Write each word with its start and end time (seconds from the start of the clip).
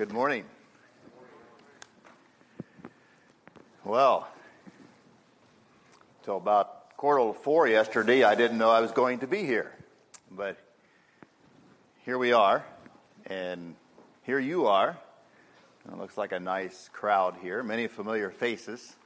Good 0.00 0.14
morning. 0.14 0.44
Well, 3.84 4.26
till 6.24 6.38
about 6.38 6.96
quarter 6.96 7.22
to 7.22 7.38
four 7.38 7.68
yesterday, 7.68 8.24
I 8.24 8.34
didn't 8.34 8.56
know 8.56 8.70
I 8.70 8.80
was 8.80 8.92
going 8.92 9.18
to 9.18 9.26
be 9.26 9.44
here. 9.44 9.70
But 10.30 10.56
here 12.06 12.16
we 12.16 12.32
are, 12.32 12.64
and 13.26 13.74
here 14.22 14.38
you 14.38 14.68
are. 14.68 14.96
It 15.86 15.98
looks 15.98 16.16
like 16.16 16.32
a 16.32 16.40
nice 16.40 16.88
crowd 16.94 17.34
here, 17.42 17.62
many 17.62 17.86
familiar 17.86 18.30
faces. 18.30 18.96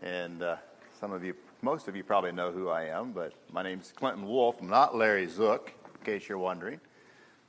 And 0.00 0.42
uh, 0.42 0.56
some 1.00 1.14
of 1.14 1.24
you, 1.24 1.32
most 1.62 1.88
of 1.88 1.96
you 1.96 2.04
probably 2.04 2.32
know 2.32 2.52
who 2.52 2.68
I 2.68 2.88
am, 2.88 3.12
but 3.12 3.32
my 3.50 3.62
name's 3.62 3.90
Clinton 3.96 4.28
Wolf. 4.28 4.60
I'm 4.60 4.68
not 4.68 4.94
Larry 4.94 5.28
Zook, 5.28 5.72
in 5.98 6.04
case 6.04 6.28
you're 6.28 6.36
wondering. 6.36 6.78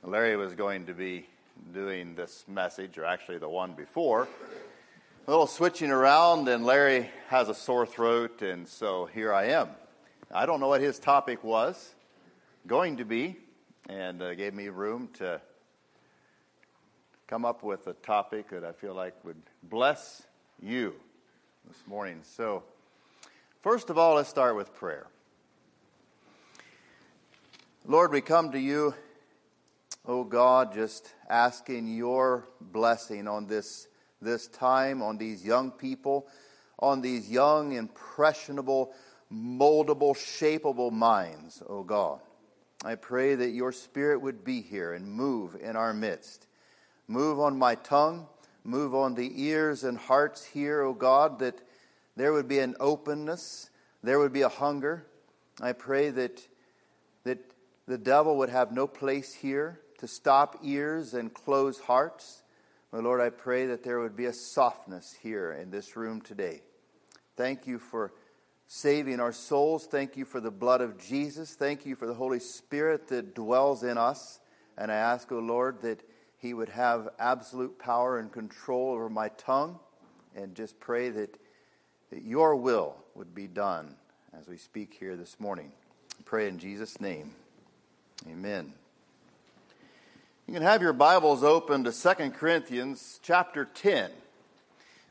Larry 0.02 0.38
was 0.38 0.54
going 0.54 0.86
to 0.86 0.94
be 0.94 1.26
doing 1.72 2.14
this 2.14 2.44
message, 2.48 2.98
or 2.98 3.04
actually 3.04 3.38
the 3.38 3.48
one 3.48 3.72
before. 3.72 4.28
A 5.26 5.30
little 5.30 5.46
switching 5.46 5.90
around, 5.90 6.48
and 6.48 6.64
Larry 6.64 7.10
has 7.28 7.48
a 7.48 7.54
sore 7.54 7.86
throat, 7.86 8.42
and 8.42 8.66
so 8.66 9.06
here 9.06 9.32
I 9.32 9.46
am. 9.46 9.68
I 10.32 10.46
don't 10.46 10.60
know 10.60 10.68
what 10.68 10.80
his 10.80 10.98
topic 10.98 11.44
was 11.44 11.94
going 12.66 12.96
to 12.96 13.04
be, 13.04 13.36
and 13.88 14.22
uh, 14.22 14.34
gave 14.34 14.54
me 14.54 14.68
room 14.68 15.08
to 15.14 15.40
come 17.26 17.44
up 17.44 17.62
with 17.62 17.86
a 17.86 17.94
topic 17.94 18.50
that 18.50 18.64
I 18.64 18.72
feel 18.72 18.94
like 18.94 19.14
would 19.24 19.40
bless 19.62 20.22
you 20.60 20.94
this 21.66 21.78
morning. 21.86 22.20
So, 22.22 22.62
first 23.62 23.90
of 23.90 23.98
all, 23.98 24.16
let's 24.16 24.28
start 24.28 24.56
with 24.56 24.74
prayer. 24.74 25.06
Lord, 27.86 28.12
we 28.12 28.20
come 28.20 28.52
to 28.52 28.58
you 28.58 28.94
oh 30.06 30.24
God, 30.24 30.74
just 30.74 31.14
asking 31.28 31.88
your 31.88 32.48
blessing 32.60 33.28
on 33.28 33.46
this, 33.46 33.88
this 34.20 34.48
time, 34.48 35.02
on 35.02 35.18
these 35.18 35.44
young 35.44 35.70
people, 35.70 36.26
on 36.78 37.00
these 37.00 37.30
young, 37.30 37.72
impressionable, 37.72 38.92
moldable, 39.32 40.14
shapeable 40.14 40.92
minds, 40.92 41.62
oh 41.68 41.82
God. 41.82 42.20
I 42.84 42.96
pray 42.96 43.36
that 43.36 43.50
your 43.50 43.70
spirit 43.72 44.20
would 44.20 44.44
be 44.44 44.60
here 44.60 44.92
and 44.92 45.06
move 45.06 45.56
in 45.60 45.76
our 45.76 45.94
midst. 45.94 46.46
Move 47.06 47.38
on 47.38 47.56
my 47.56 47.76
tongue, 47.76 48.26
move 48.64 48.94
on 48.94 49.14
the 49.14 49.30
ears 49.44 49.84
and 49.84 49.96
hearts 49.96 50.44
here, 50.44 50.82
oh 50.82 50.94
God, 50.94 51.38
that 51.38 51.60
there 52.16 52.32
would 52.32 52.48
be 52.48 52.58
an 52.58 52.74
openness, 52.80 53.70
there 54.02 54.18
would 54.18 54.32
be 54.32 54.42
a 54.42 54.48
hunger. 54.48 55.06
I 55.60 55.72
pray 55.72 56.10
that, 56.10 56.46
that 57.24 57.38
the 57.86 57.98
devil 57.98 58.38
would 58.38 58.48
have 58.48 58.72
no 58.72 58.86
place 58.86 59.32
here, 59.32 59.78
to 60.02 60.08
stop 60.08 60.56
ears 60.64 61.14
and 61.14 61.32
close 61.32 61.78
hearts. 61.78 62.42
My 62.90 62.98
Lord, 62.98 63.20
I 63.20 63.30
pray 63.30 63.66
that 63.66 63.84
there 63.84 64.00
would 64.00 64.16
be 64.16 64.24
a 64.24 64.32
softness 64.32 65.16
here 65.22 65.52
in 65.52 65.70
this 65.70 65.96
room 65.96 66.20
today. 66.20 66.62
Thank 67.36 67.68
you 67.68 67.78
for 67.78 68.12
saving 68.66 69.20
our 69.20 69.30
souls. 69.30 69.86
Thank 69.86 70.16
you 70.16 70.24
for 70.24 70.40
the 70.40 70.50
blood 70.50 70.80
of 70.80 70.98
Jesus. 70.98 71.54
Thank 71.54 71.86
you 71.86 71.94
for 71.94 72.08
the 72.08 72.14
Holy 72.14 72.40
Spirit 72.40 73.06
that 73.08 73.36
dwells 73.36 73.84
in 73.84 73.96
us. 73.96 74.40
And 74.76 74.90
I 74.90 74.96
ask, 74.96 75.30
O 75.30 75.36
oh 75.36 75.38
Lord, 75.38 75.82
that 75.82 76.02
He 76.36 76.52
would 76.52 76.70
have 76.70 77.08
absolute 77.20 77.78
power 77.78 78.18
and 78.18 78.32
control 78.32 78.94
over 78.94 79.08
my 79.08 79.28
tongue. 79.28 79.78
And 80.34 80.56
just 80.56 80.80
pray 80.80 81.10
that, 81.10 81.38
that 82.10 82.24
your 82.24 82.56
will 82.56 82.96
would 83.14 83.36
be 83.36 83.46
done 83.46 83.94
as 84.36 84.48
we 84.48 84.56
speak 84.56 84.96
here 84.98 85.14
this 85.14 85.38
morning. 85.38 85.70
I 86.18 86.22
pray 86.24 86.48
in 86.48 86.58
Jesus' 86.58 87.00
name. 87.00 87.36
Amen. 88.28 88.72
You 90.48 90.54
can 90.54 90.64
have 90.64 90.82
your 90.82 90.92
Bibles 90.92 91.44
open 91.44 91.84
to 91.84 91.92
2 91.92 92.30
Corinthians 92.30 93.20
chapter 93.22 93.64
10. 93.64 94.10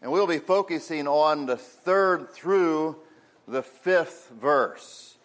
And 0.02 0.12
we'll 0.12 0.28
be 0.28 0.40
focusing 0.40 1.08
on 1.08 1.46
the 1.46 1.56
third 1.56 2.34
through 2.34 2.98
the 3.48 3.64
fifth 3.64 4.30
verse. 4.40 5.16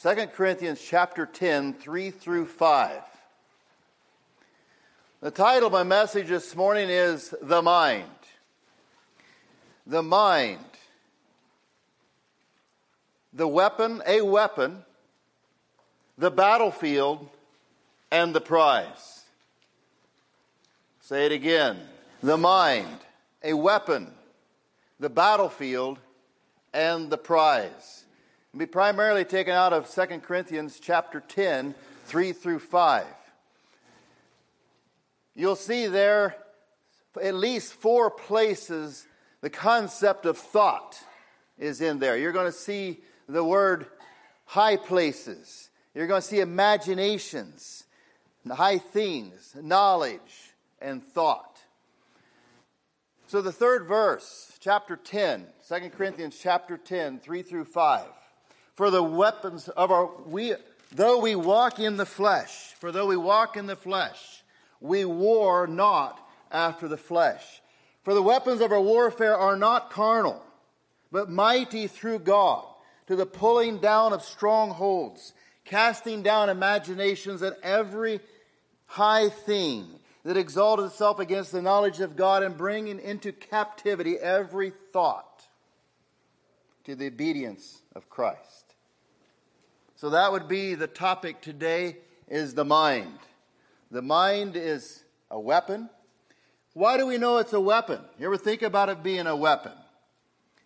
2 0.00 0.28
Corinthians 0.28 0.80
chapter 0.80 1.26
10, 1.26 1.74
3 1.74 2.10
through 2.12 2.46
5. 2.46 3.02
The 5.20 5.32
title 5.32 5.66
of 5.66 5.72
my 5.72 5.82
message 5.82 6.28
this 6.28 6.54
morning 6.54 6.88
is 6.88 7.34
The 7.42 7.60
Mind. 7.60 8.04
The 9.84 10.02
Mind. 10.02 10.60
The 13.32 13.48
weapon, 13.48 14.00
a 14.06 14.20
weapon, 14.20 14.84
the 16.16 16.30
battlefield, 16.30 17.28
and 18.12 18.32
the 18.32 18.40
prize. 18.40 19.15
Say 21.06 21.26
it 21.26 21.30
again. 21.30 21.78
The 22.20 22.36
mind, 22.36 22.98
a 23.40 23.54
weapon, 23.54 24.10
the 24.98 25.08
battlefield, 25.08 26.00
and 26.74 27.10
the 27.10 27.16
prize. 27.16 28.04
It'll 28.50 28.58
be 28.58 28.66
primarily 28.66 29.24
taken 29.24 29.52
out 29.52 29.72
of 29.72 29.88
2 29.88 30.18
Corinthians 30.18 30.80
chapter 30.80 31.20
10, 31.20 31.76
3 32.06 32.32
through 32.32 32.58
5. 32.58 33.06
You'll 35.36 35.54
see 35.54 35.86
there 35.86 36.34
at 37.22 37.36
least 37.36 37.74
four 37.74 38.10
places 38.10 39.06
the 39.42 39.50
concept 39.50 40.26
of 40.26 40.36
thought 40.36 40.98
is 41.56 41.80
in 41.80 42.00
there. 42.00 42.18
You're 42.18 42.32
going 42.32 42.46
to 42.46 42.58
see 42.58 42.98
the 43.28 43.44
word 43.44 43.86
high 44.44 44.76
places. 44.76 45.70
You're 45.94 46.08
going 46.08 46.20
to 46.20 46.26
see 46.26 46.40
imaginations, 46.40 47.84
high 48.50 48.78
things, 48.78 49.54
knowledge, 49.54 50.45
and 50.80 51.02
thought. 51.02 51.58
So 53.28 53.40
the 53.40 53.52
third 53.52 53.86
verse, 53.86 54.56
chapter 54.60 54.96
10, 54.96 55.46
2 55.68 55.90
Corinthians 55.90 56.38
chapter 56.40 56.76
10, 56.76 57.18
3 57.18 57.42
through 57.42 57.64
5. 57.64 58.06
For 58.74 58.90
the 58.90 59.02
weapons 59.02 59.68
of 59.68 59.90
our, 59.90 60.08
we, 60.26 60.54
though 60.92 61.18
we 61.18 61.34
walk 61.34 61.80
in 61.80 61.96
the 61.96 62.06
flesh, 62.06 62.74
for 62.78 62.92
though 62.92 63.06
we 63.06 63.16
walk 63.16 63.56
in 63.56 63.66
the 63.66 63.74
flesh, 63.74 64.44
we 64.80 65.04
war 65.04 65.66
not 65.66 66.20
after 66.52 66.86
the 66.86 66.96
flesh. 66.96 67.62
For 68.04 68.14
the 68.14 68.22
weapons 68.22 68.60
of 68.60 68.70
our 68.70 68.80
warfare 68.80 69.36
are 69.36 69.56
not 69.56 69.90
carnal, 69.90 70.40
but 71.10 71.28
mighty 71.28 71.88
through 71.88 72.20
God 72.20 72.64
to 73.08 73.16
the 73.16 73.26
pulling 73.26 73.78
down 73.78 74.12
of 74.12 74.22
strongholds, 74.22 75.32
casting 75.64 76.22
down 76.22 76.48
imaginations 76.48 77.42
and 77.42 77.56
every 77.62 78.20
high 78.86 79.28
thing 79.28 79.95
that 80.26 80.36
exalted 80.36 80.86
itself 80.86 81.20
against 81.20 81.52
the 81.52 81.62
knowledge 81.62 82.00
of 82.00 82.16
God 82.16 82.42
and 82.42 82.56
bringing 82.56 82.98
into 82.98 83.30
captivity 83.30 84.18
every 84.18 84.72
thought 84.92 85.46
to 86.82 86.96
the 86.96 87.06
obedience 87.06 87.80
of 87.94 88.10
Christ. 88.10 88.74
So 89.94 90.10
that 90.10 90.32
would 90.32 90.48
be 90.48 90.74
the 90.74 90.88
topic 90.88 91.42
today 91.42 91.98
is 92.26 92.54
the 92.54 92.64
mind. 92.64 93.20
The 93.92 94.02
mind 94.02 94.56
is 94.56 95.04
a 95.30 95.38
weapon. 95.38 95.88
Why 96.72 96.96
do 96.96 97.06
we 97.06 97.18
know 97.18 97.38
it's 97.38 97.52
a 97.52 97.60
weapon? 97.60 98.00
You 98.18 98.26
ever 98.26 98.36
think 98.36 98.62
about 98.62 98.88
it 98.88 99.04
being 99.04 99.28
a 99.28 99.36
weapon? 99.36 99.74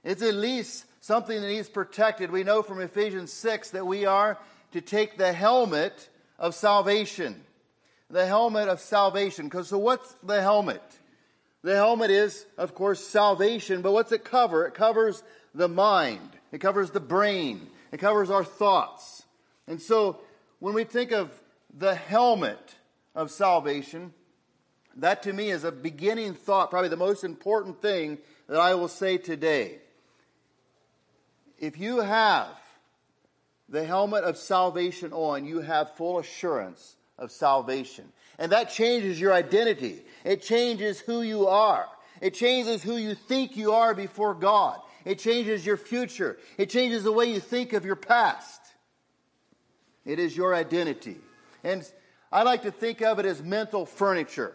It's 0.02 0.22
at 0.22 0.36
least 0.36 0.86
something 1.02 1.38
that 1.38 1.46
needs 1.46 1.68
protected. 1.68 2.30
We 2.30 2.44
know 2.44 2.62
from 2.62 2.80
Ephesians 2.80 3.30
6 3.34 3.72
that 3.72 3.86
we 3.86 4.06
are 4.06 4.38
to 4.72 4.80
take 4.80 5.18
the 5.18 5.34
helmet 5.34 6.08
of 6.38 6.54
salvation 6.54 7.44
the 8.10 8.26
helmet 8.26 8.68
of 8.68 8.80
salvation. 8.80 9.46
Because 9.46 9.68
so 9.68 9.78
what's 9.78 10.12
the 10.22 10.42
helmet? 10.42 10.82
The 11.62 11.76
helmet 11.76 12.10
is, 12.10 12.46
of 12.56 12.74
course, 12.74 13.06
salvation, 13.06 13.82
but 13.82 13.92
what's 13.92 14.12
it 14.12 14.24
cover? 14.24 14.66
It 14.66 14.74
covers 14.74 15.22
the 15.54 15.68
mind. 15.68 16.30
It 16.52 16.58
covers 16.58 16.90
the 16.90 17.00
brain. 17.00 17.68
It 17.92 17.98
covers 17.98 18.30
our 18.30 18.44
thoughts. 18.44 19.24
And 19.66 19.80
so 19.80 20.20
when 20.58 20.74
we 20.74 20.84
think 20.84 21.12
of 21.12 21.30
the 21.76 21.94
helmet 21.94 22.74
of 23.14 23.30
salvation, 23.30 24.12
that 24.96 25.22
to 25.24 25.32
me 25.32 25.50
is 25.50 25.64
a 25.64 25.72
beginning 25.72 26.34
thought, 26.34 26.70
probably 26.70 26.88
the 26.88 26.96
most 26.96 27.24
important 27.24 27.80
thing 27.82 28.18
that 28.48 28.58
I 28.58 28.74
will 28.74 28.88
say 28.88 29.18
today. 29.18 29.78
If 31.58 31.78
you 31.78 32.00
have 32.00 32.48
the 33.68 33.84
helmet 33.84 34.24
of 34.24 34.36
salvation 34.36 35.12
on, 35.12 35.44
you 35.44 35.60
have 35.60 35.94
full 35.94 36.18
assurance 36.18 36.96
of 37.20 37.30
salvation. 37.30 38.06
And 38.38 38.52
that 38.52 38.70
changes 38.70 39.20
your 39.20 39.32
identity. 39.32 40.02
It 40.24 40.42
changes 40.42 40.98
who 40.98 41.22
you 41.22 41.46
are. 41.46 41.86
It 42.20 42.34
changes 42.34 42.82
who 42.82 42.96
you 42.96 43.14
think 43.14 43.56
you 43.56 43.72
are 43.72 43.94
before 43.94 44.34
God. 44.34 44.80
It 45.04 45.18
changes 45.18 45.64
your 45.64 45.76
future. 45.76 46.38
It 46.58 46.70
changes 46.70 47.04
the 47.04 47.12
way 47.12 47.26
you 47.26 47.40
think 47.40 47.72
of 47.72 47.84
your 47.84 47.96
past. 47.96 48.60
It 50.04 50.18
is 50.18 50.36
your 50.36 50.54
identity. 50.54 51.16
And 51.62 51.88
I 52.32 52.42
like 52.42 52.62
to 52.62 52.70
think 52.70 53.02
of 53.02 53.18
it 53.18 53.26
as 53.26 53.42
mental 53.42 53.86
furniture. 53.86 54.54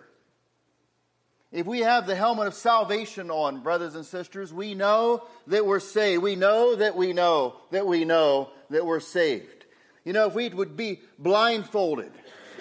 If 1.51 1.65
we 1.65 1.79
have 1.79 2.06
the 2.06 2.15
helmet 2.15 2.47
of 2.47 2.53
salvation 2.53 3.31
on, 3.31 3.61
brothers 3.61 3.95
and 3.95 4.06
sisters, 4.06 4.53
we 4.53 4.73
know 4.73 5.25
that 5.47 5.65
we're 5.65 5.79
saved. 5.79 6.21
We 6.21 6.35
know 6.35 6.75
that 6.75 6.95
we 6.95 7.13
know 7.13 7.56
that 7.71 7.88
we 7.88 8.03
know 8.03 8.50
that 8.71 8.85
we're 8.85 9.00
saved. 9.00 9.65
You 10.03 10.13
know, 10.13 10.27
if 10.27 10.33
we 10.33 10.50
would 10.50 10.75
be 10.75 11.01
blindfolded 11.18 12.11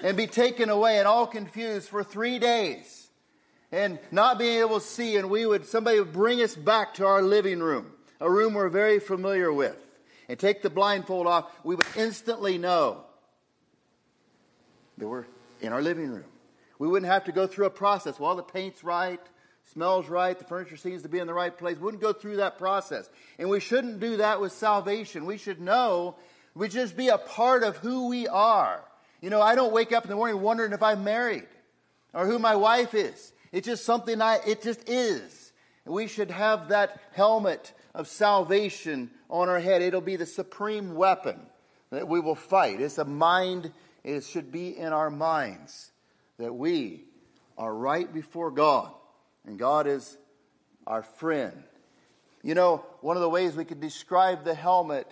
and 0.03 0.17
be 0.17 0.27
taken 0.27 0.71
away 0.71 0.99
and 0.99 1.07
all 1.07 1.27
confused 1.27 1.89
for 1.89 2.03
three 2.03 2.39
days 2.39 3.09
and 3.75 3.99
not 4.13 4.39
being 4.39 4.61
able 4.61 4.79
to 4.79 4.87
see, 4.87 5.17
and 5.17 5.29
we 5.29 5.45
would 5.45 5.67
somebody 5.67 5.99
would 5.99 6.13
bring 6.13 6.41
us 6.41 6.55
back 6.55 6.95
to 6.95 7.07
our 7.07 7.23
living 7.23 7.61
room, 7.61 7.91
a 8.21 8.31
room 8.31 8.55
we're 8.55 8.69
very 8.69 9.01
familiar 9.01 9.53
with, 9.53 9.77
and 10.29 10.39
take 10.39 10.63
the 10.63 10.71
blindfold 10.71 11.27
off, 11.27 11.51
we 11.65 11.75
would 11.75 11.87
instantly 11.97 12.57
know 12.57 13.03
that 14.99 15.09
we're 15.09 15.27
in 15.61 15.73
our 15.73 15.83
living 15.83 16.09
room. 16.09 16.25
We 16.79 16.87
wouldn't 16.87 17.11
have 17.11 17.25
to 17.25 17.33
go 17.33 17.47
through 17.47 17.67
a 17.67 17.71
process. 17.71 18.21
Well, 18.21 18.37
the 18.37 18.43
paint's 18.43 18.85
right, 18.85 19.21
smells 19.73 20.09
right, 20.09 20.39
the 20.39 20.45
furniture 20.45 20.77
seems 20.77 21.03
to 21.03 21.09
be 21.09 21.19
in 21.19 21.27
the 21.27 21.35
right 21.35 21.57
place. 21.57 21.77
We 21.77 21.83
wouldn't 21.83 22.03
go 22.03 22.13
through 22.13 22.37
that 22.37 22.59
process. 22.59 23.09
And 23.39 23.49
we 23.49 23.59
shouldn't 23.59 23.99
do 23.99 24.19
that 24.19 24.41
with 24.41 24.53
salvation. 24.53 25.27
We 25.27 25.39
should 25.39 25.61
know, 25.61 26.17
we 26.55 26.69
just 26.69 26.97
be 26.97 27.09
a 27.09 27.19
part 27.19 27.65
of 27.65 27.79
who 27.79 28.09
we 28.09 28.29
are. 28.29 28.85
You 29.25 29.31
know, 29.31 29.41
I 29.41 29.55
don't 29.55 29.73
wake 29.73 29.91
up 29.91 30.05
in 30.05 30.11
the 30.11 30.17
morning 30.17 30.43
wondering 30.43 30.75
if 30.75 30.83
I'm 30.83 31.03
married 31.03 31.47
or 32.13 32.27
who 32.27 32.39
my 32.39 32.57
wife 32.57 32.93
is. 32.93 33.33
It's 33.53 33.67
just 33.67 33.87
something 33.87 34.21
I, 34.21 34.39
it 34.47 34.61
just 34.61 34.87
is. 34.87 35.51
And 35.87 35.95
we 35.95 36.09
should 36.09 36.31
have 36.31 36.69
that 36.69 37.01
helmet 37.13 37.73
of 37.95 38.07
salvation 38.07 39.09
on 39.31 39.49
our 39.49 39.61
head. 39.61 39.81
It'll 39.81 40.03
be 40.03 40.17
the 40.17 40.27
supreme 40.27 40.95
weapon 40.95 41.41
that 41.89 42.07
we 42.07 42.21
will 42.21 42.35
fight. 42.35 42.83
It's 42.83 42.99
a 42.99 43.07
mind, 43.07 43.73
it 44.03 44.25
should 44.25 44.53
be 44.53 44.77
in 44.77 44.93
our 44.93 45.09
minds 45.09 45.91
that 46.37 46.55
we 46.55 47.05
are 47.57 47.75
right 47.75 48.13
before 48.13 48.51
God 48.51 48.93
and 49.47 49.59
God 49.59 49.87
is 49.87 50.19
our 50.87 51.03
friend. 51.03 51.65
You 52.43 52.55
know, 52.55 52.85
one 53.01 53.17
of 53.17 53.23
the 53.23 53.31
ways 53.31 53.57
we 53.57 53.65
could 53.65 53.81
describe 53.81 54.45
the 54.45 54.55
helmet 54.55 55.11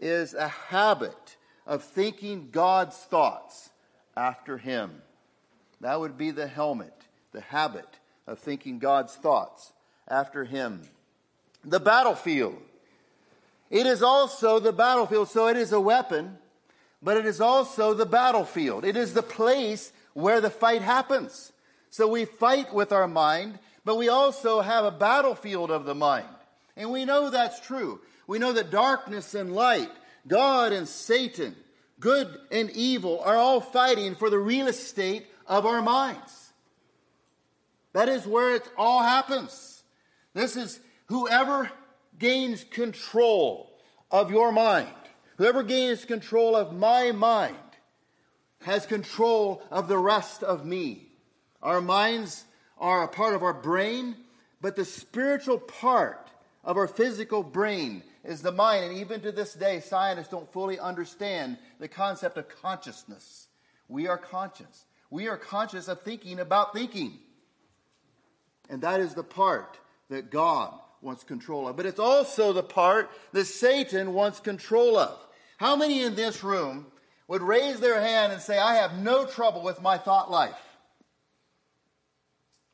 is 0.00 0.34
a 0.34 0.48
habit 0.48 1.36
of 1.66 1.84
thinking 1.84 2.48
God's 2.50 2.96
thoughts 2.96 3.70
after 4.16 4.58
Him. 4.58 5.02
That 5.80 6.00
would 6.00 6.16
be 6.16 6.30
the 6.30 6.46
helmet, 6.46 6.94
the 7.32 7.40
habit 7.40 7.88
of 8.26 8.38
thinking 8.38 8.78
God's 8.78 9.14
thoughts 9.14 9.72
after 10.08 10.44
Him. 10.44 10.82
The 11.64 11.80
battlefield. 11.80 12.56
It 13.70 13.86
is 13.86 14.02
also 14.02 14.58
the 14.58 14.72
battlefield, 14.72 15.28
so 15.28 15.46
it 15.46 15.56
is 15.56 15.72
a 15.72 15.80
weapon, 15.80 16.36
but 17.02 17.16
it 17.16 17.26
is 17.26 17.40
also 17.40 17.94
the 17.94 18.06
battlefield. 18.06 18.84
It 18.84 18.96
is 18.96 19.14
the 19.14 19.22
place 19.22 19.92
where 20.12 20.40
the 20.40 20.50
fight 20.50 20.82
happens. 20.82 21.52
So 21.90 22.06
we 22.06 22.24
fight 22.24 22.72
with 22.72 22.92
our 22.92 23.08
mind, 23.08 23.58
but 23.84 23.96
we 23.96 24.08
also 24.08 24.60
have 24.60 24.84
a 24.84 24.90
battlefield 24.90 25.70
of 25.70 25.84
the 25.84 25.94
mind. 25.94 26.26
And 26.76 26.90
we 26.90 27.04
know 27.04 27.30
that's 27.30 27.60
true. 27.60 28.00
We 28.26 28.38
know 28.38 28.52
that 28.52 28.70
darkness 28.70 29.34
and 29.34 29.54
light, 29.54 29.90
God 30.26 30.72
and 30.72 30.88
Satan, 30.88 31.56
good 32.00 32.28
and 32.50 32.70
evil 32.70 33.20
are 33.20 33.36
all 33.36 33.60
fighting 33.60 34.14
for 34.14 34.30
the 34.30 34.38
real 34.38 34.68
estate 34.68 35.26
of 35.46 35.66
our 35.66 35.82
minds. 35.82 36.52
That 37.92 38.08
is 38.08 38.26
where 38.26 38.54
it 38.54 38.68
all 38.76 39.02
happens. 39.02 39.82
This 40.34 40.56
is 40.56 40.80
whoever 41.06 41.70
gains 42.18 42.64
control 42.64 43.70
of 44.10 44.30
your 44.30 44.52
mind, 44.52 44.88
whoever 45.36 45.62
gains 45.62 46.04
control 46.04 46.56
of 46.56 46.72
my 46.72 47.12
mind, 47.12 47.56
has 48.62 48.86
control 48.86 49.62
of 49.70 49.88
the 49.88 49.98
rest 49.98 50.42
of 50.42 50.64
me. 50.64 51.08
Our 51.62 51.80
minds 51.80 52.44
are 52.78 53.02
a 53.02 53.08
part 53.08 53.34
of 53.34 53.42
our 53.42 53.54
brain, 53.54 54.16
but 54.60 54.76
the 54.76 54.84
spiritual 54.84 55.58
part 55.58 56.30
of 56.64 56.76
our 56.76 56.86
physical 56.86 57.42
brain 57.42 58.02
is 58.24 58.42
the 58.42 58.52
mind. 58.52 58.84
And 58.84 58.98
even 58.98 59.20
to 59.22 59.32
this 59.32 59.54
day, 59.54 59.80
scientists 59.80 60.28
don't 60.28 60.52
fully 60.52 60.78
understand 60.78 61.58
the 61.78 61.88
concept 61.88 62.36
of 62.38 62.48
consciousness. 62.48 63.48
We 63.88 64.06
are 64.06 64.18
conscious. 64.18 64.84
We 65.10 65.28
are 65.28 65.36
conscious 65.36 65.88
of 65.88 66.00
thinking 66.02 66.40
about 66.40 66.72
thinking. 66.72 67.18
And 68.70 68.82
that 68.82 69.00
is 69.00 69.14
the 69.14 69.24
part 69.24 69.78
that 70.08 70.30
God 70.30 70.72
wants 71.00 71.24
control 71.24 71.68
of. 71.68 71.76
But 71.76 71.86
it's 71.86 71.98
also 71.98 72.52
the 72.52 72.62
part 72.62 73.10
that 73.32 73.44
Satan 73.44 74.14
wants 74.14 74.40
control 74.40 74.96
of. 74.96 75.18
How 75.58 75.76
many 75.76 76.02
in 76.02 76.14
this 76.14 76.42
room 76.42 76.86
would 77.28 77.42
raise 77.42 77.80
their 77.80 78.00
hand 78.00 78.32
and 78.32 78.40
say, 78.40 78.58
I 78.58 78.76
have 78.76 78.98
no 78.98 79.26
trouble 79.26 79.62
with 79.62 79.82
my 79.82 79.98
thought 79.98 80.30
life? 80.30 80.60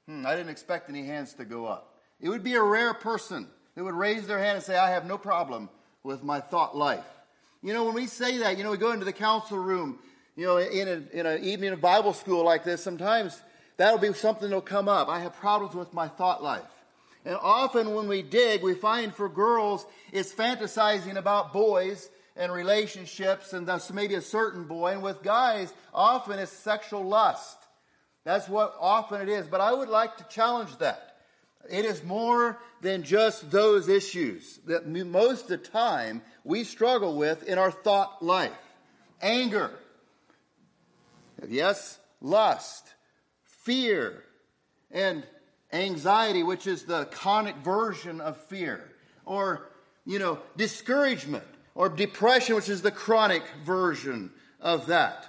Hmm, 0.06 0.26
I 0.26 0.36
didn't 0.36 0.50
expect 0.50 0.88
any 0.88 1.04
hands 1.04 1.34
to 1.34 1.44
go 1.44 1.66
up. 1.66 1.96
It 2.20 2.28
would 2.28 2.42
be 2.42 2.54
a 2.54 2.62
rare 2.62 2.94
person 2.94 3.48
that 3.78 3.84
would 3.84 3.94
raise 3.94 4.26
their 4.26 4.40
hand 4.40 4.56
and 4.56 4.64
say, 4.64 4.76
I 4.76 4.90
have 4.90 5.06
no 5.06 5.16
problem 5.16 5.68
with 6.02 6.24
my 6.24 6.40
thought 6.40 6.76
life. 6.76 7.04
You 7.62 7.72
know, 7.72 7.84
when 7.84 7.94
we 7.94 8.08
say 8.08 8.38
that, 8.38 8.58
you 8.58 8.64
know, 8.64 8.72
we 8.72 8.76
go 8.76 8.90
into 8.90 9.04
the 9.04 9.12
council 9.12 9.56
room, 9.56 10.00
you 10.34 10.46
know, 10.46 10.56
in, 10.56 10.88
a, 10.88 11.16
in 11.16 11.26
an 11.26 11.44
evening 11.44 11.70
of 11.70 11.80
Bible 11.80 12.12
school 12.12 12.44
like 12.44 12.64
this, 12.64 12.82
sometimes 12.82 13.40
that'll 13.76 14.00
be 14.00 14.12
something 14.14 14.48
that'll 14.48 14.62
come 14.62 14.88
up. 14.88 15.08
I 15.08 15.20
have 15.20 15.36
problems 15.36 15.76
with 15.76 15.94
my 15.94 16.08
thought 16.08 16.42
life. 16.42 16.64
And 17.24 17.36
often 17.40 17.94
when 17.94 18.08
we 18.08 18.20
dig, 18.20 18.64
we 18.64 18.74
find 18.74 19.14
for 19.14 19.28
girls, 19.28 19.86
it's 20.10 20.32
fantasizing 20.32 21.14
about 21.14 21.52
boys 21.52 22.10
and 22.34 22.50
relationships 22.52 23.52
and 23.52 23.64
thus 23.64 23.92
maybe 23.92 24.16
a 24.16 24.20
certain 24.20 24.64
boy. 24.64 24.94
And 24.94 25.04
with 25.04 25.22
guys, 25.22 25.72
often 25.94 26.40
it's 26.40 26.50
sexual 26.50 27.04
lust. 27.04 27.58
That's 28.24 28.48
what 28.48 28.74
often 28.80 29.20
it 29.20 29.28
is. 29.28 29.46
But 29.46 29.60
I 29.60 29.72
would 29.72 29.88
like 29.88 30.16
to 30.16 30.24
challenge 30.24 30.76
that. 30.78 31.07
It 31.70 31.84
is 31.84 32.02
more 32.02 32.58
than 32.80 33.02
just 33.02 33.50
those 33.50 33.88
issues 33.88 34.58
that 34.66 34.86
most 34.86 35.42
of 35.42 35.48
the 35.48 35.58
time 35.58 36.22
we 36.44 36.64
struggle 36.64 37.16
with 37.16 37.42
in 37.42 37.58
our 37.58 37.70
thought 37.70 38.22
life. 38.22 38.52
Anger. 39.20 39.70
Yes, 41.46 41.98
lust, 42.20 42.94
fear, 43.44 44.24
and 44.90 45.24
anxiety, 45.72 46.42
which 46.42 46.66
is 46.66 46.84
the 46.84 47.04
chronic 47.06 47.56
version 47.56 48.20
of 48.20 48.36
fear. 48.46 48.82
Or, 49.24 49.68
you 50.06 50.18
know, 50.18 50.38
discouragement 50.56 51.44
or 51.74 51.88
depression, 51.88 52.56
which 52.56 52.68
is 52.68 52.82
the 52.82 52.90
chronic 52.90 53.42
version 53.64 54.30
of 54.60 54.86
that. 54.86 55.26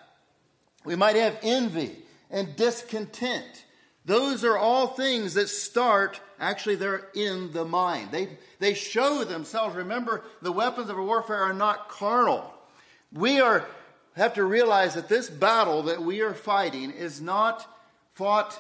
We 0.86 0.96
might 0.96 1.16
have 1.16 1.38
envy 1.42 1.98
and 2.32 2.56
discontent. 2.56 3.66
Those 4.06 4.44
are 4.44 4.58
all 4.58 4.88
things 4.88 5.36
that 5.36 5.50
start, 5.50 6.20
actually, 6.40 6.76
they're 6.76 7.08
in 7.14 7.52
the 7.52 7.66
mind. 7.66 8.10
They, 8.12 8.30
they 8.60 8.74
show 8.74 9.24
themselves. 9.24 9.76
Remember, 9.76 10.24
the 10.42 10.52
weapons 10.52 10.90
of 10.90 10.98
warfare 10.98 11.44
are 11.44 11.54
not 11.54 11.90
carnal. 11.90 12.54
We 13.14 13.40
are, 13.40 13.66
have 14.16 14.36
to 14.36 14.44
realize 14.44 14.96
that 14.96 15.10
this 15.10 15.30
battle 15.30 15.84
that 15.84 16.02
we 16.02 16.22
are 16.22 16.34
fighting 16.34 16.92
is 16.92 17.22
not 17.22 17.68
fought 18.14 18.60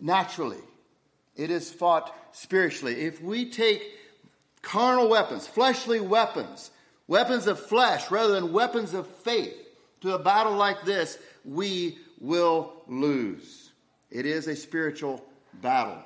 naturally, 0.00 0.60
it 1.36 1.50
is 1.50 1.72
fought 1.72 2.14
spiritually. 2.32 3.00
If 3.00 3.22
we 3.22 3.50
take 3.50 3.82
carnal 4.62 5.08
weapons, 5.08 5.46
fleshly 5.46 6.00
weapons, 6.00 6.70
weapons 7.08 7.46
of 7.46 7.58
flesh 7.58 8.10
rather 8.10 8.34
than 8.34 8.52
weapons 8.52 8.94
of 8.94 9.06
faith 9.06 9.54
to 10.02 10.14
a 10.14 10.18
battle 10.18 10.54
like 10.54 10.84
this, 10.84 11.18
we 11.44 11.98
will 12.20 12.72
lose. 12.86 13.65
It 14.16 14.24
is 14.24 14.46
a 14.46 14.56
spiritual 14.56 15.22
battle. 15.60 16.02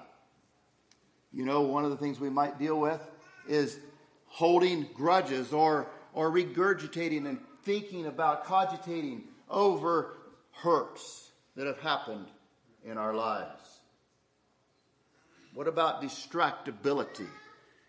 You 1.33 1.45
know, 1.45 1.61
one 1.61 1.85
of 1.85 1.91
the 1.91 1.97
things 1.97 2.19
we 2.19 2.29
might 2.29 2.59
deal 2.59 2.77
with 2.77 3.01
is 3.47 3.79
holding 4.27 4.89
grudges 4.95 5.53
or, 5.53 5.87
or 6.13 6.29
regurgitating 6.33 7.29
and 7.29 7.39
thinking 7.63 8.07
about, 8.07 8.43
cogitating 8.43 9.23
over 9.49 10.17
hurts 10.51 11.31
that 11.55 11.69
have 11.69 11.79
happened 11.79 12.27
in 12.85 12.99
our 12.99 13.15
lives. 13.15 13.79
What 15.55 15.69
about 15.69 16.03
distractibility? 16.03 17.29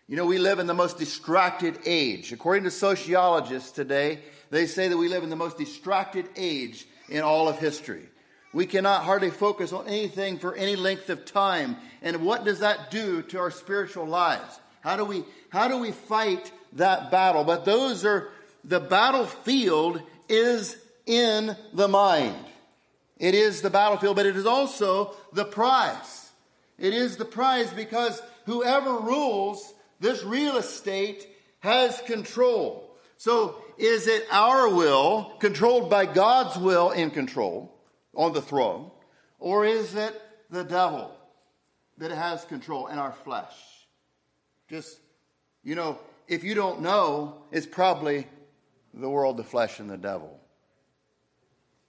You 0.06 0.16
know, 0.16 0.26
we 0.26 0.38
live 0.38 0.60
in 0.60 0.68
the 0.68 0.72
most 0.74 0.98
distracted 0.98 1.80
age. 1.84 2.30
According 2.30 2.62
to 2.62 2.70
sociologists 2.70 3.72
today, 3.72 4.20
they 4.50 4.66
say 4.66 4.86
that 4.86 4.96
we 4.96 5.08
live 5.08 5.24
in 5.24 5.30
the 5.30 5.36
most 5.36 5.58
distracted 5.58 6.28
age 6.36 6.86
in 7.08 7.22
all 7.22 7.48
of 7.48 7.58
history. 7.58 8.06
We 8.52 8.66
cannot 8.66 9.04
hardly 9.04 9.30
focus 9.30 9.72
on 9.72 9.88
anything 9.88 10.38
for 10.38 10.54
any 10.54 10.76
length 10.76 11.08
of 11.08 11.24
time. 11.24 11.76
And 12.02 12.24
what 12.24 12.44
does 12.44 12.60
that 12.60 12.90
do 12.90 13.22
to 13.22 13.38
our 13.38 13.50
spiritual 13.50 14.06
lives? 14.06 14.60
How 14.82 14.96
do 14.96 15.04
we, 15.04 15.24
how 15.48 15.68
do 15.68 15.78
we 15.78 15.92
fight 15.92 16.52
that 16.74 17.10
battle? 17.10 17.44
But 17.44 17.64
those 17.64 18.04
are, 18.04 18.28
the 18.64 18.80
battlefield 18.80 20.02
is 20.28 20.76
in 21.06 21.56
the 21.72 21.88
mind. 21.88 22.36
It 23.18 23.34
is 23.34 23.62
the 23.62 23.70
battlefield, 23.70 24.16
but 24.16 24.26
it 24.26 24.36
is 24.36 24.46
also 24.46 25.14
the 25.32 25.44
prize. 25.44 26.30
It 26.78 26.92
is 26.92 27.16
the 27.16 27.24
prize 27.24 27.72
because 27.72 28.20
whoever 28.46 28.98
rules 28.98 29.72
this 30.00 30.24
real 30.24 30.56
estate 30.56 31.26
has 31.60 32.00
control. 32.02 32.90
So 33.16 33.62
is 33.78 34.08
it 34.08 34.26
our 34.30 34.68
will, 34.68 35.36
controlled 35.38 35.88
by 35.88 36.06
God's 36.06 36.58
will 36.58 36.90
in 36.90 37.10
control 37.12 37.72
on 38.14 38.32
the 38.32 38.42
throne, 38.42 38.90
or 39.38 39.64
is 39.64 39.94
it 39.94 40.20
the 40.50 40.64
devil 40.64 41.14
that 41.98 42.10
has 42.10 42.44
control 42.44 42.88
in 42.88 42.98
our 42.98 43.12
flesh? 43.12 43.54
Just, 44.68 44.98
you 45.62 45.74
know, 45.74 45.98
if 46.28 46.44
you 46.44 46.54
don't 46.54 46.80
know, 46.80 47.42
it's 47.50 47.66
probably 47.66 48.26
the 48.94 49.08
world, 49.08 49.36
the 49.36 49.44
flesh, 49.44 49.80
and 49.80 49.88
the 49.88 49.96
devil. 49.96 50.38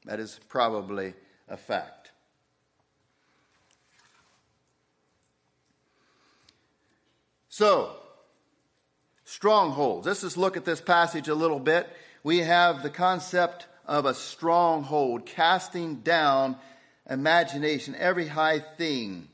That 0.06 0.20
is 0.20 0.39
probably 0.50 1.13
a 1.48 1.58
fact. 1.58 2.12
So, 7.50 7.96
strongholds. 9.25 10.08
Let's 10.08 10.22
just 10.22 10.38
look 10.38 10.58
at 10.58 10.65
this 10.65 10.82
passage 10.82 11.27
a 11.27 11.36
little 11.36 11.60
bit. 11.60 11.88
We 12.24 12.39
have 12.39 12.82
the 12.82 12.89
concept 12.89 13.68
of 13.85 14.05
a 14.05 14.13
stronghold, 14.13 15.25
casting 15.25 15.97
down 15.97 16.57
imagination, 17.09 17.95
every 17.97 18.27
high 18.27 18.59
thing. 18.59 19.27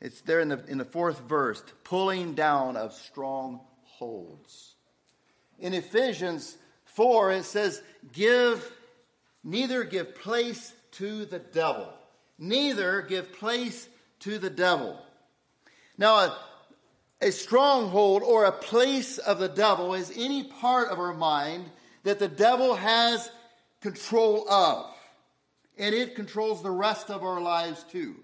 It's 0.00 0.20
there 0.22 0.40
in 0.40 0.48
the, 0.48 0.64
in 0.66 0.78
the 0.78 0.84
fourth 0.84 1.20
verse, 1.20 1.62
pulling 1.84 2.34
down 2.34 2.76
of 2.76 2.92
strongholds. 2.92 4.74
In 5.58 5.74
Ephesians 5.74 6.56
4, 6.86 7.32
it 7.32 7.44
says, 7.44 7.82
Give, 8.12 8.72
neither 9.42 9.84
give 9.84 10.14
place 10.16 10.72
to 10.92 11.24
the 11.24 11.38
devil. 11.38 11.88
Neither 12.38 13.02
give 13.02 13.32
place 13.32 13.88
to 14.20 14.38
the 14.38 14.50
devil. 14.50 15.00
Now, 15.96 16.16
a, 16.16 16.38
a 17.20 17.30
stronghold 17.30 18.22
or 18.22 18.44
a 18.44 18.52
place 18.52 19.18
of 19.18 19.38
the 19.38 19.48
devil 19.48 19.94
is 19.94 20.12
any 20.14 20.44
part 20.44 20.88
of 20.88 20.98
our 20.98 21.14
mind 21.14 21.64
that 22.02 22.18
the 22.18 22.28
devil 22.28 22.74
has 22.74 23.30
control 23.84 24.48
of. 24.48 24.86
And 25.76 25.94
it 25.94 26.16
controls 26.16 26.62
the 26.62 26.70
rest 26.70 27.10
of 27.10 27.22
our 27.22 27.38
lives 27.38 27.84
too. 27.84 28.16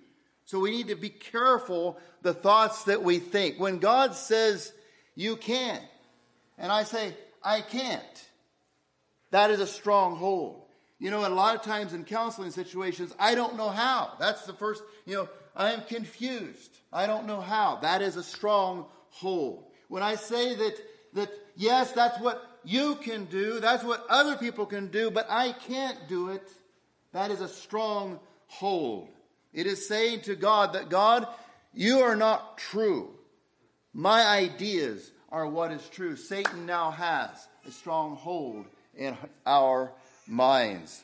So 0.47 0.59
we 0.59 0.71
need 0.71 0.89
to 0.89 0.97
be 0.97 1.11
careful 1.11 1.99
the 2.23 2.33
thoughts 2.33 2.85
that 2.85 3.03
we 3.03 3.19
think. 3.19 3.61
When 3.61 3.79
God 3.79 4.15
says, 4.15 4.73
you 5.15 5.37
can, 5.37 5.79
and 6.57 6.73
I 6.73 6.85
say, 6.85 7.15
I 7.43 7.61
can't, 7.61 8.27
that 9.33 9.51
is 9.51 9.61
a 9.61 9.67
stronghold. 9.67 10.63
You 10.99 11.11
know, 11.11 11.27
a 11.27 11.29
lot 11.29 11.57
of 11.57 11.63
times 11.63 11.93
in 11.93 12.05
counseling 12.05 12.53
situations, 12.53 13.15
I 13.19 13.35
don't 13.35 13.57
know 13.57 13.69
how. 13.69 14.15
That's 14.19 14.47
the 14.47 14.55
first, 14.55 14.83
you 15.05 15.15
know, 15.15 15.29
I 15.55 15.73
am 15.73 15.83
confused. 15.83 16.71
I 16.91 17.07
don't 17.07 17.27
know 17.27 17.41
how. 17.43 17.77
That 17.83 18.01
is 18.01 18.17
a 18.17 18.23
stronghold. 18.23 19.65
When 19.89 20.03
I 20.03 20.15
say 20.15 20.55
that, 20.55 20.75
that 21.15 21.31
yes, 21.55 21.93
that's 21.93 22.19
what 22.19 22.50
you 22.65 22.97
can 22.97 23.25
do, 23.27 23.61
that's 23.61 23.85
what 23.85 24.05
other 24.09 24.37
people 24.37 24.67
can 24.67 24.89
do, 24.89 25.11
but 25.11 25.27
I 25.31 25.53
can't 25.53 26.09
do 26.09 26.31
it, 26.31 26.49
that 27.13 27.31
is 27.31 27.41
a 27.41 27.49
strong 27.49 28.21
hold. 28.47 29.09
It 29.53 29.67
is 29.67 29.87
saying 29.87 30.23
to 30.23 30.37
God 30.37 30.75
that 30.75 30.89
God, 30.89 31.27
you 31.75 32.01
are 32.01 32.17
not 32.17 32.59
true. 32.59 33.11
My 33.93 34.25
ideas 34.27 35.11
are 35.31 35.47
what 35.47 35.73
is 35.73 35.89
true. 35.89 36.17
Satan 36.17 36.67
now 36.67 36.91
has 36.91 37.49
a 37.67 37.71
strong 37.71 38.17
hold 38.17 38.67
in 38.97 39.17
our 39.47 39.93
minds. 40.27 41.03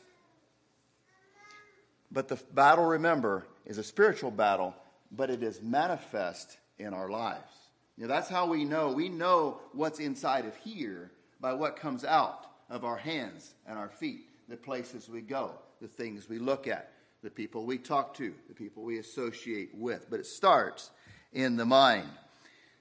But 2.12 2.28
the 2.28 2.36
battle, 2.52 2.84
remember, 2.84 3.44
is 3.64 3.78
a 3.78 3.82
spiritual 3.82 4.30
battle, 4.30 4.74
but 5.10 5.30
it 5.30 5.42
is 5.42 5.60
manifest 5.60 6.56
in 6.78 6.94
our 6.94 7.10
lives. 7.10 7.52
You 7.96 8.06
know, 8.06 8.08
that's 8.08 8.28
how 8.28 8.46
we 8.46 8.64
know. 8.64 8.92
We 8.92 9.08
know 9.08 9.58
what's 9.72 9.98
inside 9.98 10.44
of 10.44 10.56
here 10.56 11.10
by 11.40 11.52
what 11.52 11.76
comes 11.76 12.04
out 12.04 12.46
of 12.70 12.84
our 12.84 12.96
hands 12.96 13.54
and 13.66 13.78
our 13.78 13.88
feet, 13.88 14.26
the 14.48 14.56
places 14.56 15.08
we 15.08 15.20
go, 15.20 15.52
the 15.80 15.88
things 15.88 16.28
we 16.28 16.38
look 16.38 16.66
at, 16.66 16.92
the 17.22 17.30
people 17.30 17.64
we 17.64 17.78
talk 17.78 18.14
to, 18.14 18.34
the 18.48 18.54
people 18.54 18.82
we 18.82 18.98
associate 18.98 19.70
with. 19.74 20.06
But 20.10 20.20
it 20.20 20.26
starts 20.26 20.90
in 21.32 21.56
the 21.56 21.66
mind. 21.66 22.08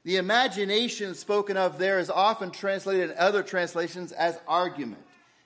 The 0.04 0.18
imagination 0.18 1.16
spoken 1.16 1.58
of 1.58 1.80
there 1.80 2.00
is 2.00 2.10
often 2.10 2.52
translated 2.52 3.12
in 3.12 3.18
other 3.18 3.42
translations 3.42 4.12
as 4.12 4.40
argument. 4.48 5.02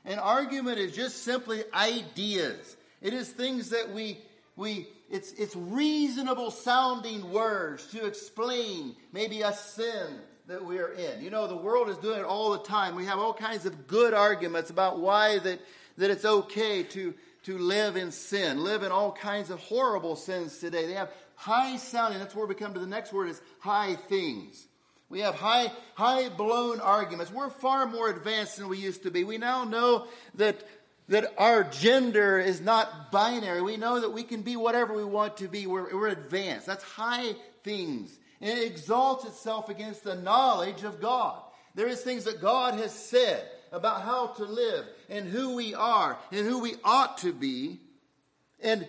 An 0.06 0.20
argument 0.20 0.80
is 0.80 0.94
just 0.94 1.24
simply 1.24 1.64
ideas. 1.74 2.76
It 3.02 3.14
is 3.14 3.30
things 3.30 3.70
that 3.70 3.94
we 3.94 4.20
we 4.56 4.88
it's 5.10 5.32
it's 5.34 5.56
reasonable 5.56 6.52
sounding 6.52 7.32
words 7.32 7.88
to 7.88 8.06
explain 8.06 8.96
maybe 9.14 9.42
a 9.42 9.54
sin 9.54 10.20
that 10.50 10.66
we're 10.66 10.94
in. 10.94 11.22
You 11.22 11.30
know, 11.30 11.46
the 11.46 11.56
world 11.56 11.90
is 11.90 11.98
doing 11.98 12.18
it 12.18 12.26
all 12.26 12.54
the 12.54 12.64
time. 12.64 12.96
We 12.96 13.06
have 13.06 13.20
all 13.20 13.36
kinds 13.36 13.68
of 13.68 13.86
good 13.86 14.16
arguments 14.16 14.72
about 14.72 15.00
why 15.00 15.38
that 15.38 15.60
that 15.98 16.10
it's 16.10 16.26
okay 16.26 16.82
to 16.82 17.14
to 17.44 17.58
live 17.60 17.96
in 17.96 18.12
sin, 18.12 18.64
live 18.64 18.82
in 18.82 18.92
all 18.92 19.12
kinds 19.12 19.52
of 19.52 19.60
horrible 19.60 20.16
sins 20.16 20.58
today. 20.58 20.88
They 20.88 20.94
have 20.94 21.12
high 21.36 21.78
sounding, 21.78 22.18
that's 22.18 22.34
where 22.34 22.48
we 22.48 22.56
come 22.56 22.74
to 22.74 22.80
the 22.80 22.88
next 22.88 23.14
word 23.14 23.30
is 23.30 23.40
high 23.60 23.94
things. 23.94 24.66
We 25.08 25.20
have 25.20 25.36
high, 25.36 25.72
high 25.94 26.30
blown 26.30 26.80
arguments. 26.80 27.32
We're 27.32 27.52
far 27.52 27.86
more 27.86 28.10
advanced 28.10 28.58
than 28.58 28.70
we 28.70 28.80
used 28.80 29.04
to 29.04 29.12
be. 29.12 29.24
We 29.24 29.38
now 29.38 29.66
know 29.66 30.08
that, 30.36 30.64
that 31.10 31.32
our 31.38 31.64
gender 31.64 32.40
is 32.40 32.60
not 32.60 33.12
binary. 33.12 33.62
We 33.62 33.78
know 33.78 34.02
that 34.02 34.14
we 34.14 34.24
can 34.24 34.42
be 34.42 34.56
whatever 34.56 34.96
we 34.96 35.06
want 35.06 35.38
to 35.38 35.48
be. 35.48 35.68
We're, 35.68 35.96
we're 35.96 36.08
advanced. 36.08 36.66
That's 36.66 36.84
high 36.84 37.34
things. 37.64 38.19
And 38.42 38.58
it 38.58 38.66
exalts 38.66 39.26
itself 39.26 39.70
against 39.70 40.04
the 40.04 40.16
knowledge 40.16 40.84
of 40.84 41.02
God. 41.02 41.42
There 41.76 41.88
is 41.88 42.02
things 42.02 42.24
that 42.24 42.42
God 42.42 42.76
has 42.76 42.94
said 42.94 43.44
about 43.72 44.02
how 44.02 44.28
to 44.28 44.44
live 44.44 44.86
and 45.10 45.28
who 45.28 45.56
we 45.56 45.74
are 45.74 46.18
and 46.32 46.46
who 46.46 46.60
we 46.60 46.76
ought 46.84 47.20
to 47.20 47.34
be. 47.34 47.80
And 48.62 48.88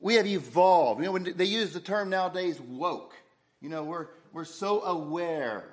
we 0.00 0.14
have 0.14 0.26
evolved. 0.26 1.00
You 1.00 1.06
know, 1.06 1.12
when 1.12 1.34
they 1.36 1.44
use 1.44 1.72
the 1.72 1.80
term 1.80 2.10
nowadays, 2.10 2.60
woke. 2.60 3.14
You 3.60 3.68
know, 3.68 3.84
we're, 3.84 4.08
we're 4.32 4.44
so 4.44 4.82
aware 4.82 5.64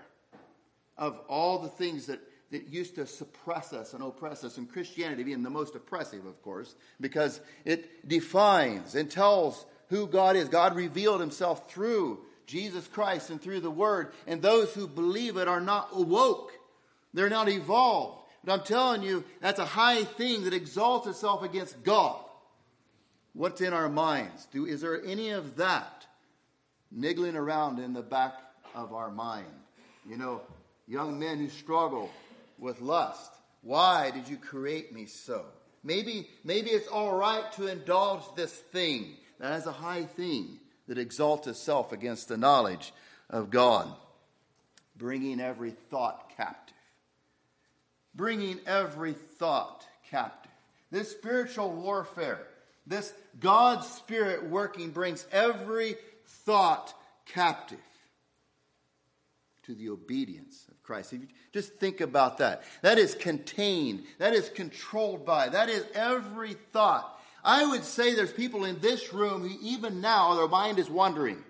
of 0.98 1.20
all 1.28 1.60
the 1.60 1.70
things 1.70 2.06
that, 2.08 2.20
that 2.52 2.68
used 2.68 2.96
to 2.96 3.06
suppress 3.06 3.74
us 3.74 3.94
and 3.94 4.04
oppress 4.04 4.44
us, 4.44 4.58
and 4.58 4.72
Christianity 4.72 5.24
being 5.24 5.44
the 5.44 5.50
most 5.50 5.76
oppressive, 5.76 6.26
of 6.26 6.42
course, 6.42 6.76
because 7.00 7.42
it 7.66 8.08
defines 8.08 8.96
and 8.96 9.10
tells 9.10 9.66
who 9.90 10.08
God 10.08 10.36
is. 10.36 10.48
God 10.48 10.76
revealed 10.76 11.20
himself 11.20 11.70
through 11.72 12.20
Jesus 12.52 12.86
Christ 12.86 13.30
and 13.30 13.42
through 13.42 13.62
the 13.62 13.72
Word, 13.72 14.12
and 14.28 14.42
those 14.42 14.74
who 14.74 14.86
believe 14.86 15.38
it 15.38 15.48
are 15.48 15.62
not 15.62 15.90
awoke. 15.94 16.52
They're 17.14 17.30
not 17.30 17.48
evolved. 17.48 18.24
But 18.44 18.52
I'm 18.52 18.66
telling 18.66 19.04
you, 19.04 19.24
that's 19.40 19.60
a 19.60 19.66
high 19.66 20.04
thing 20.04 20.44
that 20.44 20.54
exalts 20.54 21.08
itself 21.08 21.44
against 21.44 21.82
God. 21.84 22.20
What's 23.34 23.62
in 23.62 23.72
our 23.72 23.88
minds? 23.88 24.48
Do, 24.52 24.66
is 24.66 24.82
there 24.82 25.02
any 25.06 25.30
of 25.30 25.56
that 25.56 26.06
niggling 26.92 27.38
around 27.38 27.80
in 27.80 27.94
the 27.94 28.02
back 28.02 28.34
of 28.76 28.94
our 28.94 29.10
mind? 29.10 29.46
You 30.06 30.18
know, 30.18 30.42
young 30.88 31.18
men 31.20 31.38
who 31.38 31.48
struggle 31.48 32.10
with 32.60 32.82
lust. 32.82 33.32
Why 33.62 34.12
did 34.12 34.28
you 34.28 34.36
create 34.36 34.94
me 34.94 35.06
so? 35.06 35.46
Maybe, 35.86 36.28
maybe 36.44 36.72
it's 36.72 36.90
all 36.90 37.16
right 37.16 37.50
to 37.54 37.68
indulge 37.68 38.24
this 38.36 38.52
thing. 38.52 39.16
That 39.40 39.58
is 39.58 39.68
a 39.68 39.72
high 39.72 40.04
thing 40.04 40.60
that 40.92 40.98
exalts 40.98 41.48
itself 41.48 41.94
against 41.94 42.28
the 42.28 42.36
knowledge 42.36 42.94
of 43.30 43.50
God. 43.50 43.88
Bringing 44.98 45.40
every 45.40 45.72
thought 45.72 46.36
captive 46.36 46.72
bringing 48.14 48.60
every 48.66 49.14
thought 49.14 49.86
captive. 50.10 50.52
This 50.92 51.12
spiritual 51.12 51.72
warfare, 51.72 52.48
this 52.86 53.14
God's 53.40 53.88
Spirit 53.88 54.44
working, 54.50 54.92
brings 54.92 55.26
every 55.32 55.96
thought 56.26 56.94
captive 57.26 57.80
to 59.64 59.76
the 59.76 59.90
obedience 59.90 60.66
of 60.70 60.82
Christ. 60.84 61.14
If 61.14 61.22
you 61.22 61.28
just 61.54 61.74
think 61.76 62.02
about 62.02 62.40
that, 62.40 62.64
that 62.82 62.98
is 62.98 63.16
contained, 63.16 64.04
that 64.18 64.34
is 64.34 64.50
controlled 64.50 65.26
by, 65.26 65.50
that 65.50 65.70
is 65.70 65.86
every 65.94 66.54
thought. 66.74 67.18
I 67.44 67.66
would 67.66 67.84
say 67.84 68.14
there's 68.14 68.34
people 68.34 68.66
in 68.66 68.80
this 68.80 69.14
room 69.14 69.48
who, 69.48 69.58
even 69.62 70.02
now, 70.02 70.36
their 70.36 70.48
mind 70.48 70.80
is 70.80 70.90
wandering. 70.90 71.44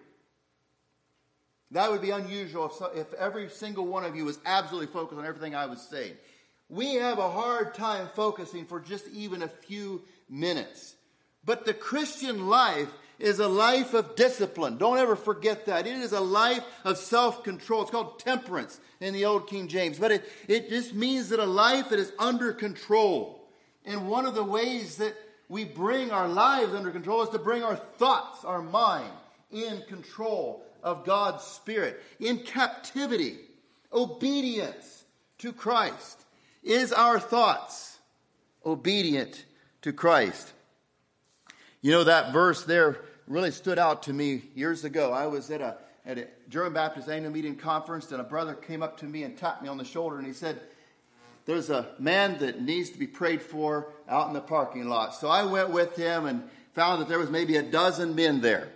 That 1.71 1.91
would 1.91 2.01
be 2.01 2.11
unusual 2.11 2.71
if, 2.93 2.97
if 2.97 3.13
every 3.13 3.49
single 3.49 3.85
one 3.85 4.03
of 4.03 4.15
you 4.15 4.25
was 4.25 4.39
absolutely 4.45 4.87
focused 4.87 5.19
on 5.19 5.25
everything 5.25 5.55
I 5.55 5.67
was 5.67 5.81
saying 5.81 6.13
we 6.71 6.95
have 6.95 7.19
a 7.19 7.29
hard 7.29 7.75
time 7.75 8.09
focusing 8.15 8.65
for 8.65 8.79
just 8.79 9.05
even 9.09 9.43
a 9.43 9.47
few 9.47 10.01
minutes. 10.29 10.95
But 11.43 11.65
the 11.65 11.73
Christian 11.73 12.47
life 12.47 12.87
is 13.19 13.39
a 13.39 13.47
life 13.47 13.93
of 13.93 14.15
discipline. 14.15 14.77
Don't 14.77 14.97
ever 14.97 15.17
forget 15.17 15.65
that. 15.65 15.85
It 15.85 15.97
is 15.97 16.13
a 16.13 16.21
life 16.21 16.63
of 16.85 16.97
self 16.97 17.43
control. 17.43 17.81
It's 17.81 17.91
called 17.91 18.19
temperance 18.19 18.79
in 19.01 19.13
the 19.13 19.25
Old 19.25 19.47
King 19.47 19.67
James. 19.67 19.99
But 19.99 20.11
it, 20.11 20.29
it 20.47 20.69
just 20.69 20.93
means 20.93 21.29
that 21.29 21.39
a 21.39 21.45
life 21.45 21.89
that 21.89 21.99
is 21.99 22.13
under 22.17 22.53
control. 22.53 23.45
And 23.83 24.07
one 24.07 24.25
of 24.25 24.33
the 24.33 24.43
ways 24.43 24.95
that 24.97 25.13
we 25.51 25.65
bring 25.65 26.11
our 26.11 26.29
lives 26.29 26.73
under 26.73 26.91
control 26.91 27.23
is 27.23 27.29
to 27.29 27.37
bring 27.37 27.61
our 27.61 27.75
thoughts, 27.75 28.45
our 28.45 28.61
mind, 28.61 29.11
in 29.51 29.81
control 29.89 30.63
of 30.81 31.03
God's 31.03 31.43
Spirit, 31.43 32.01
in 32.21 32.37
captivity, 32.37 33.35
obedience 33.91 35.03
to 35.39 35.51
Christ. 35.51 36.23
Is 36.63 36.93
our 36.93 37.19
thoughts 37.19 37.99
obedient 38.65 39.43
to 39.81 39.91
Christ? 39.91 40.53
You 41.81 41.91
know, 41.91 42.05
that 42.05 42.31
verse 42.31 42.63
there 42.63 42.99
really 43.27 43.51
stood 43.51 43.77
out 43.77 44.03
to 44.03 44.13
me 44.13 44.43
years 44.55 44.85
ago. 44.85 45.11
I 45.11 45.27
was 45.27 45.51
at 45.51 45.59
a, 45.59 45.75
at 46.05 46.17
a 46.17 46.27
German 46.47 46.71
Baptist 46.71 47.09
annual 47.09 47.33
meeting 47.33 47.57
conference, 47.57 48.09
and 48.13 48.21
a 48.21 48.23
brother 48.23 48.53
came 48.53 48.81
up 48.81 48.97
to 48.99 49.05
me 49.05 49.23
and 49.23 49.37
tapped 49.37 49.61
me 49.61 49.67
on 49.67 49.77
the 49.77 49.83
shoulder, 49.83 50.17
and 50.17 50.25
he 50.25 50.31
said, 50.31 50.61
There's 51.45 51.69
a 51.69 51.87
man 51.97 52.39
that 52.39 52.61
needs 52.61 52.91
to 52.91 52.99
be 52.99 53.07
prayed 53.07 53.41
for 53.41 53.91
out 54.07 54.27
in 54.27 54.33
the 54.33 54.41
parking 54.41 54.87
lot. 54.87 55.15
So 55.15 55.27
I 55.27 55.45
went 55.45 55.69
with 55.71 55.95
him 55.95 56.25
and 56.25 56.43
found 56.73 57.01
that 57.01 57.09
there 57.09 57.19
was 57.19 57.29
maybe 57.29 57.57
a 57.57 57.63
dozen 57.63 58.15
men 58.15 58.41
there. 58.41 58.69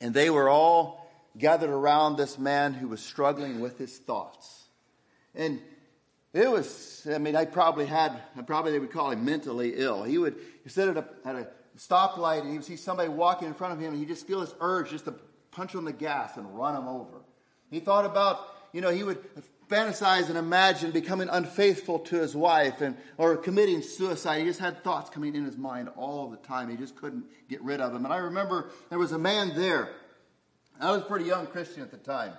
And 0.00 0.12
they 0.12 0.28
were 0.30 0.48
all 0.48 1.10
gathered 1.38 1.70
around 1.70 2.16
this 2.16 2.38
man 2.38 2.74
who 2.74 2.88
was 2.88 3.00
struggling 3.00 3.60
with 3.60 3.78
his 3.78 3.96
thoughts. 3.96 4.64
And 5.34 5.60
it 6.32 6.50
was, 6.50 7.06
I 7.10 7.18
mean, 7.18 7.36
I 7.36 7.46
probably 7.46 7.86
had, 7.86 8.12
probably 8.46 8.72
they 8.72 8.78
would 8.78 8.92
call 8.92 9.10
him 9.10 9.24
mentally 9.24 9.74
ill. 9.76 10.02
He 10.02 10.18
would 10.18 10.36
sit 10.66 10.88
at 10.88 10.96
a, 10.96 11.04
at 11.24 11.36
a 11.36 11.48
stoplight 11.78 12.40
and 12.40 12.50
he 12.50 12.56
would 12.56 12.66
see 12.66 12.76
somebody 12.76 13.08
walking 13.08 13.48
in 13.48 13.54
front 13.54 13.72
of 13.72 13.80
him 13.80 13.92
and 13.92 13.98
he'd 13.98 14.08
just 14.08 14.26
feel 14.26 14.40
this 14.40 14.54
urge 14.60 14.90
just 14.90 15.06
to 15.06 15.14
punch 15.50 15.74
on 15.74 15.84
the 15.84 15.92
gas 15.92 16.36
and 16.36 16.58
run 16.58 16.76
him 16.76 16.88
over. 16.88 17.22
He 17.70 17.80
thought 17.80 18.04
about, 18.04 18.40
you 18.72 18.80
know, 18.80 18.90
he 18.90 19.02
would 19.02 19.18
fantasize 19.68 20.28
and 20.28 20.38
imagine 20.38 20.90
becoming 20.90 21.28
unfaithful 21.28 21.98
to 21.98 22.16
his 22.16 22.36
wife 22.36 22.80
and 22.80 22.96
or 23.18 23.36
committing 23.36 23.82
suicide. 23.82 24.38
He 24.38 24.44
just 24.44 24.60
had 24.60 24.84
thoughts 24.84 25.10
coming 25.10 25.34
in 25.34 25.44
his 25.44 25.56
mind 25.56 25.88
all 25.96 26.28
the 26.28 26.36
time. 26.36 26.68
He 26.68 26.76
just 26.76 26.96
couldn't 26.96 27.24
get 27.48 27.62
rid 27.62 27.80
of 27.80 27.92
them. 27.92 28.04
And 28.04 28.14
I 28.14 28.18
remember 28.18 28.70
there 28.90 28.98
was 28.98 29.12
a 29.12 29.18
man 29.18 29.52
there. 29.56 29.90
I 30.80 30.92
was 30.92 31.02
a 31.02 31.06
pretty 31.06 31.24
young 31.24 31.46
Christian 31.46 31.82
at 31.82 31.90
the 31.90 31.96
time. 31.96 32.32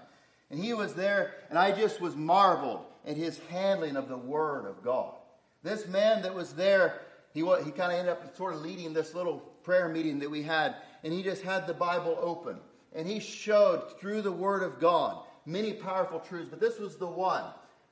And 0.50 0.60
he 0.64 0.74
was 0.74 0.94
there, 0.94 1.34
and 1.50 1.60
I 1.60 1.72
just 1.72 2.00
was 2.00 2.16
marveled 2.16 2.86
at 3.06 3.18
his 3.18 3.40
handling 3.50 3.98
of 3.98 4.08
the 4.08 4.18
Word 4.18 4.66
of 4.66 4.84
God. 4.84 5.16
This 5.64 5.88
man 5.88 6.22
that 6.22 6.34
was 6.34 6.54
there, 6.54 7.02
he, 7.34 7.42
he 7.42 7.72
kind 7.72 7.92
of 7.92 8.00
ended 8.00 8.10
up 8.10 8.38
sort 8.38 8.54
of 8.54 8.62
leading 8.62 8.94
this 8.94 9.14
little 9.14 9.40
prayer 9.64 9.90
meeting 9.90 10.20
that 10.20 10.32
we 10.32 10.44
had, 10.44 10.76
and 11.04 11.12
he 11.12 11.24
just 11.24 11.42
had 11.42 11.68
the 11.68 11.74
Bible 11.74 12.18
open. 12.22 12.60
And 12.96 13.06
he 13.06 13.20
showed 13.20 14.00
through 14.00 14.22
the 14.22 14.32
Word 14.32 14.64
of 14.64 14.80
God 14.80 15.24
many 15.48 15.74
powerful 15.74 16.20
truths, 16.20 16.50
but 16.50 16.60
this 16.60 16.78
was 16.78 16.98
the 16.98 17.08
one 17.08 17.46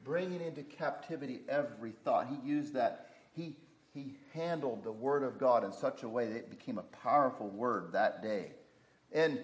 bringing 0.03 0.41
into 0.41 0.61
captivity 0.61 1.39
every 1.49 1.91
thought. 2.03 2.27
He 2.27 2.47
used 2.47 2.73
that. 2.73 3.09
He, 3.31 3.55
he 3.93 4.13
handled 4.33 4.83
the 4.83 4.91
Word 4.91 5.23
of 5.23 5.39
God 5.39 5.63
in 5.63 5.71
such 5.71 6.03
a 6.03 6.09
way 6.09 6.27
that 6.27 6.35
it 6.35 6.49
became 6.49 6.77
a 6.77 6.83
powerful 6.83 7.47
word 7.47 7.93
that 7.93 8.21
day. 8.21 8.51
And 9.11 9.39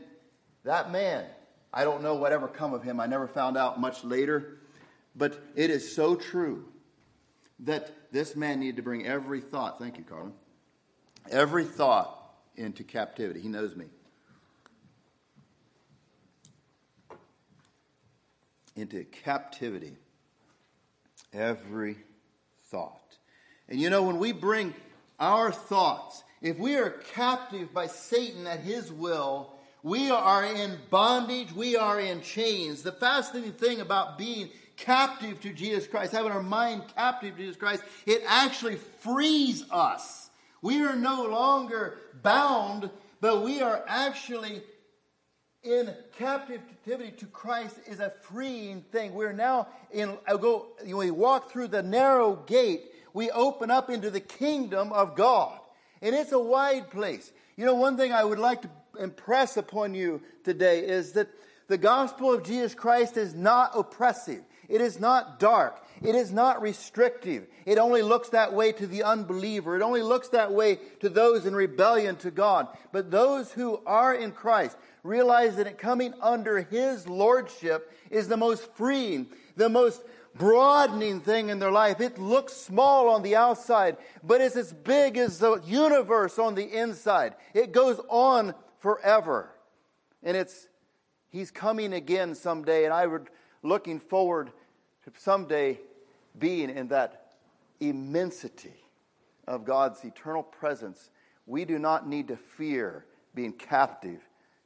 that 0.63 0.91
man, 0.91 1.25
I 1.73 1.83
don't 1.85 2.03
know 2.03 2.15
whatever 2.15 2.47
come 2.47 2.73
of 2.73 2.83
him. 2.83 2.99
I 2.99 3.07
never 3.07 3.27
found 3.27 3.57
out 3.57 3.79
much 3.79 4.03
later. 4.03 4.59
But 5.15 5.41
it 5.55 5.69
is 5.69 5.95
so 5.95 6.15
true 6.15 6.65
that 7.59 8.11
this 8.11 8.35
man 8.35 8.59
needed 8.59 8.75
to 8.77 8.81
bring 8.81 9.07
every 9.07 9.39
thought, 9.39 9.79
thank 9.79 9.97
you, 9.97 10.03
Carlin, 10.03 10.33
every 11.29 11.63
thought 11.63 12.33
into 12.55 12.83
captivity. 12.83 13.39
He 13.39 13.47
knows 13.47 13.75
me. 13.75 13.85
Into 18.75 19.03
captivity 19.03 19.95
every 21.33 21.97
thought. 22.69 23.17
And 23.69 23.79
you 23.79 23.89
know, 23.89 24.03
when 24.03 24.19
we 24.19 24.31
bring 24.31 24.73
our 25.19 25.51
thoughts, 25.51 26.23
if 26.41 26.57
we 26.57 26.75
are 26.75 26.89
captive 27.13 27.73
by 27.73 27.87
Satan 27.87 28.47
at 28.47 28.59
his 28.59 28.91
will, 28.91 29.53
we 29.83 30.09
are 30.11 30.45
in 30.45 30.77
bondage, 30.89 31.51
we 31.53 31.75
are 31.75 31.99
in 31.99 32.21
chains. 32.21 32.83
The 32.83 32.91
fascinating 32.91 33.53
thing 33.53 33.81
about 33.81 34.17
being 34.17 34.49
captive 34.77 35.39
to 35.41 35.53
Jesus 35.53 35.87
Christ, 35.87 36.11
having 36.11 36.31
our 36.31 36.43
mind 36.43 36.83
captive 36.95 37.35
to 37.35 37.41
Jesus 37.41 37.57
Christ, 37.57 37.83
it 38.05 38.23
actually 38.27 38.77
frees 38.99 39.63
us. 39.71 40.29
We 40.61 40.83
are 40.83 40.95
no 40.95 41.25
longer 41.25 41.97
bound, 42.21 42.89
but 43.19 43.43
we 43.43 43.61
are 43.61 43.83
actually 43.87 44.61
in 45.63 45.93
captivity 46.17 47.11
to 47.17 47.25
Christ 47.27 47.77
is 47.87 47.99
a 47.99 48.09
freeing 48.09 48.81
thing. 48.91 49.13
We're 49.13 49.33
now 49.33 49.67
in, 49.91 50.17
go, 50.39 50.67
we 50.85 51.11
walk 51.11 51.51
through 51.51 51.67
the 51.67 51.83
narrow 51.83 52.35
gate, 52.35 52.85
we 53.13 53.29
open 53.29 53.69
up 53.69 53.89
into 53.89 54.09
the 54.09 54.19
kingdom 54.19 54.91
of 54.91 55.15
God. 55.15 55.59
And 56.01 56.15
it's 56.15 56.31
a 56.31 56.39
wide 56.39 56.89
place. 56.89 57.31
You 57.57 57.65
know, 57.65 57.75
one 57.75 57.95
thing 57.95 58.11
I 58.11 58.23
would 58.23 58.39
like 58.39 58.63
to 58.63 58.69
impress 58.99 59.55
upon 59.55 59.93
you 59.93 60.21
today 60.43 60.79
is 60.79 61.11
that 61.13 61.27
the 61.67 61.77
gospel 61.77 62.33
of 62.33 62.43
Jesus 62.43 62.73
Christ 62.73 63.17
is 63.17 63.35
not 63.35 63.71
oppressive. 63.75 64.41
It 64.67 64.81
is 64.81 64.99
not 64.99 65.39
dark. 65.39 65.79
It 66.03 66.15
is 66.15 66.31
not 66.31 66.61
restrictive. 66.61 67.47
It 67.65 67.77
only 67.77 68.01
looks 68.01 68.29
that 68.29 68.53
way 68.53 68.71
to 68.71 68.87
the 68.87 69.03
unbeliever. 69.03 69.75
It 69.75 69.83
only 69.83 70.01
looks 70.01 70.29
that 70.29 70.51
way 70.51 70.79
to 70.99 71.09
those 71.09 71.45
in 71.45 71.55
rebellion 71.55 72.15
to 72.17 72.31
God. 72.31 72.67
But 72.91 73.11
those 73.11 73.51
who 73.51 73.81
are 73.85 74.13
in 74.13 74.31
Christ, 74.31 74.77
realize 75.03 75.55
that 75.57 75.77
coming 75.77 76.13
under 76.21 76.61
His 76.61 77.07
lordship 77.07 77.91
is 78.09 78.27
the 78.27 78.37
most 78.37 78.73
freeing, 78.73 79.27
the 79.55 79.69
most 79.69 80.01
broadening 80.35 81.19
thing 81.19 81.49
in 81.49 81.59
their 81.59 81.71
life. 81.71 81.99
It 81.99 82.17
looks 82.17 82.53
small 82.53 83.09
on 83.09 83.21
the 83.21 83.35
outside, 83.35 83.97
but 84.23 84.41
it's 84.41 84.55
as 84.55 84.73
big 84.73 85.17
as 85.17 85.39
the 85.39 85.61
universe 85.65 86.39
on 86.39 86.55
the 86.55 86.65
inside. 86.65 87.35
It 87.53 87.73
goes 87.73 87.99
on 88.09 88.55
forever. 88.79 89.51
And 90.23 90.35
it's, 90.35 90.67
He's 91.29 91.51
coming 91.51 91.93
again 91.93 92.35
someday, 92.35 92.85
and 92.85 92.93
I 92.93 93.07
would 93.07 93.29
looking 93.63 93.99
forward 93.99 94.51
to 95.05 95.11
someday 95.17 95.79
being 96.37 96.69
in 96.69 96.87
that 96.89 97.33
immensity 97.79 98.73
of 99.47 99.65
God's 99.65 100.03
eternal 100.03 100.43
presence. 100.43 101.09
We 101.45 101.65
do 101.65 101.79
not 101.79 102.07
need 102.07 102.29
to 102.29 102.37
fear 102.37 103.05
being 103.33 103.53
captive 103.53 104.19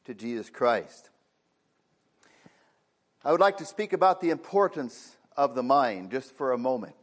to 0.05 0.13
Jesus 0.13 0.49
Christ. 0.49 1.09
I 3.23 3.31
would 3.31 3.41
like 3.41 3.57
to 3.57 3.65
speak 3.65 3.93
about 3.93 4.21
the 4.21 4.29
importance 4.29 5.15
of 5.35 5.55
the 5.55 5.63
mind 5.63 6.11
just 6.11 6.31
for 6.35 6.51
a 6.51 6.57
moment. 6.57 6.95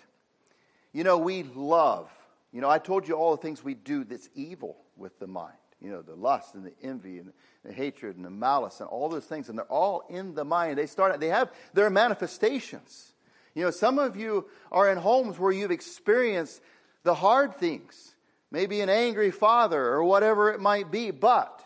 You 0.92 1.05
know, 1.05 1.18
we 1.18 1.42
love, 1.42 2.11
you 2.53 2.61
know, 2.61 2.70
I 2.70 2.79
told 2.79 3.09
you 3.09 3.14
all 3.14 3.35
the 3.35 3.42
things 3.42 3.64
we 3.64 3.75
do 3.75 4.05
that's 4.05 4.29
evil 4.35 4.77
with 4.96 5.18
the 5.18 5.27
mind. 5.27 5.55
You 5.81 5.90
know, 5.90 6.03
the 6.03 6.14
lust 6.14 6.55
and 6.55 6.64
the 6.64 6.75
envy 6.81 7.18
and 7.18 7.33
the 7.64 7.72
hatred 7.72 8.16
and 8.16 8.25
the 8.25 8.31
malice 8.31 8.79
and 8.79 8.88
all 8.88 9.09
those 9.09 9.25
things, 9.25 9.48
and 9.48 9.59
they're 9.59 9.64
all 9.64 10.05
in 10.09 10.35
the 10.35 10.44
mind. 10.44 10.79
They 10.79 10.87
start, 10.87 11.18
they 11.18 11.29
have 11.29 11.51
their 11.75 11.90
manifestations. 11.90 13.12
You 13.54 13.64
know, 13.64 13.70
some 13.70 13.98
of 13.98 14.16
you 14.16 14.46
are 14.70 14.90
in 14.90 14.98
homes 14.98 15.38
where 15.38 15.52
you've 15.52 15.70
experienced 15.70 16.60
the 17.02 17.14
hard 17.14 17.56
things, 17.56 18.14
maybe 18.50 18.80
an 18.80 18.88
angry 18.88 19.30
father 19.30 19.84
or 19.84 20.04
whatever 20.04 20.50
it 20.52 20.60
might 20.60 20.90
be, 20.90 21.10
but 21.10 21.62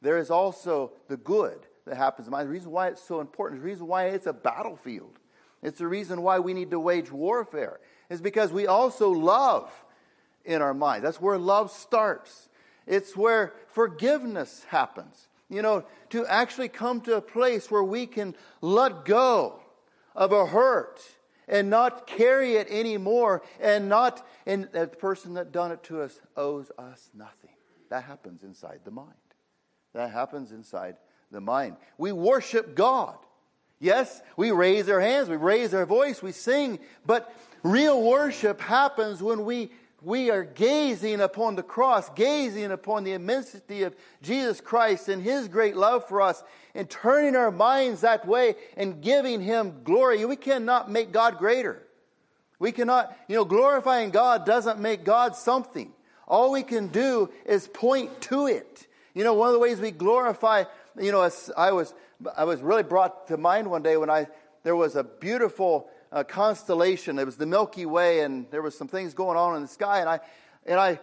there 0.00 0.18
is 0.18 0.30
also 0.30 0.92
the 1.08 1.16
good 1.16 1.58
that 1.86 1.96
happens. 1.96 2.28
The 2.28 2.46
reason 2.46 2.70
why 2.70 2.88
it's 2.88 3.02
so 3.02 3.20
important, 3.20 3.60
the 3.60 3.66
reason 3.66 3.86
why 3.86 4.06
it's 4.06 4.26
a 4.26 4.32
battlefield, 4.32 5.18
it's 5.62 5.78
the 5.78 5.88
reason 5.88 6.22
why 6.22 6.38
we 6.38 6.54
need 6.54 6.70
to 6.70 6.80
wage 6.80 7.10
warfare, 7.10 7.80
is 8.08 8.20
because 8.20 8.52
we 8.52 8.66
also 8.66 9.10
love 9.10 9.70
in 10.44 10.62
our 10.62 10.74
mind. 10.74 11.04
That's 11.04 11.20
where 11.20 11.38
love 11.38 11.70
starts. 11.70 12.48
It's 12.86 13.16
where 13.16 13.52
forgiveness 13.68 14.64
happens. 14.68 15.28
You 15.48 15.62
know, 15.62 15.84
to 16.10 16.26
actually 16.26 16.68
come 16.68 17.00
to 17.02 17.16
a 17.16 17.20
place 17.20 17.70
where 17.70 17.82
we 17.82 18.06
can 18.06 18.34
let 18.60 19.04
go 19.04 19.60
of 20.14 20.32
a 20.32 20.46
hurt 20.46 21.00
and 21.48 21.70
not 21.70 22.06
carry 22.06 22.54
it 22.54 22.68
anymore 22.70 23.42
and 23.60 23.88
not, 23.88 24.26
and 24.46 24.68
the 24.72 24.86
person 24.86 25.34
that 25.34 25.52
done 25.52 25.72
it 25.72 25.82
to 25.84 26.02
us 26.02 26.18
owes 26.36 26.70
us 26.78 27.10
nothing. 27.14 27.50
That 27.90 28.04
happens 28.04 28.42
inside 28.42 28.80
the 28.84 28.90
mind. 28.90 29.12
That 29.94 30.10
happens 30.10 30.52
inside 30.52 30.96
the 31.30 31.40
mind. 31.40 31.76
We 31.98 32.12
worship 32.12 32.74
God. 32.74 33.16
Yes, 33.78 34.22
we 34.36 34.50
raise 34.50 34.88
our 34.88 35.00
hands, 35.00 35.28
we 35.28 35.36
raise 35.36 35.74
our 35.74 35.84
voice, 35.84 36.22
we 36.22 36.32
sing, 36.32 36.78
but 37.04 37.32
real 37.62 38.02
worship 38.02 38.60
happens 38.60 39.22
when 39.22 39.44
we 39.44 39.70
we 40.06 40.30
are 40.30 40.44
gazing 40.44 41.20
upon 41.20 41.56
the 41.56 41.64
cross, 41.64 42.08
gazing 42.10 42.70
upon 42.70 43.02
the 43.02 43.12
immensity 43.12 43.82
of 43.82 43.96
Jesus 44.22 44.60
Christ 44.60 45.08
and 45.08 45.20
His 45.20 45.48
great 45.48 45.76
love 45.76 46.06
for 46.06 46.22
us, 46.22 46.44
and 46.76 46.88
turning 46.88 47.34
our 47.34 47.50
minds 47.50 48.02
that 48.02 48.24
way 48.24 48.54
and 48.76 49.02
giving 49.02 49.40
Him 49.40 49.82
glory. 49.82 50.24
We 50.24 50.36
cannot 50.36 50.88
make 50.88 51.10
God 51.10 51.38
greater. 51.38 51.82
We 52.60 52.70
cannot, 52.70 53.18
you 53.26 53.34
know, 53.34 53.44
glorifying 53.44 54.10
God 54.10 54.46
doesn't 54.46 54.78
make 54.78 55.02
God 55.02 55.34
something. 55.34 55.90
All 56.28 56.52
we 56.52 56.62
can 56.62 56.86
do 56.86 57.28
is 57.44 57.66
point 57.66 58.20
to 58.22 58.46
it. 58.46 58.86
You 59.12 59.24
know, 59.24 59.34
one 59.34 59.48
of 59.48 59.54
the 59.54 59.58
ways 59.58 59.80
we 59.80 59.90
glorify, 59.90 60.64
you 60.96 61.10
know, 61.10 61.28
I 61.56 61.72
was, 61.72 61.94
I 62.36 62.44
was 62.44 62.62
really 62.62 62.84
brought 62.84 63.26
to 63.26 63.36
mind 63.36 63.68
one 63.68 63.82
day 63.82 63.96
when 63.96 64.08
I, 64.08 64.28
there 64.62 64.76
was 64.76 64.94
a 64.94 65.02
beautiful 65.02 65.90
uh, 66.16 66.24
constellation. 66.24 67.18
It 67.18 67.26
was 67.26 67.36
the 67.36 67.46
Milky 67.46 67.84
Way, 67.84 68.20
and 68.20 68.50
there 68.50 68.62
was 68.62 68.76
some 68.76 68.88
things 68.88 69.12
going 69.12 69.36
on 69.36 69.54
in 69.54 69.62
the 69.62 69.68
sky, 69.68 70.00
and 70.00 70.08
I, 70.08 70.20
and 70.64 70.80
I, 70.80 70.98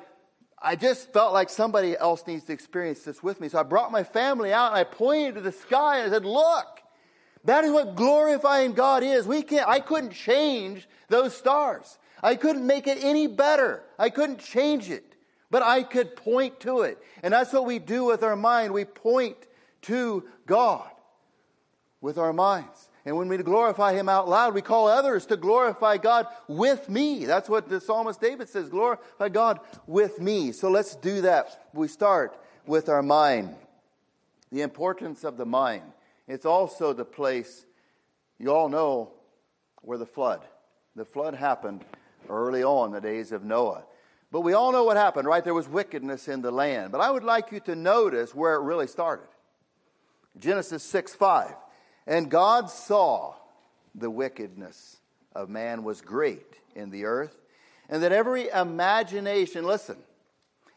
I 0.59 0.75
just 0.75 1.13
felt 1.13 1.33
like 1.33 1.49
somebody 1.49 1.95
else 1.95 2.25
needs 2.25 2.45
to 2.45 2.53
experience 2.53 3.03
this 3.03 3.21
with 3.21 3.39
me. 3.39 3.47
So 3.47 3.59
I 3.59 3.63
brought 3.63 3.91
my 3.91 4.03
family 4.03 4.51
out, 4.51 4.71
and 4.71 4.79
I 4.79 4.83
pointed 4.83 5.35
to 5.35 5.41
the 5.41 5.51
sky, 5.51 5.99
and 5.99 6.07
I 6.07 6.09
said, 6.09 6.25
"Look, 6.25 6.81
that 7.43 7.63
is 7.63 7.71
what 7.71 7.95
glorifying 7.95 8.73
God 8.73 9.03
is. 9.03 9.27
We 9.27 9.43
can't. 9.43 9.67
I 9.67 9.79
couldn't 9.79 10.13
change 10.13 10.89
those 11.09 11.37
stars. 11.37 11.99
I 12.23 12.35
couldn't 12.35 12.65
make 12.65 12.87
it 12.87 13.03
any 13.03 13.27
better. 13.27 13.83
I 13.99 14.09
couldn't 14.09 14.39
change 14.39 14.89
it 14.89 15.05
but 15.51 15.61
I 15.61 15.83
could 15.83 16.15
point 16.15 16.61
to 16.61 16.81
it. 16.81 16.97
And 17.21 17.31
that's 17.31 17.53
what 17.53 17.65
we 17.65 17.77
do 17.77 18.05
with 18.05 18.23
our 18.23 18.35
mind. 18.35 18.73
We 18.73 18.85
point 18.85 19.37
to 19.83 20.23
God 20.47 20.89
with 22.01 22.17
our 22.17 22.33
minds. 22.33 22.89
And 23.05 23.17
when 23.17 23.27
we 23.27 23.37
glorify 23.37 23.93
Him 23.93 24.07
out 24.07 24.29
loud, 24.29 24.53
we 24.53 24.61
call 24.61 24.87
others 24.87 25.25
to 25.25 25.37
glorify 25.37 25.97
God 25.97 26.27
with 26.47 26.87
me. 26.87 27.25
That's 27.25 27.49
what 27.49 27.67
the 27.67 27.81
psalmist 27.81 28.21
David 28.21 28.47
says 28.47 28.69
glorify 28.69 29.29
God 29.29 29.59
with 29.87 30.19
me. 30.19 30.51
So 30.53 30.69
let's 30.69 30.95
do 30.95 31.21
that. 31.21 31.67
We 31.73 31.87
start 31.89 32.37
with 32.65 32.87
our 32.87 33.03
mind. 33.03 33.55
The 34.51 34.61
importance 34.61 35.23
of 35.23 35.35
the 35.35 35.45
mind 35.45 35.83
It's 36.27 36.45
also 36.45 36.93
the 36.93 37.03
place, 37.03 37.65
you 38.37 38.53
all 38.53 38.69
know, 38.69 39.11
where 39.81 39.97
the 39.97 40.05
flood. 40.05 40.41
The 40.95 41.05
flood 41.05 41.33
happened 41.33 41.83
early 42.29 42.63
on 42.63 42.91
the 42.91 43.01
days 43.01 43.31
of 43.31 43.43
Noah. 43.43 43.83
But 44.31 44.41
we 44.41 44.53
all 44.53 44.71
know 44.71 44.83
what 44.83 44.95
happened, 44.95 45.27
right? 45.27 45.43
There 45.43 45.53
was 45.53 45.67
wickedness 45.67 46.27
in 46.27 46.41
the 46.41 46.51
land. 46.51 46.91
But 46.91 47.01
I 47.01 47.11
would 47.11 47.23
like 47.23 47.51
you 47.51 47.59
to 47.61 47.75
notice 47.75 48.33
where 48.33 48.55
it 48.55 48.61
really 48.61 48.87
started. 48.87 49.27
Genesis 50.39 50.83
6 50.83 51.13
5. 51.13 51.53
And 52.05 52.29
God 52.29 52.69
saw 52.69 53.35
the 53.95 54.09
wickedness 54.09 54.97
of 55.33 55.49
man 55.49 55.83
was 55.83 56.01
great 56.01 56.59
in 56.75 56.89
the 56.89 57.05
earth, 57.05 57.35
and 57.89 58.03
that 58.03 58.11
every 58.11 58.49
imagination, 58.49 59.65
listen, 59.65 59.97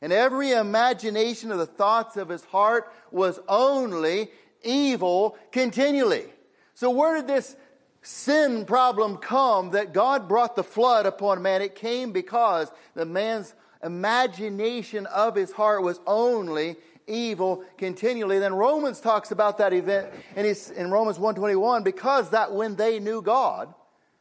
and 0.01 0.13
every 0.13 0.53
imagination 0.53 1.51
of 1.51 1.59
the 1.59 1.67
thoughts 1.67 2.17
of 2.17 2.29
his 2.29 2.45
heart 2.45 2.93
was 3.11 3.41
only 3.49 4.31
evil 4.63 5.37
continually. 5.53 6.27
So, 6.75 6.91
where 6.91 7.17
did 7.17 7.27
this 7.27 7.57
sin 8.03 8.67
problem 8.67 9.17
come 9.17 9.71
that 9.71 9.93
God 9.93 10.29
brought 10.29 10.55
the 10.55 10.65
flood 10.65 11.07
upon 11.07 11.43
man? 11.43 11.63
It 11.63 11.75
came 11.75 12.13
because 12.13 12.71
the 12.95 13.07
man's 13.07 13.55
imagination 13.83 15.07
of 15.07 15.35
his 15.35 15.53
heart 15.53 15.83
was 15.83 16.01
only 16.07 16.77
evil 17.07 17.65
continually. 17.79 18.39
Then 18.39 18.55
Romans 18.55 19.01
talks 19.01 19.31
about 19.31 19.59
that 19.59 19.73
event 19.73 20.09
and 20.35 20.47
he's 20.47 20.71
in 20.71 20.91
Romans 20.91 21.19
121 21.19 21.83
because 21.83 22.31
that 22.31 22.53
when 22.53 22.77
they 22.77 22.99
knew 22.99 23.23
God, 23.23 23.73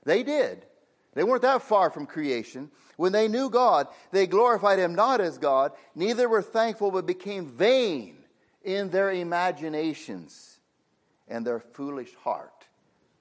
they 0.04 0.24
did. 0.24 0.66
They 1.14 1.24
weren't 1.24 1.42
that 1.44 1.62
far 1.62 1.90
from 1.90 2.06
creation. 2.06 2.70
When 2.98 3.12
they 3.12 3.28
knew 3.28 3.50
God, 3.50 3.88
they 4.12 4.28
glorified 4.28 4.80
him 4.80 4.96
not 4.96 5.22
as 5.22 5.38
God, 5.38 5.72
neither 5.96 6.30
were 6.30 6.42
thankful, 6.42 6.92
but 6.92 7.06
became 7.06 7.48
vain 7.48 8.18
in 8.64 8.90
their 8.90 9.12
imaginations, 9.12 10.60
and 11.28 11.46
their 11.46 11.60
foolish 11.60 12.14
heart 12.16 12.66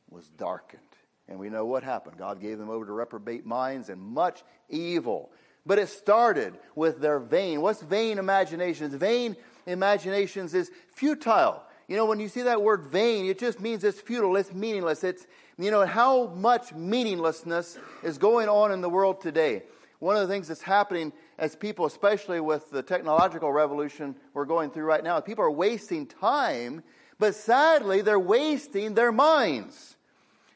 was 0.09 0.29
darkened. 0.29 0.81
And 1.29 1.39
we 1.39 1.51
know 1.51 1.67
what 1.67 1.83
happened. 1.83 2.19
God 2.19 2.41
gave 2.41 2.59
them 2.59 2.71
over 2.71 2.85
to 2.87 2.93
reprobate 2.93 3.47
minds 3.47 3.89
and 3.89 4.01
much 4.01 4.43
evil. 4.69 5.31
But 5.67 5.79
it 5.79 5.89
started 5.89 6.59
with 6.75 7.01
their 7.01 7.19
vain. 7.19 7.61
What's 7.63 7.81
vain 7.83 8.19
imaginations? 8.19 8.95
Vain 8.95 9.37
imaginations 9.67 10.55
is 10.55 10.71
futile. 10.93 11.63
You 11.89 11.97
know, 11.97 12.07
when 12.07 12.21
you 12.21 12.29
see 12.29 12.43
that 12.43 12.63
word 12.63 12.83
vain, 12.85 13.27
it 13.27 13.39
just 13.39 13.61
means 13.61 13.85
it's 13.85 14.01
futile, 14.01 14.37
it's 14.37 14.53
meaningless. 14.53 15.05
It's, 15.05 15.27
you 15.59 15.71
know, 15.71 15.85
how 15.85 16.29
much 16.29 16.73
meaninglessness 16.73 17.79
is 18.03 18.19
going 18.19 18.49
on 18.49 18.73
in 18.73 18.81
the 18.81 18.89
world 18.89 19.21
today. 19.21 19.63
One 19.99 20.17
of 20.17 20.27
the 20.27 20.33
things 20.33 20.49
that's 20.49 20.63
happening 20.63 21.13
as 21.39 21.57
people, 21.57 21.87
especially 21.87 22.41
with 22.41 22.71
the 22.71 22.83
technological 22.83 23.53
revolution 23.53 24.15
we're 24.33 24.45
going 24.45 24.71
through 24.71 24.85
right 24.85 25.05
now, 25.05 25.21
people 25.21 25.45
are 25.45 25.51
wasting 25.51 26.07
time, 26.07 26.83
but 27.19 27.35
sadly, 27.35 28.01
they're 28.01 28.19
wasting 28.19 28.95
their 28.95 29.13
minds. 29.13 29.97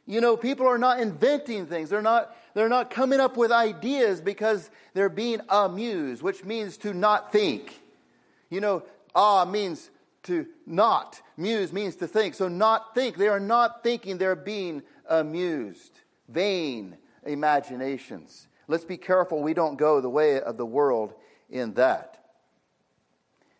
You 0.06 0.22
know, 0.22 0.36
people 0.36 0.66
are 0.66 0.78
not 0.78 1.00
inventing 1.00 1.66
things. 1.66 1.90
They're 1.90 2.00
not, 2.00 2.34
they're 2.54 2.68
not 2.68 2.90
coming 2.90 3.20
up 3.20 3.36
with 3.36 3.52
ideas 3.52 4.22
because 4.22 4.70
they're 4.94 5.10
being 5.10 5.40
amused, 5.50 6.22
which 6.22 6.44
means 6.44 6.78
to 6.78 6.94
not 6.94 7.30
think. 7.30 7.78
You 8.48 8.62
know, 8.62 8.82
ah 9.14 9.44
means 9.44 9.90
to 10.24 10.46
not. 10.66 11.20
Muse 11.36 11.72
means 11.72 11.96
to 11.96 12.06
think. 12.06 12.34
So 12.34 12.48
not 12.48 12.94
think. 12.94 13.16
They 13.16 13.28
are 13.28 13.40
not 13.40 13.82
thinking, 13.82 14.18
they're 14.18 14.36
being 14.36 14.82
amused. 15.08 16.00
Vain 16.28 16.96
imaginations. 17.24 18.48
Let's 18.66 18.84
be 18.84 18.98
careful 18.98 19.42
we 19.42 19.54
don't 19.54 19.76
go 19.76 20.00
the 20.00 20.10
way 20.10 20.40
of 20.40 20.56
the 20.56 20.66
world 20.66 21.14
in 21.48 21.74
that. 21.74 22.22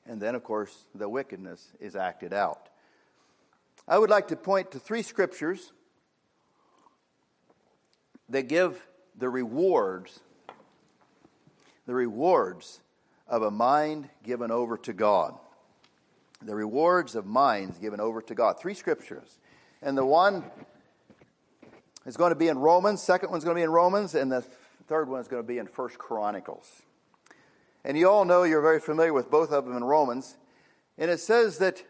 And 0.07 0.21
then, 0.21 0.35
of 0.35 0.43
course, 0.43 0.87
the 0.95 1.09
wickedness 1.09 1.73
is 1.81 1.97
acted 1.97 2.33
out. 2.33 2.69
I 3.87 3.99
would 3.99 4.11
like 4.11 4.29
to 4.29 4.37
point 4.37 4.73
to 4.73 4.79
three 4.79 5.03
scriptures 5.03 5.73
that 8.29 8.49
give 8.49 8.87
the 9.17 9.29
rewards, 9.31 10.21
the 11.87 11.95
rewards 11.95 12.81
of 13.29 13.43
a 13.43 13.51
mind 13.51 14.09
given 14.23 14.51
over 14.51 14.77
to 14.79 14.93
God. 14.93 15.35
The 16.43 16.55
rewards 16.55 17.15
of 17.15 17.27
minds 17.27 17.79
given 17.79 18.01
over 18.01 18.23
to 18.23 18.35
God. 18.35 18.61
Three 18.61 18.75
scriptures. 18.75 19.39
And 19.83 19.97
the 19.97 20.05
one 20.05 20.45
is 22.07 22.17
going 22.17 22.31
to 22.31 22.37
be 22.37 22.49
in 22.49 22.59
Romans, 22.59 23.03
second 23.03 23.31
one's 23.31 23.45
going 23.45 23.57
to 23.57 23.59
be 23.59 23.65
in 23.65 23.71
Romans, 23.71 24.15
and 24.15 24.31
the 24.31 24.45
third 24.87 25.09
one 25.09 25.21
is 25.21 25.29
going 25.29 25.43
to 25.43 25.47
be 25.47 25.59
in 25.59 25.67
First 25.67 25.99
Chronicles. 25.99 26.83
And 27.85 27.97
you 27.97 28.09
all 28.09 28.25
know 28.25 28.43
you're 28.45 28.63
very 28.63 28.81
familiar 28.81 29.13
with 29.13 29.31
both 29.31 29.51
of 29.51 29.65
them 29.65 29.77
in 29.77 29.85
Romans. 29.85 30.37
And 30.97 31.11
it 31.11 31.21
says 31.21 31.59
that 31.59 31.83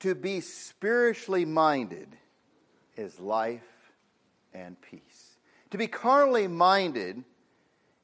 to 0.00 0.14
be 0.14 0.40
spiritually 0.40 1.44
minded 1.44 2.08
is 2.96 3.20
life 3.20 3.62
and 4.52 4.80
peace. 4.80 5.36
To 5.70 5.78
be 5.78 5.86
carnally 5.86 6.48
minded 6.48 7.22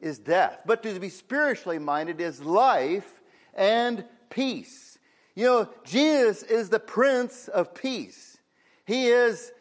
is 0.00 0.18
death, 0.18 0.60
but 0.64 0.82
to 0.82 0.98
be 1.00 1.08
spiritually 1.08 1.78
minded 1.78 2.20
is 2.20 2.40
life 2.40 3.20
and 3.54 4.04
peace. 4.30 4.98
You 5.34 5.44
know, 5.44 5.68
Jesus 5.84 6.42
is 6.42 6.68
the 6.68 6.80
Prince 6.80 7.48
of 7.48 7.74
Peace. 7.74 8.38
He 8.84 9.08
is 9.08 9.52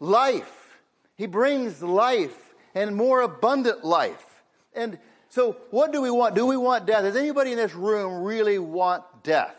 life. 0.00 0.78
He 1.16 1.26
brings 1.26 1.82
life 1.82 2.54
and 2.74 2.94
more 2.94 3.22
abundant 3.22 3.84
life. 3.84 4.42
And 4.74 4.98
so, 5.28 5.56
what 5.70 5.92
do 5.92 6.00
we 6.00 6.10
want? 6.10 6.34
Do 6.34 6.46
we 6.46 6.56
want 6.56 6.86
death? 6.86 7.02
Does 7.02 7.16
anybody 7.16 7.52
in 7.52 7.58
this 7.58 7.74
room 7.74 8.22
really 8.22 8.58
want 8.58 9.04
death? 9.22 9.56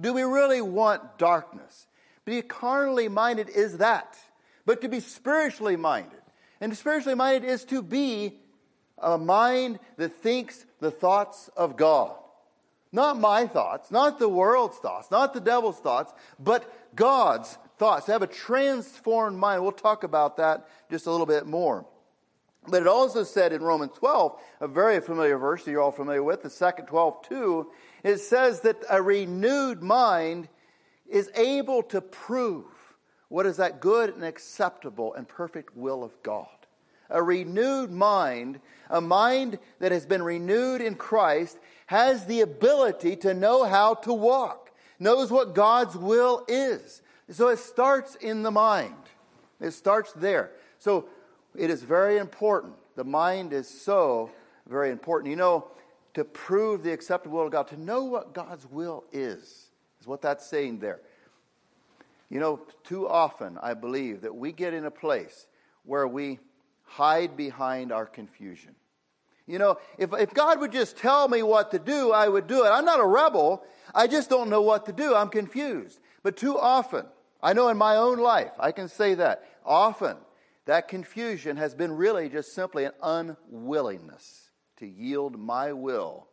Do 0.00 0.12
we 0.12 0.22
really 0.22 0.60
want 0.60 1.18
darkness? 1.18 1.86
Be 2.24 2.42
carnally 2.42 3.08
minded 3.08 3.48
is 3.48 3.78
that. 3.78 4.16
But 4.64 4.80
to 4.82 4.88
be 4.88 5.00
spiritually 5.00 5.76
minded, 5.76 6.20
and 6.60 6.76
spiritually 6.76 7.14
minded 7.14 7.48
is 7.48 7.64
to 7.66 7.82
be 7.82 8.38
a 9.02 9.18
mind 9.18 9.78
that 9.96 10.14
thinks 10.14 10.64
the 10.80 10.90
thoughts 10.90 11.48
of 11.56 11.76
God. 11.76 12.12
Not 12.90 13.18
my 13.18 13.46
thoughts, 13.46 13.90
not 13.90 14.18
the 14.18 14.28
world's 14.28 14.78
thoughts, 14.78 15.10
not 15.10 15.34
the 15.34 15.40
devil's 15.40 15.78
thoughts, 15.78 16.12
but 16.38 16.72
God's 16.94 17.58
thoughts. 17.76 18.06
To 18.06 18.12
have 18.12 18.22
a 18.22 18.26
transformed 18.26 19.38
mind. 19.38 19.62
We'll 19.62 19.72
talk 19.72 20.04
about 20.04 20.38
that 20.38 20.68
just 20.90 21.06
a 21.06 21.10
little 21.10 21.26
bit 21.26 21.46
more. 21.46 21.84
But 22.66 22.82
it 22.82 22.88
also 22.88 23.24
said 23.24 23.52
in 23.52 23.62
Romans 23.62 23.92
12, 23.96 24.40
a 24.60 24.68
very 24.68 25.00
familiar 25.00 25.38
verse 25.38 25.64
that 25.64 25.70
you're 25.70 25.82
all 25.82 25.92
familiar 25.92 26.22
with, 26.22 26.42
the 26.42 26.50
second 26.50 26.86
12 26.86 27.28
too, 27.28 27.70
it 28.02 28.18
says 28.18 28.60
that 28.60 28.76
a 28.90 29.02
renewed 29.02 29.82
mind 29.82 30.48
is 31.06 31.30
able 31.34 31.82
to 31.84 32.00
prove 32.00 32.64
what 33.28 33.46
is 33.46 33.58
that 33.58 33.80
good 33.80 34.14
and 34.14 34.24
acceptable 34.24 35.14
and 35.14 35.28
perfect 35.28 35.76
will 35.76 36.02
of 36.02 36.22
God 36.22 36.48
a 37.10 37.22
renewed 37.22 37.90
mind, 37.90 38.60
a 38.90 39.00
mind 39.00 39.58
that 39.78 39.92
has 39.92 40.06
been 40.06 40.22
renewed 40.22 40.80
in 40.80 40.94
Christ, 40.94 41.58
has 41.86 42.26
the 42.26 42.40
ability 42.40 43.16
to 43.16 43.34
know 43.34 43.64
how 43.64 43.94
to 43.94 44.12
walk, 44.12 44.70
knows 44.98 45.30
what 45.30 45.54
God's 45.54 45.96
will 45.96 46.44
is. 46.48 47.02
So 47.30 47.48
it 47.48 47.58
starts 47.58 48.14
in 48.16 48.42
the 48.42 48.50
mind. 48.50 48.94
It 49.60 49.72
starts 49.72 50.12
there. 50.12 50.50
So 50.78 51.06
it 51.56 51.70
is 51.70 51.82
very 51.82 52.18
important. 52.18 52.74
The 52.96 53.04
mind 53.04 53.52
is 53.52 53.68
so 53.68 54.30
very 54.68 54.90
important. 54.90 55.30
You 55.30 55.36
know, 55.36 55.68
to 56.14 56.24
prove 56.24 56.82
the 56.82 56.92
acceptable 56.92 57.38
will 57.38 57.46
of 57.46 57.52
God, 57.52 57.68
to 57.68 57.80
know 57.80 58.04
what 58.04 58.32
God's 58.34 58.66
will 58.66 59.04
is, 59.12 59.70
is 60.00 60.06
what 60.06 60.22
that's 60.22 60.46
saying 60.46 60.78
there. 60.78 61.00
You 62.30 62.40
know, 62.40 62.60
too 62.84 63.08
often 63.08 63.58
I 63.62 63.74
believe 63.74 64.20
that 64.22 64.34
we 64.34 64.52
get 64.52 64.74
in 64.74 64.84
a 64.84 64.90
place 64.90 65.46
where 65.84 66.06
we 66.06 66.38
hide 66.88 67.36
behind 67.36 67.92
our 67.92 68.06
confusion. 68.06 68.74
You 69.46 69.58
know, 69.58 69.78
if, 69.96 70.12
if 70.12 70.34
God 70.34 70.60
would 70.60 70.72
just 70.72 70.98
tell 70.98 71.26
me 71.28 71.42
what 71.42 71.70
to 71.70 71.78
do, 71.78 72.12
I 72.12 72.28
would 72.28 72.46
do 72.46 72.64
it. 72.64 72.68
I'm 72.68 72.84
not 72.84 73.00
a 73.00 73.06
rebel. 73.06 73.64
I 73.94 74.06
just 74.06 74.28
don't 74.28 74.50
know 74.50 74.60
what 74.60 74.86
to 74.86 74.92
do. 74.92 75.14
I'm 75.14 75.30
confused. 75.30 76.00
But 76.22 76.36
too 76.36 76.58
often, 76.58 77.06
I 77.42 77.54
know 77.54 77.68
in 77.68 77.78
my 77.78 77.96
own 77.96 78.18
life, 78.18 78.52
I 78.58 78.72
can 78.72 78.88
say 78.88 79.14
that. 79.14 79.44
Often, 79.64 80.16
that 80.66 80.88
confusion 80.88 81.56
has 81.56 81.74
been 81.74 81.92
really 81.92 82.28
just 82.28 82.54
simply 82.54 82.84
an 82.84 82.92
unwillingness 83.02 84.50
to 84.78 84.86
yield 84.86 85.38
my 85.38 85.72
will 85.72 86.28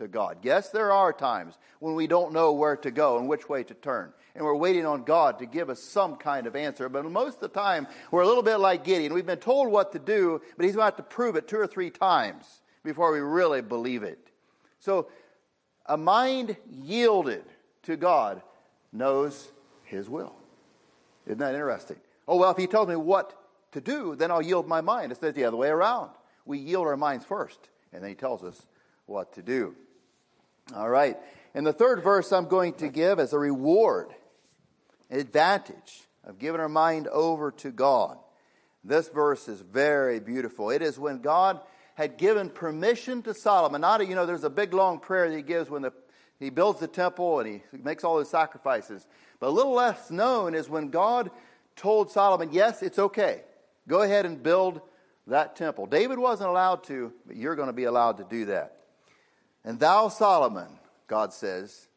to 0.00 0.08
God. 0.08 0.38
Yes, 0.42 0.70
there 0.70 0.92
are 0.92 1.12
times 1.12 1.56
when 1.78 1.94
we 1.94 2.06
don't 2.06 2.32
know 2.32 2.52
where 2.52 2.76
to 2.76 2.90
go 2.90 3.18
and 3.18 3.28
which 3.28 3.48
way 3.48 3.62
to 3.64 3.74
turn 3.74 4.12
and 4.34 4.44
we're 4.44 4.54
waiting 4.54 4.86
on 4.86 5.02
God 5.02 5.38
to 5.40 5.46
give 5.46 5.70
us 5.70 5.80
some 5.80 6.16
kind 6.16 6.46
of 6.46 6.54
answer. 6.54 6.88
But 6.88 7.04
most 7.10 7.36
of 7.36 7.40
the 7.40 7.48
time, 7.48 7.86
we're 8.10 8.22
a 8.22 8.26
little 8.26 8.42
bit 8.42 8.56
like 8.56 8.84
Gideon. 8.84 9.12
We've 9.12 9.26
been 9.26 9.38
told 9.38 9.70
what 9.70 9.92
to 9.92 9.98
do, 9.98 10.40
but 10.56 10.64
he's 10.64 10.74
about 10.74 10.96
to 10.98 11.02
prove 11.02 11.36
it 11.36 11.48
two 11.48 11.58
or 11.58 11.66
three 11.66 11.90
times 11.90 12.62
before 12.84 13.12
we 13.12 13.20
really 13.20 13.62
believe 13.62 14.02
it. 14.02 14.18
So, 14.78 15.08
a 15.86 15.96
mind 15.96 16.56
yielded 16.70 17.44
to 17.82 17.96
God 17.96 18.42
knows 18.92 19.50
his 19.84 20.08
will. 20.08 20.36
Isn't 21.26 21.38
that 21.38 21.54
interesting? 21.54 21.96
Oh, 22.28 22.36
well, 22.36 22.50
if 22.50 22.56
he 22.56 22.66
tells 22.66 22.88
me 22.88 22.96
what 22.96 23.36
to 23.72 23.80
do, 23.80 24.14
then 24.14 24.30
I'll 24.30 24.42
yield 24.42 24.68
my 24.68 24.80
mind. 24.80 25.10
It's 25.10 25.20
the 25.20 25.44
other 25.44 25.56
way 25.56 25.68
around. 25.68 26.10
We 26.44 26.58
yield 26.58 26.86
our 26.86 26.96
minds 26.96 27.24
first, 27.24 27.68
and 27.92 28.02
then 28.02 28.10
he 28.10 28.14
tells 28.14 28.44
us 28.44 28.66
what 29.06 29.32
to 29.34 29.42
do. 29.42 29.74
All 30.74 30.88
right. 30.88 31.16
And 31.54 31.66
the 31.66 31.72
third 31.72 32.02
verse 32.02 32.32
I'm 32.32 32.46
going 32.46 32.74
to 32.74 32.88
give 32.88 33.18
as 33.18 33.32
a 33.32 33.38
reward 33.38 34.14
an 35.10 35.18
advantage 35.18 36.02
of 36.24 36.38
giving 36.38 36.60
our 36.60 36.68
mind 36.68 37.08
over 37.08 37.50
to 37.50 37.70
God. 37.70 38.18
This 38.84 39.08
verse 39.08 39.48
is 39.48 39.60
very 39.60 40.20
beautiful. 40.20 40.70
It 40.70 40.82
is 40.82 40.98
when 40.98 41.20
God 41.20 41.60
had 41.94 42.16
given 42.16 42.48
permission 42.48 43.22
to 43.22 43.34
Solomon. 43.34 43.80
Not, 43.80 44.06
you 44.06 44.14
know, 44.14 44.26
there's 44.26 44.44
a 44.44 44.50
big 44.50 44.72
long 44.72 45.00
prayer 45.00 45.28
that 45.28 45.36
he 45.36 45.42
gives 45.42 45.68
when 45.68 45.82
the, 45.82 45.92
he 46.38 46.50
builds 46.50 46.80
the 46.80 46.86
temple 46.86 47.40
and 47.40 47.48
he 47.48 47.78
makes 47.78 48.04
all 48.04 48.18
his 48.18 48.30
sacrifices. 48.30 49.06
But 49.38 49.48
a 49.48 49.50
little 49.50 49.74
less 49.74 50.10
known 50.10 50.54
is 50.54 50.68
when 50.68 50.88
God 50.88 51.30
told 51.76 52.10
Solomon, 52.10 52.50
yes, 52.52 52.82
it's 52.82 52.98
okay. 52.98 53.42
Go 53.88 54.02
ahead 54.02 54.24
and 54.24 54.42
build 54.42 54.80
that 55.26 55.56
temple. 55.56 55.86
David 55.86 56.18
wasn't 56.18 56.48
allowed 56.48 56.84
to, 56.84 57.12
but 57.26 57.36
you're 57.36 57.56
going 57.56 57.68
to 57.68 57.74
be 57.74 57.84
allowed 57.84 58.18
to 58.18 58.24
do 58.24 58.46
that. 58.46 58.79
And 59.64 59.78
thou, 59.78 60.08
Solomon, 60.08 60.68
God 61.06 61.32
says, 61.32 61.88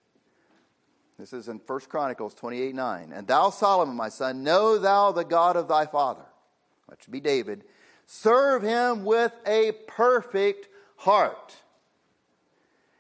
this 1.17 1.33
is 1.33 1.47
in 1.47 1.61
1 1.65 1.79
Chronicles 1.81 2.33
28 2.33 2.73
9. 2.75 3.11
And 3.13 3.27
thou, 3.27 3.49
Solomon, 3.49 3.95
my 3.95 4.09
son, 4.09 4.43
know 4.43 4.77
thou 4.77 5.11
the 5.11 5.23
God 5.23 5.55
of 5.55 5.67
thy 5.67 5.85
father, 5.85 6.25
which 6.87 7.09
be 7.09 7.19
David, 7.19 7.63
Serve 8.05 8.63
him 8.63 9.05
with 9.05 9.31
a 9.45 9.71
perfect 9.87 10.67
heart 10.97 11.55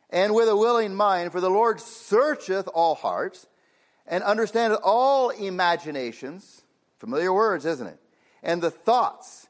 and 0.09 0.33
with 0.33 0.47
a 0.47 0.55
willing 0.55 0.95
mind, 0.95 1.31
for 1.31 1.41
the 1.41 1.49
Lord 1.49 1.79
searcheth 1.79 2.67
all 2.73 2.95
hearts 2.95 3.47
and 4.07 4.23
understandeth 4.23 4.79
all 4.83 5.29
imaginations. 5.29 6.61
Familiar 6.99 7.33
words, 7.33 7.65
isn't 7.65 7.87
it? 7.87 7.99
And 8.41 8.61
the 8.61 8.71
thoughts. 8.71 9.42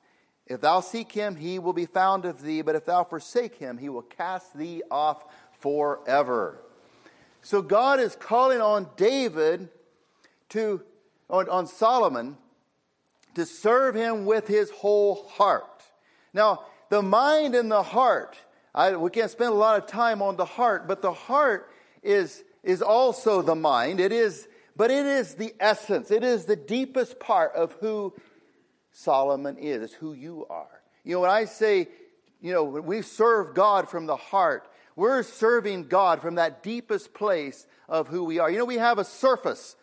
If 0.47 0.61
thou 0.61 0.81
seek 0.81 1.11
him, 1.11 1.35
he 1.35 1.57
will 1.59 1.73
be 1.73 1.85
found 1.85 2.25
of 2.25 2.41
thee, 2.41 2.61
but 2.61 2.75
if 2.75 2.85
thou 2.85 3.03
forsake 3.03 3.55
him, 3.55 3.77
he 3.77 3.89
will 3.89 4.01
cast 4.01 4.57
thee 4.57 4.83
off 4.91 5.23
forever. 5.59 6.59
So 7.41 7.61
God 7.61 7.99
is 7.99 8.15
calling 8.15 8.61
on 8.61 8.89
David 8.97 9.69
to, 10.49 10.81
on, 11.29 11.47
on 11.49 11.67
Solomon, 11.67 12.37
to 13.35 13.45
serve 13.45 13.95
him 13.95 14.25
with 14.25 14.47
his 14.47 14.69
whole 14.69 15.27
heart. 15.29 15.83
Now, 16.33 16.65
the 16.89 17.01
mind 17.01 17.55
and 17.55 17.71
the 17.71 17.83
heart, 17.83 18.37
I, 18.75 18.95
we 18.95 19.09
can't 19.09 19.31
spend 19.31 19.51
a 19.51 19.55
lot 19.55 19.81
of 19.81 19.87
time 19.87 20.21
on 20.21 20.35
the 20.35 20.45
heart, 20.45 20.87
but 20.87 21.01
the 21.01 21.13
heart 21.13 21.69
is, 22.01 22.43
is 22.63 22.81
also 22.81 23.41
the 23.41 23.55
mind. 23.55 23.99
It 23.99 24.11
is, 24.11 24.47
but 24.75 24.91
it 24.91 25.05
is 25.05 25.35
the 25.35 25.53
essence. 25.59 26.11
It 26.11 26.23
is 26.23 26.45
the 26.45 26.55
deepest 26.55 27.19
part 27.19 27.53
of 27.55 27.73
who 27.79 28.13
Solomon 28.93 29.57
is. 29.57 29.83
It's 29.83 29.93
who 29.93 30.13
you 30.13 30.45
are. 30.49 30.81
You 31.03 31.15
know, 31.15 31.19
when 31.19 31.29
I 31.29 31.45
say, 31.45 31.89
you 32.39 32.53
know, 32.53 32.63
we 32.63 33.01
serve 33.01 33.53
God 33.53 33.89
from 33.89 34.05
the 34.05 34.15
heart, 34.15 34.69
we're 34.95 35.23
serving 35.23 35.89
God 35.89 36.21
from 36.21 36.35
that 36.35 36.63
deepest 36.63 37.13
place 37.13 37.67
of 37.89 38.07
who 38.07 38.23
we 38.23 38.39
are. 38.39 38.49
You 38.49 38.59
know, 38.59 38.65
we 38.65 38.77
have 38.77 38.99
a 38.99 39.03
surface 39.03 39.75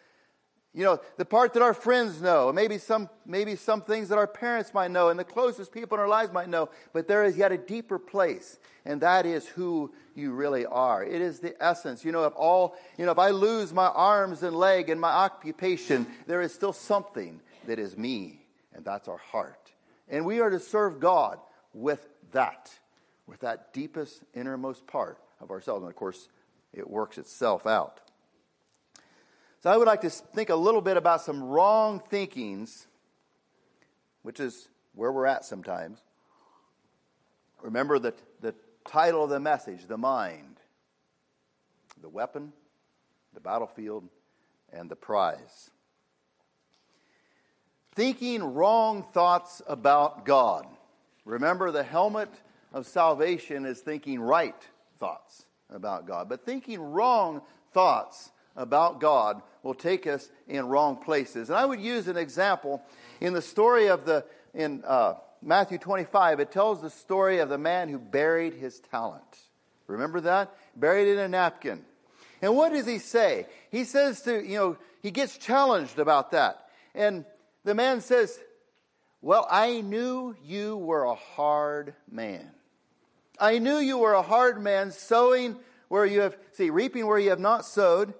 you 0.73 0.85
know, 0.85 1.01
the 1.16 1.25
part 1.25 1.55
that 1.55 1.62
our 1.62 1.75
friends 1.75 2.23
know, 2.23 2.53
maybe 2.53 2.79
some, 2.79 3.09
maybe 3.27 3.57
some 3.57 3.81
things 3.81 4.09
that 4.11 4.18
our 4.18 4.29
parents 4.29 4.73
might 4.73 4.92
know, 4.92 5.09
and 5.09 5.18
the 5.18 5.25
closest 5.25 5.73
people 5.73 5.96
in 5.96 6.01
our 6.01 6.09
lives 6.09 6.33
might 6.33 6.49
know, 6.49 6.68
but 6.92 7.09
there 7.09 7.25
is 7.25 7.37
yet 7.37 7.51
a 7.51 7.59
deeper 7.59 7.99
place, 7.99 8.57
and 8.85 9.01
that 9.01 9.27
is 9.27 9.46
who 9.46 9.92
you 10.14 10.31
really 10.31 10.64
are. 10.66 11.03
It 11.03 11.20
is 11.20 11.40
the 11.40 11.61
essence. 11.61 12.05
You 12.05 12.12
know, 12.12 12.23
if 12.25 12.35
all, 12.37 12.77
you 12.96 13.05
know, 13.05 13.11
if 13.11 13.18
I 13.18 13.31
lose 13.31 13.73
my 13.73 13.88
arms 13.88 14.44
and 14.44 14.55
leg 14.55 14.90
and 14.90 15.01
my 15.01 15.11
occupation, 15.11 16.07
there 16.29 16.40
is 16.40 16.55
still 16.55 16.73
something 16.73 17.40
that 17.66 17.81
is 17.81 17.96
me, 17.99 18.39
and 18.80 18.86
that's 18.86 19.08
our 19.08 19.18
heart. 19.18 19.72
And 20.08 20.24
we 20.24 20.40
are 20.40 20.48
to 20.48 20.58
serve 20.58 21.00
God 21.00 21.38
with 21.74 22.08
that, 22.32 22.70
with 23.26 23.40
that 23.40 23.74
deepest, 23.74 24.22
innermost 24.32 24.86
part 24.86 25.18
of 25.38 25.50
ourselves. 25.50 25.82
And 25.82 25.90
of 25.90 25.96
course, 25.96 26.30
it 26.72 26.88
works 26.88 27.18
itself 27.18 27.66
out. 27.66 28.00
So 29.62 29.70
I 29.70 29.76
would 29.76 29.86
like 29.86 30.00
to 30.00 30.08
think 30.08 30.48
a 30.48 30.56
little 30.56 30.80
bit 30.80 30.96
about 30.96 31.20
some 31.20 31.42
wrong 31.42 32.00
thinkings, 32.00 32.86
which 34.22 34.40
is 34.40 34.70
where 34.94 35.12
we're 35.12 35.26
at 35.26 35.44
sometimes. 35.44 35.98
Remember 37.60 37.98
the, 37.98 38.14
the 38.40 38.54
title 38.88 39.24
of 39.24 39.28
the 39.28 39.40
message 39.40 39.88
the 39.88 39.98
mind, 39.98 40.58
the 42.00 42.08
weapon, 42.08 42.54
the 43.34 43.40
battlefield, 43.40 44.08
and 44.72 44.90
the 44.90 44.96
prize. 44.96 45.70
Thinking 47.94 48.42
wrong 48.42 49.05
thoughts 49.12 49.62
about 49.66 50.24
God. 50.24 50.66
Remember, 51.24 51.70
the 51.70 51.83
helmet 51.83 52.31
of 52.72 52.87
salvation 52.87 53.66
is 53.66 53.81
thinking 53.81 54.20
right 54.20 54.55
thoughts 54.98 55.44
about 55.68 56.07
God. 56.07 56.29
But 56.29 56.44
thinking 56.44 56.81
wrong 56.81 57.42
thoughts 57.72 58.31
about 58.57 59.00
God 59.00 59.42
will 59.62 59.74
take 59.74 60.07
us 60.07 60.31
in 60.48 60.66
wrong 60.66 60.96
places. 60.96 61.50
And 61.50 61.59
I 61.59 61.64
would 61.64 61.81
use 61.81 62.09
an 62.09 62.16
example 62.16 62.83
in 63.20 63.33
the 63.33 63.42
story 63.42 63.88
of 63.88 64.05
the, 64.05 64.24
in 64.55 64.83
uh, 64.87 65.14
Matthew 65.42 65.79
25, 65.79 66.40
it 66.40 66.50
tells 66.50 66.83
the 66.83 66.90
story 66.90 67.38
of 67.38 67.48
the 67.48 67.59
man 67.59 67.88
who 67.88 67.98
buried 67.98 68.55
his 68.55 68.81
talent. 68.81 69.22
Remember 69.87 70.20
that? 70.22 70.55
Buried 70.76 71.09
in 71.09 71.18
a 71.18 71.29
napkin. 71.29 71.85
And 72.42 72.57
what 72.57 72.72
does 72.72 72.87
he 72.87 72.98
say? 72.98 73.46
He 73.70 73.85
says 73.85 74.22
to, 74.22 74.44
you 74.44 74.57
know, 74.57 74.76
he 75.03 75.11
gets 75.11 75.37
challenged 75.37 75.98
about 75.98 76.31
that. 76.33 76.68
And 76.94 77.24
the 77.64 77.75
man 77.75 78.01
says, 78.01 78.40
Well, 79.20 79.46
I 79.51 79.81
knew 79.81 80.37
you 80.44 80.77
were 80.77 81.05
a 81.05 81.14
hard 81.14 81.94
man. 82.11 82.51
I 83.38 83.59
knew 83.59 83.79
you 83.79 83.99
were 83.99 84.12
a 84.12 84.23
hard 84.23 84.62
man, 84.62 84.90
sowing 84.90 85.57
where 85.88 86.05
you 86.05 86.20
have, 86.20 86.37
see, 86.53 86.70
reaping 86.70 87.07
where 87.07 87.18
you 87.18 87.31
have 87.31 87.40
not 87.40 87.64
sowed, 87.64 88.14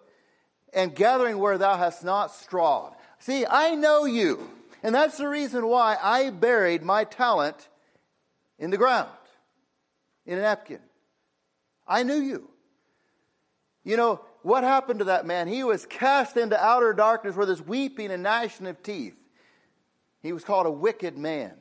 and 0.73 0.95
gathering 0.95 1.39
where 1.39 1.59
thou 1.59 1.77
hast 1.77 2.05
not 2.05 2.33
strawed. 2.33 2.95
See, 3.19 3.45
I 3.47 3.75
know 3.75 4.07
you. 4.07 4.51
And 4.83 4.95
that's 4.95 5.19
the 5.19 5.29
reason 5.29 5.67
why 5.67 5.99
I 6.01 6.31
buried 6.31 6.83
my 6.83 7.05
talent 7.05 7.69
in 8.59 8.71
the 8.71 8.79
ground, 8.79 9.11
in 10.25 10.39
a 10.39 10.43
napkin. 10.43 10.81
I 11.87 12.03
knew 12.03 12.21
you. 12.21 12.49
You 13.85 13.97
know, 13.97 14.21
what 14.43 14.65
happened 14.65 15.01
to 15.01 15.07
that 15.07 15.27
man? 15.27 15.49
He 15.49 15.65
was 15.65 15.85
cast 15.85 16.37
into 16.37 16.59
outer 16.63 16.93
darkness 16.93 17.37
where 17.37 17.47
there's 17.47 17.61
weeping 17.61 18.11
and 18.11 18.23
gnashing 18.23 18.67
of 18.67 18.83
teeth. 18.83 19.20
He 20.23 20.33
was 20.33 20.45
called 20.45 20.67
a 20.67 20.71
wicked 20.71 21.17
man. 21.17 21.53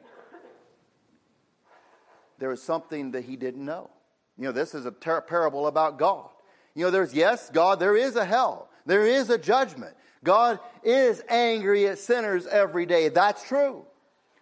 There 2.39 2.49
was 2.49 2.61
something 2.61 3.11
that 3.11 3.25
he 3.25 3.35
didn't 3.35 3.63
know. 3.63 3.89
You 4.37 4.45
know, 4.45 4.51
this 4.51 4.73
is 4.73 4.85
a 4.85 4.91
ter- 4.91 5.21
parable 5.21 5.67
about 5.67 5.99
God. 5.99 6.29
You 6.73 6.85
know, 6.85 6.91
there's, 6.91 7.13
yes, 7.13 7.49
God, 7.49 7.79
there 7.79 7.97
is 7.97 8.15
a 8.15 8.23
hell. 8.23 8.69
There 8.85 9.05
is 9.05 9.29
a 9.29 9.37
judgment. 9.37 9.95
God 10.23 10.59
is 10.83 11.21
angry 11.29 11.87
at 11.87 11.99
sinners 11.99 12.47
every 12.47 12.85
day. 12.85 13.09
That's 13.09 13.45
true. 13.47 13.85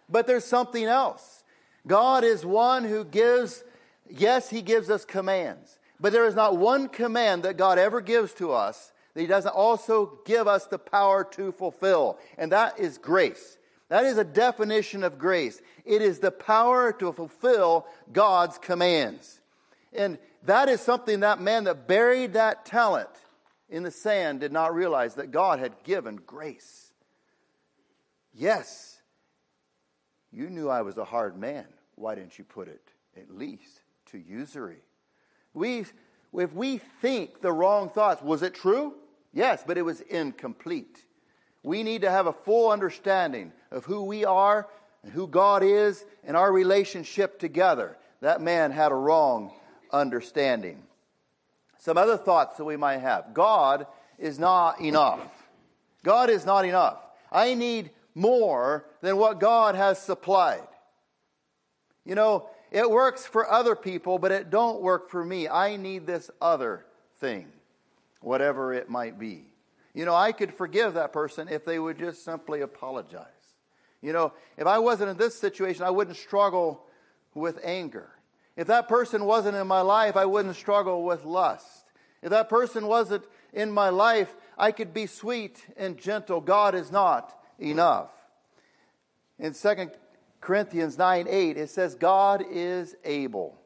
But 0.08 0.26
there's 0.26 0.44
something 0.44 0.84
else. 0.84 1.44
God 1.86 2.24
is 2.24 2.44
one 2.44 2.84
who 2.84 3.04
gives, 3.04 3.64
yes, 4.08 4.50
He 4.50 4.62
gives 4.62 4.90
us 4.90 5.04
commands. 5.04 5.78
But 6.00 6.12
there 6.12 6.26
is 6.26 6.34
not 6.34 6.56
one 6.56 6.88
command 6.88 7.42
that 7.42 7.56
God 7.56 7.78
ever 7.78 8.00
gives 8.00 8.32
to 8.34 8.52
us 8.52 8.92
that 9.14 9.20
He 9.20 9.26
doesn't 9.26 9.54
also 9.54 10.20
give 10.24 10.46
us 10.46 10.66
the 10.66 10.78
power 10.78 11.24
to 11.32 11.50
fulfill. 11.50 12.18
And 12.36 12.52
that 12.52 12.78
is 12.78 12.98
grace. 12.98 13.58
That 13.88 14.04
is 14.04 14.18
a 14.18 14.24
definition 14.24 15.02
of 15.02 15.18
grace. 15.18 15.60
It 15.84 16.02
is 16.02 16.18
the 16.18 16.30
power 16.30 16.92
to 16.92 17.12
fulfill 17.12 17.86
God's 18.12 18.58
commands. 18.58 19.40
And 19.92 20.18
that 20.44 20.68
is 20.68 20.80
something 20.80 21.20
that 21.20 21.40
man 21.40 21.64
that 21.64 21.88
buried 21.88 22.34
that 22.34 22.66
talent 22.66 23.08
in 23.68 23.82
the 23.82 23.90
sand 23.90 24.40
did 24.40 24.52
not 24.52 24.74
realize 24.74 25.14
that 25.14 25.30
God 25.30 25.58
had 25.58 25.82
given 25.84 26.16
grace. 26.16 26.92
Yes, 28.34 29.00
you 30.30 30.50
knew 30.50 30.68
I 30.68 30.82
was 30.82 30.98
a 30.98 31.04
hard 31.04 31.36
man. 31.36 31.66
Why 31.96 32.14
didn't 32.14 32.38
you 32.38 32.44
put 32.44 32.68
it 32.68 32.92
at 33.16 33.30
least 33.30 33.80
to 34.10 34.18
usury? 34.18 34.82
We, 35.54 35.86
if 36.34 36.52
we 36.54 36.78
think 37.00 37.40
the 37.40 37.52
wrong 37.52 37.90
thoughts, 37.90 38.22
was 38.22 38.42
it 38.42 38.54
true? 38.54 38.94
Yes, 39.32 39.64
but 39.66 39.78
it 39.78 39.82
was 39.82 40.00
incomplete. 40.02 41.04
We 41.68 41.82
need 41.82 42.00
to 42.00 42.10
have 42.10 42.26
a 42.26 42.32
full 42.32 42.70
understanding 42.70 43.52
of 43.70 43.84
who 43.84 44.04
we 44.04 44.24
are 44.24 44.66
and 45.02 45.12
who 45.12 45.26
God 45.26 45.62
is 45.62 46.02
and 46.24 46.34
our 46.34 46.50
relationship 46.50 47.38
together. 47.38 47.98
That 48.22 48.40
man 48.40 48.70
had 48.70 48.90
a 48.90 48.94
wrong 48.94 49.52
understanding. 49.92 50.82
Some 51.76 51.98
other 51.98 52.16
thoughts 52.16 52.56
that 52.56 52.64
we 52.64 52.78
might 52.78 53.00
have. 53.00 53.34
God 53.34 53.86
is 54.18 54.38
not 54.38 54.80
enough. 54.80 55.20
God 56.02 56.30
is 56.30 56.46
not 56.46 56.64
enough. 56.64 57.00
I 57.30 57.52
need 57.52 57.90
more 58.14 58.86
than 59.02 59.18
what 59.18 59.38
God 59.38 59.74
has 59.74 60.00
supplied. 60.00 60.66
You 62.02 62.14
know, 62.14 62.48
it 62.70 62.90
works 62.90 63.26
for 63.26 63.46
other 63.46 63.76
people, 63.76 64.18
but 64.18 64.32
it 64.32 64.48
don't 64.48 64.80
work 64.80 65.10
for 65.10 65.22
me. 65.22 65.50
I 65.50 65.76
need 65.76 66.06
this 66.06 66.30
other 66.40 66.86
thing, 67.18 67.46
whatever 68.22 68.72
it 68.72 68.88
might 68.88 69.18
be. 69.18 69.44
You 69.94 70.04
know, 70.04 70.14
I 70.14 70.32
could 70.32 70.54
forgive 70.54 70.94
that 70.94 71.12
person 71.12 71.48
if 71.48 71.64
they 71.64 71.78
would 71.78 71.98
just 71.98 72.24
simply 72.24 72.60
apologize. 72.60 73.24
You 74.00 74.12
know, 74.12 74.32
if 74.56 74.66
I 74.66 74.78
wasn't 74.78 75.10
in 75.10 75.16
this 75.16 75.38
situation, 75.38 75.82
I 75.82 75.90
wouldn't 75.90 76.16
struggle 76.16 76.84
with 77.34 77.58
anger. 77.64 78.10
If 78.56 78.66
that 78.68 78.88
person 78.88 79.24
wasn't 79.24 79.56
in 79.56 79.66
my 79.66 79.80
life, 79.80 80.16
I 80.16 80.24
wouldn't 80.24 80.56
struggle 80.56 81.04
with 81.04 81.24
lust. 81.24 81.84
If 82.22 82.30
that 82.30 82.48
person 82.48 82.86
wasn't 82.86 83.24
in 83.52 83.70
my 83.70 83.88
life, 83.88 84.34
I 84.56 84.72
could 84.72 84.92
be 84.92 85.06
sweet 85.06 85.64
and 85.76 85.96
gentle. 85.96 86.40
God 86.40 86.74
is 86.74 86.90
not 86.90 87.32
enough. 87.58 88.10
In 89.38 89.54
2 89.54 89.90
Corinthians 90.40 90.98
9 90.98 91.26
8, 91.28 91.56
it 91.56 91.70
says, 91.70 91.94
God 91.94 92.44
is 92.50 92.96
able 93.04 93.60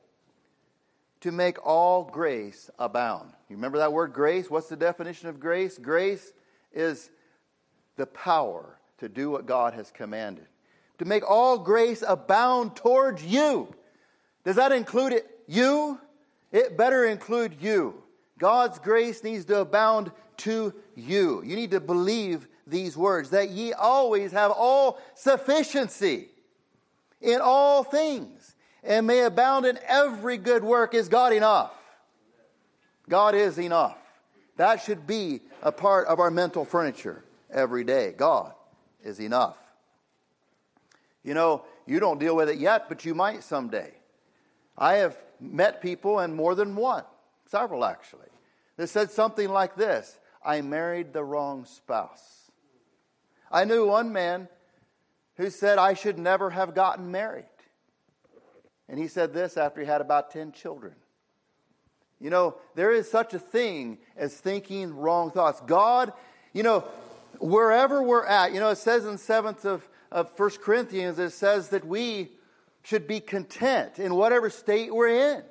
to 1.21 1.33
make 1.33 1.65
all 1.65 2.05
grace 2.05 2.71
abound. 2.79 3.33
You 3.53 3.57
remember 3.57 3.77
that 3.79 3.93
word 3.93 4.15
grace? 4.15 4.49
What's 4.49 4.71
the 4.71 4.77
definition 4.77 5.29
of 5.29 5.38
grace? 5.38 5.77
Grace 5.77 6.33
is 6.73 7.11
the 7.97 8.07
power 8.07 8.79
to 8.97 9.11
do 9.11 9.29
what 9.29 9.45
God 9.45 9.75
has 9.75 9.91
commanded. 9.91 10.47
To 11.01 11.05
make 11.05 11.23
all 11.29 11.59
grace 11.59 12.03
abound 12.09 12.77
towards 12.77 13.23
you. 13.23 13.75
Does 14.43 14.57
that 14.57 14.73
include 14.73 15.12
it, 15.12 15.27
you? 15.47 16.01
It 16.51 16.79
better 16.79 17.05
include 17.05 17.57
you. 17.61 18.03
God's 18.38 18.79
grace 18.79 19.23
needs 19.23 19.45
to 19.45 19.59
abound 19.59 20.12
to 20.38 20.73
you. 20.95 21.43
You 21.45 21.55
need 21.55 21.73
to 21.73 21.81
believe 21.81 22.49
these 22.67 22.97
words 22.97 23.29
that 23.31 23.51
ye 23.51 23.75
always 23.75 24.33
have 24.33 24.51
all 24.51 24.99
sufficiency 25.15 26.29
in 27.21 27.38
all 27.43 27.85
things 27.85 28.57
and 28.83 29.07
may 29.07 29.21
abound 29.21 29.67
in 29.67 29.79
every 29.87 30.38
good 30.38 30.65
work. 30.65 30.95
Is 30.95 31.11
God 31.11 31.35
enough? 31.35 31.73
God 33.09 33.35
is 33.35 33.59
enough. 33.59 33.99
That 34.57 34.83
should 34.83 35.07
be 35.07 35.41
a 35.62 35.73
part 35.73 36.07
of 36.07 36.21
our 36.21 36.31
mental 36.31 36.65
furniture 36.65 37.25
every 37.51 37.85
day. 37.85 38.12
God 38.17 38.53
is 39.03 39.21
enough. 39.21 39.57
You 41.25 41.35
know, 41.35 41.65
you 41.87 42.01
don't 42.01 42.19
deal 42.19 42.37
with 42.37 42.49
it 42.49 42.59
yet, 42.59 42.88
but 42.88 43.05
you 43.05 43.15
might 43.15 43.43
someday. 43.43 43.93
I 44.77 44.95
have 44.95 45.17
met 45.41 45.83
people, 45.83 46.19
and 46.19 46.35
more 46.35 46.55
than 46.55 46.77
one, 46.77 47.05
several 47.47 47.85
actually, 47.85 48.29
that 48.77 48.88
said 48.88 49.11
something 49.11 49.49
like 49.49 49.77
this 49.77 50.19
I 50.45 50.61
married 50.61 51.12
the 51.12 51.25
wrong 51.25 51.65
spouse. 51.65 52.51
I 53.51 53.65
knew 53.65 53.87
one 53.87 54.12
man 54.12 54.49
who 55.37 55.51
said, 55.51 55.79
I 55.79 55.95
should 55.95 56.19
never 56.19 56.51
have 56.51 56.75
gotten 56.75 57.11
married. 57.11 57.45
And 58.88 58.99
he 58.99 59.09
said 59.09 59.33
this 59.33 59.57
after 59.57 59.81
he 59.81 59.87
had 59.87 60.01
about 60.01 60.31
10 60.31 60.53
children. 60.53 60.95
You 62.23 62.31
know, 62.31 62.55
there 62.77 62.93
is 62.93 63.11
such 63.11 63.35
a 63.35 63.39
thing 63.41 63.99
as 64.17 64.33
thinking 64.33 64.97
wrong 64.97 65.33
thoughts. 65.33 65.61
God, 65.67 66.13
you 66.53 66.63
know, 66.63 66.85
wherever 67.41 68.01
we're 68.01 68.25
at, 68.25 68.55
you 68.55 68.61
know, 68.61 68.71
it 68.71 68.79
says 68.79 69.05
in 69.05 69.17
7th 69.17 69.65
of, 69.65 69.89
of 70.13 70.31
1 70.39 70.51
Corinthians, 70.63 71.19
it 71.19 71.31
says 71.31 71.71
that 71.71 71.85
we 71.85 72.31
should 72.85 73.09
be 73.09 73.19
content 73.19 73.99
in 73.99 74.15
whatever 74.15 74.51
state 74.51 74.95
we're 74.95 75.35
in. 75.35 75.43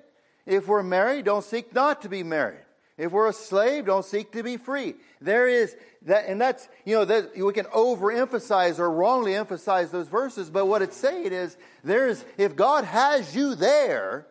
If 0.45 0.69
we're 0.69 0.81
married, 0.81 1.25
don't 1.25 1.43
seek 1.43 1.75
not 1.75 2.03
to 2.03 2.09
be 2.09 2.23
married. 2.23 2.63
If 2.97 3.11
we're 3.11 3.27
a 3.27 3.33
slave, 3.33 3.87
don't 3.87 4.05
seek 4.05 4.31
to 4.31 4.43
be 4.43 4.55
free. 4.55 4.95
There 5.19 5.49
is 5.49 5.75
that, 6.03 6.27
and 6.27 6.39
that's, 6.39 6.69
you 6.85 6.95
know, 6.95 7.03
that 7.03 7.37
we 7.37 7.51
can 7.51 7.65
overemphasize 7.65 8.79
or 8.79 8.89
wrongly 8.89 9.35
emphasize 9.35 9.91
those 9.91 10.07
verses, 10.07 10.49
but 10.49 10.67
what 10.67 10.81
it's 10.81 10.95
saying 10.95 11.33
is 11.33 11.57
there 11.83 12.07
is, 12.07 12.23
if 12.37 12.55
God 12.55 12.85
has 12.85 13.35
you 13.35 13.55
there, 13.55 14.25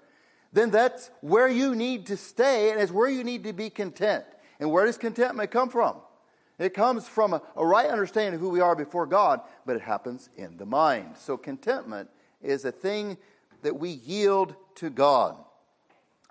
then 0.53 0.71
that's 0.71 1.11
where 1.21 1.49
you 1.49 1.75
need 1.75 2.07
to 2.07 2.17
stay 2.17 2.71
and 2.71 2.81
it's 2.81 2.93
where 2.93 3.09
you 3.09 3.25
need 3.25 3.45
to 3.45 3.53
be 3.53 3.71
content. 3.71 4.25
And 4.59 4.71
where 4.71 4.85
does 4.85 4.99
contentment 4.99 5.51
come 5.51 5.71
from? 5.71 5.97
It 6.59 6.75
comes 6.75 7.09
from 7.09 7.33
a, 7.33 7.43
a 7.57 7.67
right 7.67 7.89
understanding 7.89 8.35
of 8.35 8.41
who 8.41 8.51
we 8.51 8.61
are 8.61 8.77
before 8.77 9.07
God, 9.07 9.41
but 9.65 9.77
it 9.77 9.83
happens 9.83 10.29
in 10.37 10.59
the 10.59 10.67
mind. 10.67 11.17
So 11.17 11.37
contentment 11.39 12.11
is 12.43 12.65
a 12.65 12.73
thing 12.73 13.17
that 13.63 13.79
we 13.79 13.91
yield 13.91 14.55
to 14.77 14.91
God. 14.91 15.37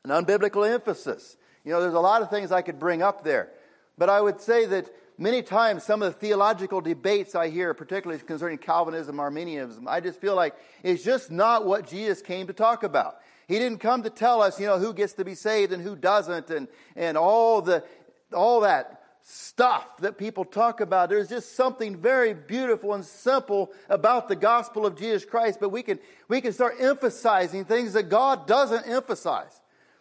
An 0.04 0.12
unbiblical 0.12 0.70
emphasis. 0.70 1.36
You 1.64 1.72
know, 1.72 1.82
there's 1.82 1.94
a 1.94 2.00
lot 2.00 2.22
of 2.22 2.30
things 2.30 2.52
I 2.52 2.62
could 2.62 2.80
bring 2.80 3.02
up 3.02 3.24
there. 3.24 3.50
But 3.98 4.10
I 4.10 4.22
would 4.22 4.40
say 4.40 4.66
that 4.68 4.90
many 5.18 5.42
times 5.42 5.84
some 5.84 6.02
of 6.02 6.14
the 6.14 6.20
theological 6.20 6.80
debates 6.80 7.36
I 7.36 7.50
hear, 7.50 7.74
particularly 7.74 8.22
concerning 8.22 8.60
Calvinism, 8.60 9.20
Arminianism, 9.20 9.88
I 9.88 10.00
just 10.00 10.22
feel 10.22 10.36
like 10.36 10.56
it's 10.84 11.04
just 11.04 11.32
not 11.32 11.66
what 11.66 11.88
Jesus 11.88 12.22
came 12.22 12.48
to 12.48 12.54
talk 12.54 12.84
about. 12.84 13.18
He 13.50 13.58
didn't 13.58 13.80
come 13.80 14.04
to 14.04 14.12
tell 14.12 14.44
us, 14.44 14.60
you 14.60 14.68
know, 14.68 14.78
who 14.78 14.94
gets 14.94 15.14
to 15.14 15.26
be 15.26 15.34
saved 15.34 15.74
and 15.74 15.82
who 15.82 15.96
doesn't 15.96 16.52
and, 16.52 16.68
and 16.96 17.18
all 17.18 17.64
the, 17.64 17.84
all 18.32 18.62
that 18.62 19.02
stuff 19.24 19.98
that 19.98 20.20
people 20.20 20.46
talk 20.46 20.82
about. 20.82 21.10
There's 21.10 21.30
just 21.30 21.56
something 21.56 21.98
very 21.98 22.36
beautiful 22.36 22.94
and 22.94 23.04
simple 23.04 23.72
about 23.90 24.28
the 24.28 24.36
gospel 24.36 24.86
of 24.86 24.96
Jesus 24.96 25.26
Christ, 25.26 25.58
but 25.60 25.70
we 25.70 25.82
can, 25.82 25.98
we 26.28 26.42
can 26.42 26.54
start 26.54 26.76
emphasizing 26.80 27.66
things 27.66 27.94
that 27.94 28.04
God 28.04 28.46
doesn't 28.46 28.88
emphasize. 28.88 29.60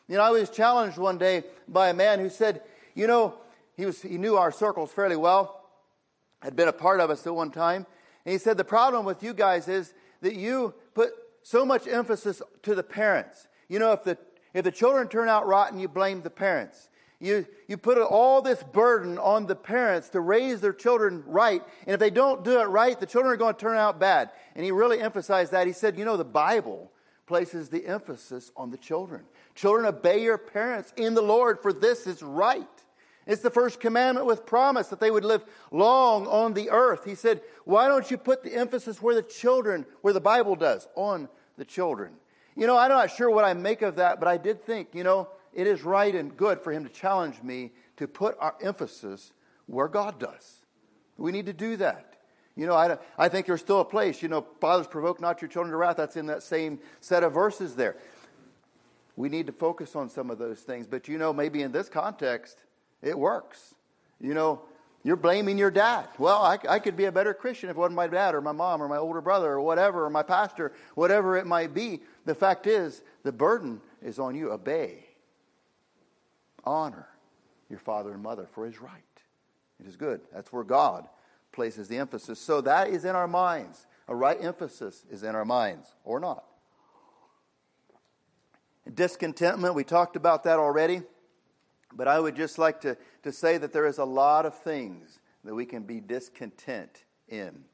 You 0.09 0.19
know, 0.19 0.25
I 0.25 0.31
was 0.31 0.51
challenged 0.51 0.99
one 0.99 1.17
day 1.17 1.45
by 1.67 1.89
a 1.89 1.95
man 1.95 2.19
who 2.19 2.29
said, 2.29 2.61
you 2.95 3.07
know, 3.07 3.35
he, 3.79 3.87
was, 3.87 4.03
he 4.03 4.19
knew 4.19 4.37
our 4.37 4.53
circles 4.53 4.93
fairly 4.93 5.17
well, 5.17 5.65
had 6.43 6.55
been 6.55 6.69
a 6.69 6.73
part 6.73 7.01
of 7.01 7.09
us 7.09 7.27
at 7.27 7.35
one 7.35 7.51
time. 7.51 7.87
And 8.27 8.33
he 8.33 8.39
said, 8.39 8.59
the 8.59 8.65
problem 8.65 9.07
with 9.07 9.23
you 9.23 9.33
guys 9.33 9.69
is 9.69 9.95
that 10.21 10.35
you 10.35 10.75
put 10.93 11.15
so 11.49 11.65
much 11.65 11.89
emphasis 11.89 12.43
to 12.63 12.75
the 12.75 12.83
parents. 12.83 13.49
You 13.71 13.79
know, 13.79 13.93
if 13.93 14.05
the, 14.05 14.19
if 14.53 14.65
the 14.65 14.71
children 14.71 15.09
turn 15.09 15.31
out 15.31 15.47
rotten, 15.47 15.79
you 15.79 15.89
blame 15.89 16.21
the 16.21 16.29
parents. 16.29 16.91
You, 17.21 17.47
you 17.67 17.79
put 17.79 17.97
all 17.97 18.43
this 18.43 18.63
burden 18.63 19.17
on 19.17 19.47
the 19.47 19.57
parents 19.57 20.11
to 20.11 20.21
raise 20.21 20.61
their 20.61 20.75
children 20.75 21.25
right. 21.27 21.63
And 21.87 21.95
if 21.95 22.01
they 22.01 22.11
don't 22.11 22.45
do 22.45 22.61
it 22.61 22.65
right, 22.65 23.01
the 23.01 23.07
children 23.07 23.33
are 23.33 23.39
going 23.39 23.55
to 23.55 23.61
turn 23.61 23.79
out 23.79 23.99
bad. 23.99 24.31
And 24.55 24.63
he 24.63 24.73
really 24.73 25.01
emphasized 25.01 25.53
that. 25.53 25.67
He 25.67 25.73
said, 25.73 25.99
you 25.99 26.05
know, 26.05 26.19
the 26.19 26.25
Bible 26.25 26.93
places 27.27 27.71
the 27.71 27.87
emphasis 27.87 28.53
on 28.55 28.71
the 28.71 28.77
children. 28.77 29.23
Children, 29.55 29.87
obey 29.87 30.23
your 30.23 30.39
parents 30.39 30.93
in 30.99 31.15
the 31.15 31.23
Lord, 31.23 31.61
for 31.63 31.73
this 31.73 32.07
is 32.07 32.23
right. 32.23 32.67
It's 33.27 33.43
the 33.43 33.51
first 33.51 33.81
commandment 33.81 34.27
with 34.27 34.45
promise 34.45 34.89
that 34.89 35.01
they 35.01 35.11
would 35.11 35.25
live 35.25 35.45
long 35.71 36.27
on 36.27 36.53
the 36.53 36.71
earth. 36.71 37.05
He 37.07 37.15
said, 37.15 37.41
Why 37.65 37.89
don't 37.89 38.11
you 38.11 38.19
put 38.19 38.43
the 38.43 38.55
emphasis 38.55 39.03
where 39.03 39.15
the 39.15 39.23
children, 39.23 39.87
where 40.03 40.15
the 40.15 40.21
Bible 40.21 40.57
does, 40.57 40.89
on 40.95 41.29
the 41.59 41.65
children? 41.65 42.15
You 42.57 42.67
know, 42.67 42.79
I'm 42.79 42.89
not 42.89 43.11
sure 43.11 43.31
what 43.31 43.45
I 43.45 43.53
make 43.53 43.83
of 43.83 43.97
that, 43.97 44.19
but 44.19 44.29
I 44.29 44.39
did 44.39 44.65
think, 44.65 44.89
you 44.95 45.05
know, 45.05 45.29
it 45.53 45.67
is 45.67 45.83
right 45.83 46.15
and 46.15 46.37
good 46.37 46.61
for 46.61 46.73
him 46.73 46.85
to 46.85 46.91
challenge 46.91 47.43
me 47.43 47.73
to 47.99 48.09
put 48.09 48.37
our 48.41 48.57
emphasis 48.63 49.33
where 49.67 49.89
God 49.89 50.19
does. 50.19 50.63
We 51.17 51.33
need 51.33 51.47
to 51.47 51.53
do 51.53 51.77
that. 51.77 52.15
You 52.57 52.67
know, 52.67 52.75
I, 52.75 52.97
I 53.17 53.29
think 53.29 53.47
there's 53.47 53.61
still 53.61 53.81
a 53.81 53.85
place, 53.85 54.23
you 54.23 54.29
know, 54.29 54.47
fathers 54.61 54.87
provoke 54.87 55.21
not 55.21 55.43
your 55.43 55.49
children 55.49 55.71
to 55.73 55.77
wrath. 55.77 55.97
That's 55.97 56.17
in 56.17 56.27
that 56.27 56.43
same 56.43 56.81
set 57.01 57.23
of 57.23 57.35
verses 57.35 57.77
there 57.77 57.97
we 59.19 59.29
need 59.29 59.47
to 59.47 59.53
focus 59.53 59.97
on 59.97 60.09
some 60.09 60.31
of 60.31 60.39
those 60.39 60.61
things. 60.61 60.87
But 60.87 61.09
you 61.09 61.19
know, 61.19 61.33
maybe 61.33 61.63
in 61.63 61.73
this 61.73 61.89
context, 61.89 62.65
it 63.03 63.19
works. 63.19 63.75
You 64.21 64.33
know, 64.33 64.63
you're 65.05 65.17
blaming 65.17 65.59
your 65.59 65.71
dad. 65.71 66.09
Well, 66.19 66.43
I, 66.43 66.59
I, 66.69 66.79
could 66.81 66.97
be 66.97 67.05
a 67.05 67.13
better 67.13 67.33
Christian 67.33 67.71
if 67.71 67.77
it 67.77 67.79
wasn't 67.79 67.97
my 67.97 68.09
dad 68.09 68.35
or 68.35 68.41
my 68.41 68.53
mom 68.53 68.83
or 68.83 68.89
my 68.89 68.97
older 68.97 69.21
brother 69.21 69.53
or 69.53 69.61
whatever, 69.61 70.05
or 70.05 70.11
my 70.11 70.23
pastor, 70.23 70.73
whatever 70.95 71.37
it 71.37 71.47
might 71.47 71.73
be. 71.73 72.01
The 72.25 72.35
fact 72.35 72.67
is, 72.67 73.03
the 73.23 73.33
burden 73.33 73.81
is 74.03 74.19
on 74.19 74.35
you. 74.35 74.51
Obey, 74.51 75.05
honor 76.65 77.09
your 77.71 77.79
father 77.79 78.13
and 78.13 78.23
mother 78.23 78.49
for 78.53 78.67
his 78.67 78.81
right. 78.81 79.03
It 79.81 79.87
is 79.87 79.97
good. 79.97 80.21
That's 80.33 80.53
where 80.53 80.65
God 80.65 81.09
places 81.53 81.89
the 81.89 81.99
emphasis. 81.99 82.41
So 82.41 82.61
that 82.63 82.89
is 82.89 83.05
in 83.05 83.15
our 83.15 83.29
minds. 83.29 83.87
A 84.09 84.15
right 84.15 84.39
emphasis 84.41 85.05
is 85.11 85.23
in 85.23 85.35
our 85.35 85.45
minds, 85.45 85.95
or 86.05 86.19
not. 86.19 86.45
Discontentment, 88.93 89.75
we 89.75 89.85
talked 89.85 90.17
about 90.17 90.45
that 90.45 90.59
already. 90.59 91.03
But 91.95 92.09
I 92.09 92.21
would 92.21 92.37
just 92.37 92.59
like 92.59 92.81
to, 92.83 92.97
to 93.23 93.33
say 93.33 93.59
that 93.59 93.73
there 93.73 93.87
is 93.87 93.99
a 93.99 94.05
lot 94.05 94.47
of 94.47 94.55
things 94.59 95.19
that 95.45 95.55
we 95.55 95.65
can 95.65 95.83
be 95.83 96.01
discontent 96.01 97.05
in. 97.29 97.65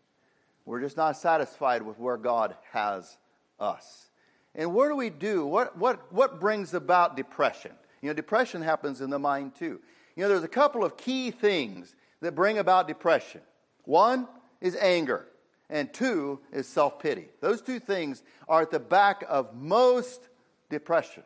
We're 0.64 0.80
just 0.80 0.96
not 0.96 1.16
satisfied 1.16 1.82
with 1.82 1.98
where 1.98 2.16
God 2.16 2.54
has 2.72 3.18
us. 3.58 4.10
And 4.54 4.72
what 4.72 4.88
do 4.88 4.96
we 4.96 5.10
do? 5.10 5.44
What, 5.46 5.76
what, 5.76 6.12
what 6.12 6.40
brings 6.40 6.74
about 6.74 7.16
depression? 7.16 7.72
You 8.00 8.08
know, 8.08 8.14
depression 8.14 8.62
happens 8.62 9.00
in 9.00 9.10
the 9.10 9.18
mind 9.18 9.54
too. 9.56 9.80
You 10.16 10.22
know, 10.22 10.28
there's 10.28 10.44
a 10.44 10.48
couple 10.48 10.84
of 10.84 10.96
key 10.96 11.30
things 11.30 11.94
that 12.20 12.34
bring 12.34 12.58
about 12.58 12.86
depression. 12.86 13.40
One 13.84 14.28
is 14.60 14.76
anger, 14.76 15.26
and 15.68 15.92
two 15.92 16.40
is 16.52 16.68
self 16.68 16.98
pity. 16.98 17.28
Those 17.40 17.60
two 17.60 17.80
things 17.80 18.22
are 18.48 18.62
at 18.62 18.70
the 18.70 18.78
back 18.78 19.24
of 19.28 19.54
most 19.54 20.28
depression, 20.70 21.24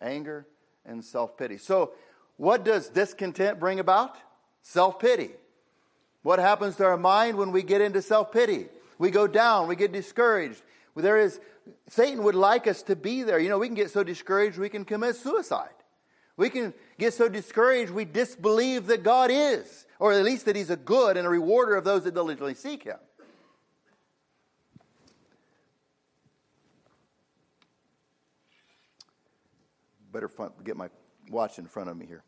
anger, 0.00 0.46
and 0.86 1.04
self 1.04 1.36
pity. 1.36 1.58
So, 1.58 1.92
what 2.36 2.64
does 2.64 2.88
discontent 2.88 3.60
bring 3.60 3.78
about? 3.78 4.16
Self 4.62 4.98
pity. 4.98 5.30
What 6.22 6.38
happens 6.38 6.76
to 6.76 6.84
our 6.84 6.96
mind 6.96 7.36
when 7.36 7.52
we 7.52 7.62
get 7.62 7.80
into 7.80 8.02
self 8.02 8.32
pity? 8.32 8.66
We 8.98 9.10
go 9.10 9.26
down, 9.26 9.68
we 9.68 9.76
get 9.76 9.92
discouraged. 9.92 10.62
There 10.94 11.18
is, 11.18 11.40
Satan 11.88 12.22
would 12.22 12.34
like 12.34 12.66
us 12.66 12.82
to 12.84 12.96
be 12.96 13.22
there. 13.22 13.38
You 13.38 13.48
know, 13.48 13.58
we 13.58 13.66
can 13.66 13.74
get 13.74 13.90
so 13.90 14.04
discouraged 14.04 14.58
we 14.58 14.68
can 14.68 14.84
commit 14.84 15.16
suicide. 15.16 15.70
We 16.36 16.50
can 16.50 16.74
get 16.98 17.14
so 17.14 17.28
discouraged 17.28 17.90
we 17.90 18.04
disbelieve 18.04 18.86
that 18.86 19.02
God 19.02 19.30
is, 19.32 19.86
or 19.98 20.12
at 20.12 20.22
least 20.22 20.46
that 20.46 20.56
He's 20.56 20.70
a 20.70 20.76
good 20.76 21.16
and 21.16 21.26
a 21.26 21.30
rewarder 21.30 21.76
of 21.76 21.84
those 21.84 22.04
that 22.04 22.14
diligently 22.14 22.54
seek 22.54 22.84
Him. 22.84 22.98
better 30.12 30.30
get 30.64 30.76
my 30.76 30.88
watch 31.30 31.58
in 31.58 31.66
front 31.66 31.88
of 31.88 31.96
me 31.96 32.06
here. 32.06 32.22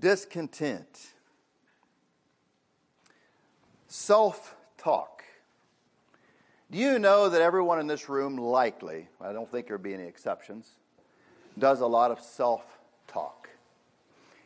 Discontent, 0.00 1.12
self 3.86 4.56
talk. 4.78 5.22
Do 6.70 6.78
you 6.78 6.98
know 6.98 7.28
that 7.28 7.42
everyone 7.42 7.78
in 7.78 7.86
this 7.86 8.08
room 8.08 8.38
likely, 8.38 9.06
I 9.20 9.32
don't 9.32 9.48
think 9.48 9.68
there'd 9.68 9.82
be 9.82 9.94
any 9.94 10.04
exceptions, 10.04 10.70
does 11.58 11.80
a 11.80 11.86
lot 11.86 12.10
of 12.10 12.18
self 12.18 12.64
talk? 13.06 13.50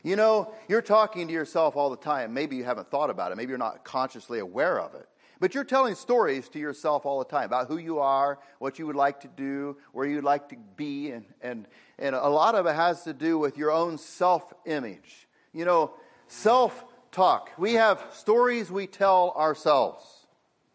You 0.02 0.16
know, 0.16 0.52
you're 0.68 0.82
talking 0.82 1.26
to 1.28 1.32
yourself 1.32 1.76
all 1.76 1.90
the 1.90 1.96
time. 1.96 2.34
Maybe 2.34 2.56
you 2.56 2.64
haven't 2.64 2.90
thought 2.90 3.10
about 3.10 3.32
it, 3.32 3.36
maybe 3.36 3.50
you're 3.50 3.58
not 3.58 3.84
consciously 3.84 4.40
aware 4.40 4.80
of 4.80 4.94
it. 4.94 5.08
But 5.38 5.54
you're 5.54 5.64
telling 5.64 5.94
stories 5.94 6.48
to 6.50 6.58
yourself 6.58 7.04
all 7.04 7.18
the 7.18 7.26
time 7.26 7.44
about 7.44 7.68
who 7.68 7.76
you 7.76 7.98
are, 7.98 8.38
what 8.58 8.78
you 8.78 8.86
would 8.86 8.96
like 8.96 9.20
to 9.20 9.28
do, 9.28 9.76
where 9.92 10.06
you'd 10.06 10.24
like 10.24 10.48
to 10.48 10.56
be, 10.76 11.10
and, 11.10 11.26
and, 11.42 11.66
and 11.98 12.14
a 12.14 12.28
lot 12.28 12.54
of 12.54 12.66
it 12.66 12.74
has 12.74 13.02
to 13.04 13.12
do 13.12 13.38
with 13.38 13.58
your 13.58 13.70
own 13.70 13.98
self 13.98 14.52
image. 14.64 15.28
You 15.52 15.64
know, 15.64 15.92
self 16.28 16.84
talk. 17.12 17.50
We 17.58 17.74
have 17.74 18.02
stories 18.12 18.70
we 18.70 18.86
tell 18.86 19.32
ourselves 19.36 20.04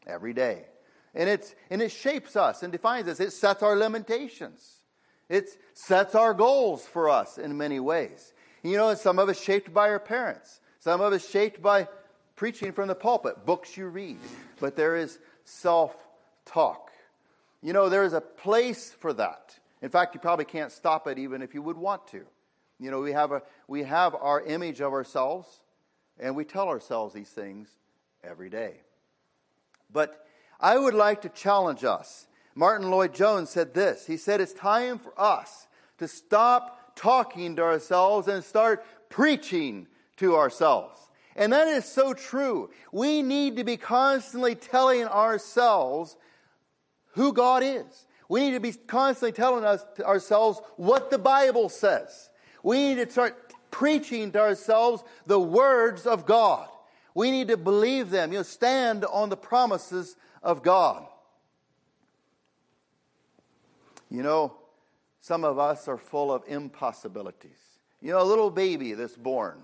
every 0.05 0.33
day. 0.33 0.65
And, 1.13 1.27
it's, 1.27 1.53
and 1.69 1.81
it 1.81 1.91
shapes 1.91 2.35
us 2.35 2.63
and 2.63 2.71
defines 2.71 3.07
us. 3.07 3.19
It 3.19 3.33
sets 3.33 3.63
our 3.63 3.75
limitations. 3.75 4.81
It 5.27 5.49
sets 5.73 6.15
our 6.15 6.33
goals 6.33 6.85
for 6.85 7.09
us 7.09 7.37
in 7.37 7.57
many 7.57 7.79
ways. 7.79 8.33
You 8.63 8.77
know, 8.77 8.93
some 8.95 9.17
of 9.17 9.27
us 9.29 9.41
shaped 9.41 9.73
by 9.73 9.89
our 9.89 9.99
parents, 9.99 10.59
some 10.79 11.01
of 11.01 11.13
us 11.13 11.27
shaped 11.27 11.61
by 11.61 11.87
preaching 12.41 12.71
from 12.71 12.87
the 12.87 12.95
pulpit, 12.95 13.45
books 13.45 13.77
you 13.77 13.85
read. 13.85 14.17
But 14.59 14.75
there 14.75 14.95
is 14.95 15.19
self 15.45 15.95
talk. 16.43 16.89
You 17.61 17.71
know, 17.71 17.87
there 17.87 18.03
is 18.03 18.13
a 18.13 18.19
place 18.19 18.89
for 18.89 19.13
that. 19.13 19.59
In 19.83 19.89
fact, 19.91 20.15
you 20.15 20.19
probably 20.19 20.45
can't 20.45 20.71
stop 20.71 21.05
it 21.05 21.19
even 21.19 21.43
if 21.43 21.53
you 21.53 21.61
would 21.61 21.77
want 21.77 22.07
to. 22.07 22.25
You 22.79 22.89
know, 22.89 22.99
we 22.99 23.11
have, 23.11 23.31
a, 23.31 23.43
we 23.67 23.83
have 23.83 24.15
our 24.15 24.41
image 24.41 24.81
of 24.81 24.91
ourselves, 24.91 25.47
and 26.19 26.35
we 26.35 26.43
tell 26.43 26.67
ourselves 26.67 27.13
these 27.13 27.29
things 27.29 27.69
every 28.23 28.49
day. 28.49 28.77
But 29.93 30.25
I 30.59 30.79
would 30.79 30.95
like 30.95 31.21
to 31.21 31.29
challenge 31.29 31.83
us. 31.83 32.25
Martyn 32.55 32.89
Lloyd-Jones 32.89 33.51
said 33.51 33.75
this. 33.75 34.07
He 34.07 34.17
said, 34.17 34.41
It's 34.41 34.53
time 34.53 34.97
for 34.97 35.13
us 35.15 35.67
to 35.99 36.07
stop 36.07 36.95
talking 36.95 37.57
to 37.57 37.61
ourselves 37.61 38.27
and 38.27 38.43
start 38.43 38.83
preaching 39.09 39.85
to 40.17 40.35
ourselves. 40.35 41.00
And 41.35 41.53
that 41.53 41.67
is 41.67 41.85
so 41.85 42.13
true. 42.13 42.69
We 42.91 43.21
need 43.21 43.57
to 43.57 43.63
be 43.63 43.77
constantly 43.77 44.55
telling 44.55 45.05
ourselves 45.05 46.17
who 47.13 47.33
God 47.33 47.63
is. 47.63 48.05
We 48.27 48.41
need 48.41 48.51
to 48.51 48.59
be 48.59 48.73
constantly 48.73 49.31
telling 49.33 49.65
us 49.65 49.83
ourselves 50.01 50.61
what 50.77 51.11
the 51.11 51.17
Bible 51.17 51.69
says. 51.69 52.29
We 52.63 52.77
need 52.77 53.05
to 53.05 53.11
start 53.11 53.53
preaching 53.71 54.31
to 54.33 54.39
ourselves 54.39 55.03
the 55.25 55.39
words 55.39 56.05
of 56.05 56.25
God. 56.25 56.67
We 57.13 57.31
need 57.31 57.49
to 57.49 57.57
believe 57.57 58.09
them, 58.09 58.31
you 58.31 58.39
know, 58.39 58.43
stand 58.43 59.03
on 59.05 59.29
the 59.29 59.37
promises 59.37 60.15
of 60.41 60.63
God. 60.63 61.05
You 64.09 64.23
know, 64.23 64.53
some 65.21 65.43
of 65.43 65.59
us 65.59 65.87
are 65.87 65.97
full 65.97 66.33
of 66.33 66.43
impossibilities. 66.47 67.57
You 68.01 68.11
know, 68.11 68.21
a 68.21 68.23
little 68.23 68.49
baby 68.49 68.93
that's 68.93 69.15
born. 69.15 69.63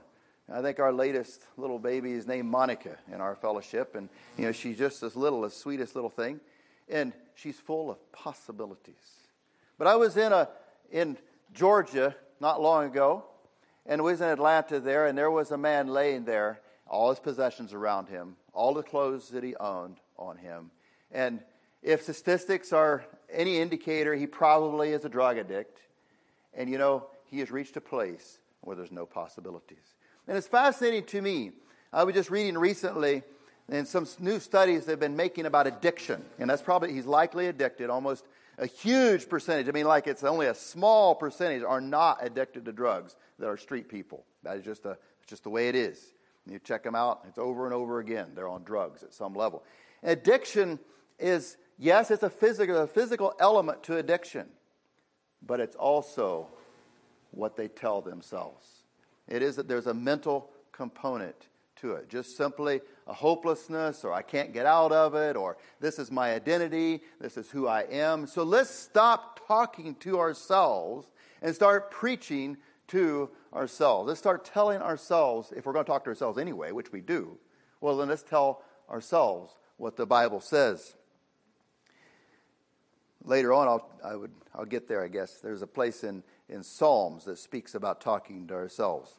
I 0.52 0.62
think 0.62 0.80
our 0.80 0.94
latest 0.94 1.42
little 1.58 1.80
baby 1.80 2.14
is 2.14 2.26
named 2.26 2.50
Monica 2.50 2.98
in 3.12 3.20
our 3.20 3.36
fellowship, 3.36 3.96
and 3.96 4.08
you 4.38 4.46
know 4.46 4.52
she's 4.52 4.78
just 4.78 5.02
this 5.02 5.16
little, 5.16 5.42
the 5.42 5.50
sweetest 5.50 5.94
little 5.94 6.10
thing, 6.10 6.40
and 6.88 7.12
she's 7.36 7.60
full 7.60 7.92
of 7.92 8.12
possibilities. 8.12 8.96
But 9.78 9.88
I 9.88 9.96
was 9.96 10.16
in 10.16 10.32
a 10.32 10.50
in 10.90 11.18
Georgia 11.54 12.16
not 12.40 12.62
long 12.62 12.86
ago, 12.86 13.26
and 13.86 14.02
was 14.04 14.22
in 14.22 14.28
Atlanta 14.30 14.80
there, 14.80 15.08
and 15.08 15.18
there 15.18 15.32
was 15.32 15.52
a 15.52 15.58
man 15.58 15.88
laying 15.88 16.24
there, 16.24 16.62
all 16.88 17.10
his 17.10 17.20
possessions 17.20 17.74
around 17.74 18.08
him, 18.08 18.38
all 18.54 18.74
the 18.74 18.84
clothes 18.84 19.30
that 19.30 19.44
he 19.44 19.56
owned 19.58 19.98
on 20.18 20.38
him, 20.38 20.72
and 21.12 21.42
if 21.84 22.04
statistics 22.04 22.74
are 22.74 23.06
any 23.32 23.58
indicator, 23.58 24.16
he 24.16 24.28
probably 24.28 24.92
is 24.92 25.06
a 25.06 25.10
drug 25.10 25.38
addict. 25.38 25.80
And 26.54 26.70
you 26.70 26.78
know, 26.78 27.08
he 27.26 27.40
has 27.40 27.52
reached 27.52 27.78
a 27.78 27.82
place 27.82 28.40
where 28.62 28.76
there's 28.76 28.92
no 28.92 29.06
possibilities. 29.06 29.96
And 30.28 30.38
it's 30.38 30.48
fascinating 30.48 31.04
to 31.06 31.22
me. 31.22 31.52
I 31.94 32.04
was 32.04 32.16
just 32.16 32.30
reading 32.30 32.58
recently 32.58 33.24
in 33.70 33.86
some 33.86 34.08
new 34.20 34.40
studies 34.40 34.86
they've 34.86 35.00
been 35.00 35.16
making 35.16 35.46
about 35.46 35.68
addiction. 35.68 36.24
And 36.40 36.50
that's 36.50 36.62
probably, 36.62 36.94
he's 36.94 37.06
likely 37.06 37.48
addicted. 37.48 37.90
Almost 37.90 38.26
a 38.58 38.66
huge 38.66 39.30
percentage, 39.30 39.70
I 39.70 39.72
mean, 39.72 39.86
like 39.86 40.08
it's 40.08 40.24
only 40.24 40.48
a 40.48 40.56
small 40.56 41.16
percentage, 41.16 41.64
are 41.64 41.82
not 41.82 42.20
addicted 42.22 42.66
to 42.66 42.72
drugs 42.72 43.16
that 43.40 43.48
are 43.48 43.58
street 43.58 43.88
people. 43.88 44.26
That 44.44 44.58
is 44.58 44.66
just, 44.66 44.86
a, 44.86 44.98
just 45.28 45.44
the 45.44 45.50
way 45.50 45.70
it 45.70 45.76
is. 45.76 46.04
You 46.50 46.60
check 46.60 46.84
them 46.84 46.96
out, 46.96 47.22
it's 47.28 47.38
over 47.38 47.66
and 47.66 47.74
over 47.74 48.00
again. 48.00 48.28
They're 48.34 48.48
on 48.48 48.64
drugs 48.64 49.04
at 49.04 49.14
some 49.14 49.34
level. 49.34 49.64
Addiction 50.02 50.80
is 51.20 51.58
Yes, 51.78 52.10
it's 52.10 52.24
a 52.24 52.30
physical, 52.30 52.78
a 52.78 52.88
physical 52.88 53.34
element 53.40 53.84
to 53.84 53.98
addiction, 53.98 54.48
but 55.46 55.60
it's 55.60 55.76
also 55.76 56.48
what 57.32 57.56
they 57.56 57.68
tell 57.68 58.02
themselves. 58.02 58.66
It 59.28 59.42
is 59.42 59.56
that 59.58 59.68
there's 59.68 59.88
a 59.88 59.94
mental 59.94 60.50
component 60.72 61.48
to 61.78 61.94
it. 61.94 62.10
Just 62.10 62.38
simply 62.38 62.82
a 63.06 63.14
hopelessness, 63.14 64.04
or 64.04 64.14
I 64.14 64.22
can't 64.22 64.54
get 64.54 64.66
out 64.66 64.92
of 64.92 65.16
it, 65.16 65.36
or 65.36 65.58
this 65.80 66.00
is 66.00 66.12
my 66.12 66.34
identity, 66.34 67.02
this 67.20 67.38
is 67.38 67.50
who 67.50 67.68
I 67.68 67.82
am. 67.84 68.28
So 68.28 68.44
let's 68.44 68.70
stop 68.70 69.48
talking 69.48 69.96
to 69.96 70.20
ourselves 70.20 71.08
and 71.42 71.54
start 71.54 71.92
preaching 71.92 72.58
to 72.88 73.30
ourselves. 73.54 74.08
Let's 74.08 74.20
start 74.20 74.46
telling 74.46 74.82
ourselves, 74.82 75.54
if 75.56 75.66
we're 75.66 75.74
going 75.74 75.86
to 75.86 75.92
talk 75.92 76.04
to 76.06 76.10
ourselves 76.10 76.38
anyway, 76.38 76.72
which 76.72 76.92
we 76.92 77.02
do, 77.02 77.38
well, 77.82 77.98
then 77.98 78.08
let's 78.08 78.24
tell 78.24 78.64
ourselves 78.90 79.54
what 79.78 79.98
the 79.98 80.06
Bible 80.06 80.42
says 80.42 80.96
later 83.28 83.54
on, 83.54 83.68
I'll, 83.68 83.90
I 84.04 84.16
would, 84.16 84.32
I'll 84.56 84.66
get 84.66 84.88
there, 84.88 85.04
I 85.04 85.08
guess. 85.08 85.40
There's 85.40 85.62
a 85.62 85.68
place 85.68 86.04
in, 86.04 86.24
in 86.50 86.64
Psalms 86.64 87.26
that 87.26 87.38
speaks 87.38 87.76
about 87.76 88.02
talking 88.02 88.48
to 88.48 88.54
ourselves. 88.54 89.12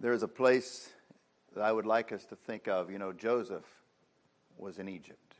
There's 0.00 0.22
a 0.22 0.28
place 0.28 0.90
that 1.54 1.62
I 1.62 1.72
would 1.72 1.86
like 1.86 2.12
us 2.12 2.24
to 2.26 2.36
think 2.36 2.68
of. 2.68 2.90
You 2.90 2.98
know, 2.98 3.12
Joseph 3.12 3.64
was 4.58 4.78
in 4.78 4.88
Egypt. 4.88 5.36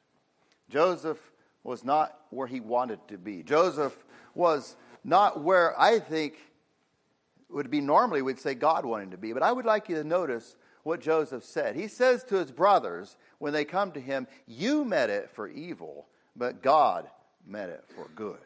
Joseph 0.70 1.18
was 1.62 1.84
not 1.84 2.18
where 2.30 2.46
he 2.46 2.61
wanted 2.61 3.00
to 3.09 3.18
be. 3.18 3.42
Joseph 3.42 4.05
was 4.34 4.76
not 5.05 5.42
where 5.42 5.78
I 5.78 5.98
think 5.98 6.36
would 7.50 7.70
be 7.70 7.80
normally 7.80 8.22
we'd 8.22 8.40
say 8.40 8.55
God 8.55 8.84
wanted 8.84 9.11
to 9.12 9.18
be. 9.18 9.32
But 9.32 9.42
I 9.42 9.52
would 9.52 9.64
like 9.64 9.88
you 9.88 9.96
to 9.96 10.05
notice 10.05 10.57
what 10.82 11.00
Joseph 11.00 11.44
said. 11.44 11.76
He 11.76 11.88
says 11.88 12.24
to 12.24 12.36
his 12.36 12.50
brothers 12.50 13.16
when 13.38 13.52
they 13.52 13.64
come 13.64 13.92
to 13.92 14.00
him, 14.00 14.26
You 14.46 14.84
meant 14.84 15.11
it 15.11 15.30
for 15.30 15.48
evil, 15.48 16.07
but 16.37 16.62
God 16.62 17.09
meant 17.47 17.70
it 17.70 17.85
for 17.95 18.09
good. 18.14 18.39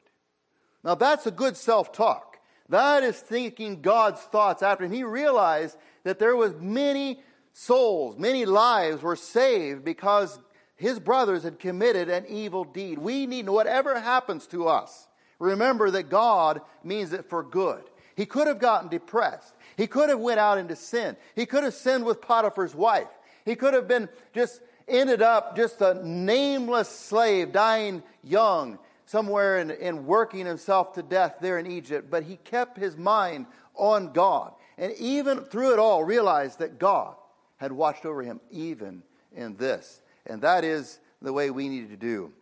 Now 0.85 0.95
that's 0.95 1.27
a 1.27 1.31
good 1.31 1.57
self 1.57 1.93
talk. 1.93 2.39
That 2.69 3.03
is 3.03 3.19
thinking 3.19 3.81
God's 3.81 4.21
thoughts 4.21 4.63
after 4.63 4.85
him. 4.85 4.93
He 4.93 5.05
realized 5.05 5.77
that 6.05 6.19
there 6.19 6.37
was 6.37 6.55
many 6.61 7.23
souls, 7.53 8.17
many 8.19 8.45
lives 8.45 9.03
were 9.03 9.17
saved 9.17 9.85
because 9.85 10.39
his 10.77 11.01
brothers 11.01 11.43
had 11.43 11.59
committed 11.59 12.09
an 12.09 12.27
evil 12.29 12.65
deed. 12.65 12.99
We 12.99 13.27
need, 13.27 13.49
whatever 13.49 13.99
happens 13.99 14.47
to 14.49 14.69
us, 14.69 15.09
remember 15.39 15.91
that 15.91 16.09
God 16.09 16.61
means 16.85 17.13
it 17.13 17.29
for 17.29 17.43
good. 17.43 17.83
He 18.17 18.27
could 18.27 18.47
have 18.47 18.59
gotten 18.59 18.89
depressed. 18.89 19.55
He 19.77 19.87
could 19.87 20.09
have 20.09 20.21
went 20.21 20.41
out 20.41 20.59
into 20.59 20.77
sin. 20.77 21.17
He 21.35 21.47
could 21.47 21.65
have 21.65 21.75
sinned 21.75 22.05
with 22.05 22.21
Potiphar's 22.21 22.75
wife. 22.75 23.09
He 23.45 23.57
could 23.57 23.75
have 23.75 23.89
been 23.89 24.09
just 24.35 24.61
ended 24.89 25.23
up 25.23 25.57
just 25.57 25.81
a 25.81 25.95
nameless 26.07 26.89
slave, 26.89 27.53
dying 27.53 28.03
young, 28.23 28.79
somewhere 29.07 29.59
and, 29.59 29.71
and 29.71 30.07
working 30.07 30.47
himself 30.47 30.95
to 30.95 31.03
death 31.03 31.37
there 31.41 31.59
in 31.59 31.71
Egypt. 31.71 32.11
But 32.11 32.25
he 32.25 32.37
kept 32.37 32.79
his 32.79 32.97
mind 32.97 33.47
on 33.75 34.13
God. 34.13 34.53
And 34.77 34.93
even 34.95 35.41
through 35.41 35.73
it 35.73 35.79
all, 35.79 36.05
realized 36.05 36.59
that 36.59 36.79
God 36.79 37.15
had 37.57 37.73
watched 37.73 38.05
over 38.05 38.23
him 38.23 38.41
even 38.51 39.03
in 39.35 39.57
this. 39.57 40.01
And 40.27 40.43
that 40.43 40.65
is 40.65 41.01
the 41.23 41.33
way 41.33 41.51
we 41.51 41.69
need 41.69 41.91
to 41.91 41.97
do. 41.97 42.33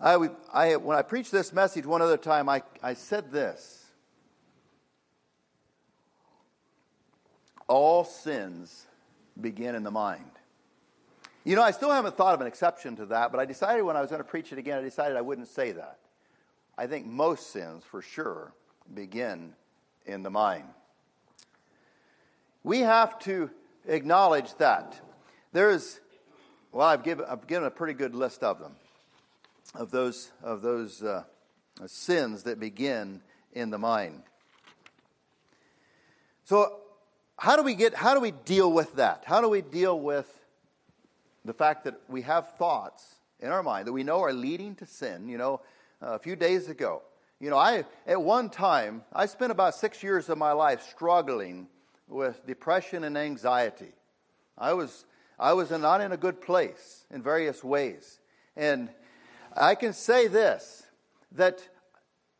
I, 0.00 0.28
I, 0.52 0.76
when 0.76 0.96
I 0.96 1.02
preached 1.02 1.32
this 1.32 1.52
message 1.52 1.84
one 1.84 2.02
other 2.02 2.16
time, 2.16 2.48
I, 2.48 2.62
I 2.82 2.94
said 2.94 3.32
this 3.32 3.84
all 7.68 8.02
sins 8.02 8.86
begin 9.40 9.74
in 9.74 9.82
the 9.82 9.90
mind. 9.90 10.30
You 11.44 11.56
know, 11.56 11.62
I 11.62 11.70
still 11.70 11.90
haven't 11.90 12.16
thought 12.16 12.34
of 12.34 12.40
an 12.40 12.46
exception 12.46 12.96
to 12.96 13.06
that, 13.06 13.32
but 13.32 13.40
I 13.40 13.44
decided 13.44 13.82
when 13.82 13.96
I 13.96 14.00
was 14.00 14.10
going 14.10 14.22
to 14.22 14.28
preach 14.28 14.52
it 14.52 14.58
again, 14.58 14.78
I 14.78 14.82
decided 14.82 15.16
I 15.16 15.22
wouldn't 15.22 15.48
say 15.48 15.72
that. 15.72 15.98
I 16.76 16.86
think 16.86 17.06
most 17.06 17.50
sins, 17.50 17.84
for 17.84 18.02
sure, 18.02 18.52
begin 18.92 19.54
in 20.06 20.22
the 20.22 20.30
mind. 20.30 20.64
We 22.64 22.80
have 22.80 23.18
to 23.20 23.50
acknowledge 23.86 24.54
that. 24.56 25.00
There's, 25.52 26.00
well, 26.72 26.86
I've 26.86 27.02
given, 27.02 27.24
I've 27.28 27.46
given 27.46 27.66
a 27.66 27.70
pretty 27.70 27.94
good 27.94 28.14
list 28.14 28.42
of 28.42 28.58
them. 28.58 28.72
of 29.74 29.90
those, 29.90 30.32
of 30.42 30.62
those 30.62 31.02
uh, 31.02 31.24
sins 31.86 32.42
that 32.44 32.58
begin 32.58 33.20
in 33.52 33.70
the 33.70 33.78
mind. 33.78 34.22
So, 36.44 36.80
how 37.38 37.56
do 37.56 37.62
we 37.62 37.74
get, 37.74 37.94
how 37.94 38.14
do 38.14 38.20
we 38.20 38.32
deal 38.32 38.70
with 38.70 38.96
that? 38.96 39.22
How 39.24 39.40
do 39.40 39.48
we 39.48 39.62
deal 39.62 39.98
with 39.98 40.28
the 41.44 41.54
fact 41.54 41.84
that 41.84 41.94
we 42.08 42.22
have 42.22 42.54
thoughts 42.56 43.14
in 43.38 43.50
our 43.50 43.62
mind 43.62 43.86
that 43.86 43.92
we 43.92 44.02
know 44.02 44.20
are 44.22 44.32
leading 44.32 44.74
to 44.76 44.86
sin? 44.86 45.28
You 45.28 45.38
know, 45.38 45.60
uh, 46.02 46.14
a 46.14 46.18
few 46.18 46.34
days 46.34 46.68
ago, 46.68 47.02
you 47.40 47.48
know, 47.48 47.56
I, 47.56 47.84
at 48.08 48.20
one 48.20 48.50
time, 48.50 49.02
I 49.12 49.26
spent 49.26 49.52
about 49.52 49.76
six 49.76 50.02
years 50.02 50.28
of 50.28 50.36
my 50.36 50.50
life 50.50 50.82
struggling 50.90 51.68
with 52.08 52.44
depression 52.44 53.04
and 53.04 53.16
anxiety. 53.16 53.92
I 54.56 54.72
was, 54.72 55.04
I 55.38 55.52
was 55.52 55.70
not 55.70 56.00
in 56.00 56.10
a 56.10 56.16
good 56.16 56.40
place 56.40 57.04
in 57.08 57.22
various 57.22 57.62
ways. 57.62 58.18
And 58.56 58.88
I 59.56 59.76
can 59.76 59.92
say 59.92 60.26
this 60.26 60.82
that 61.32 61.68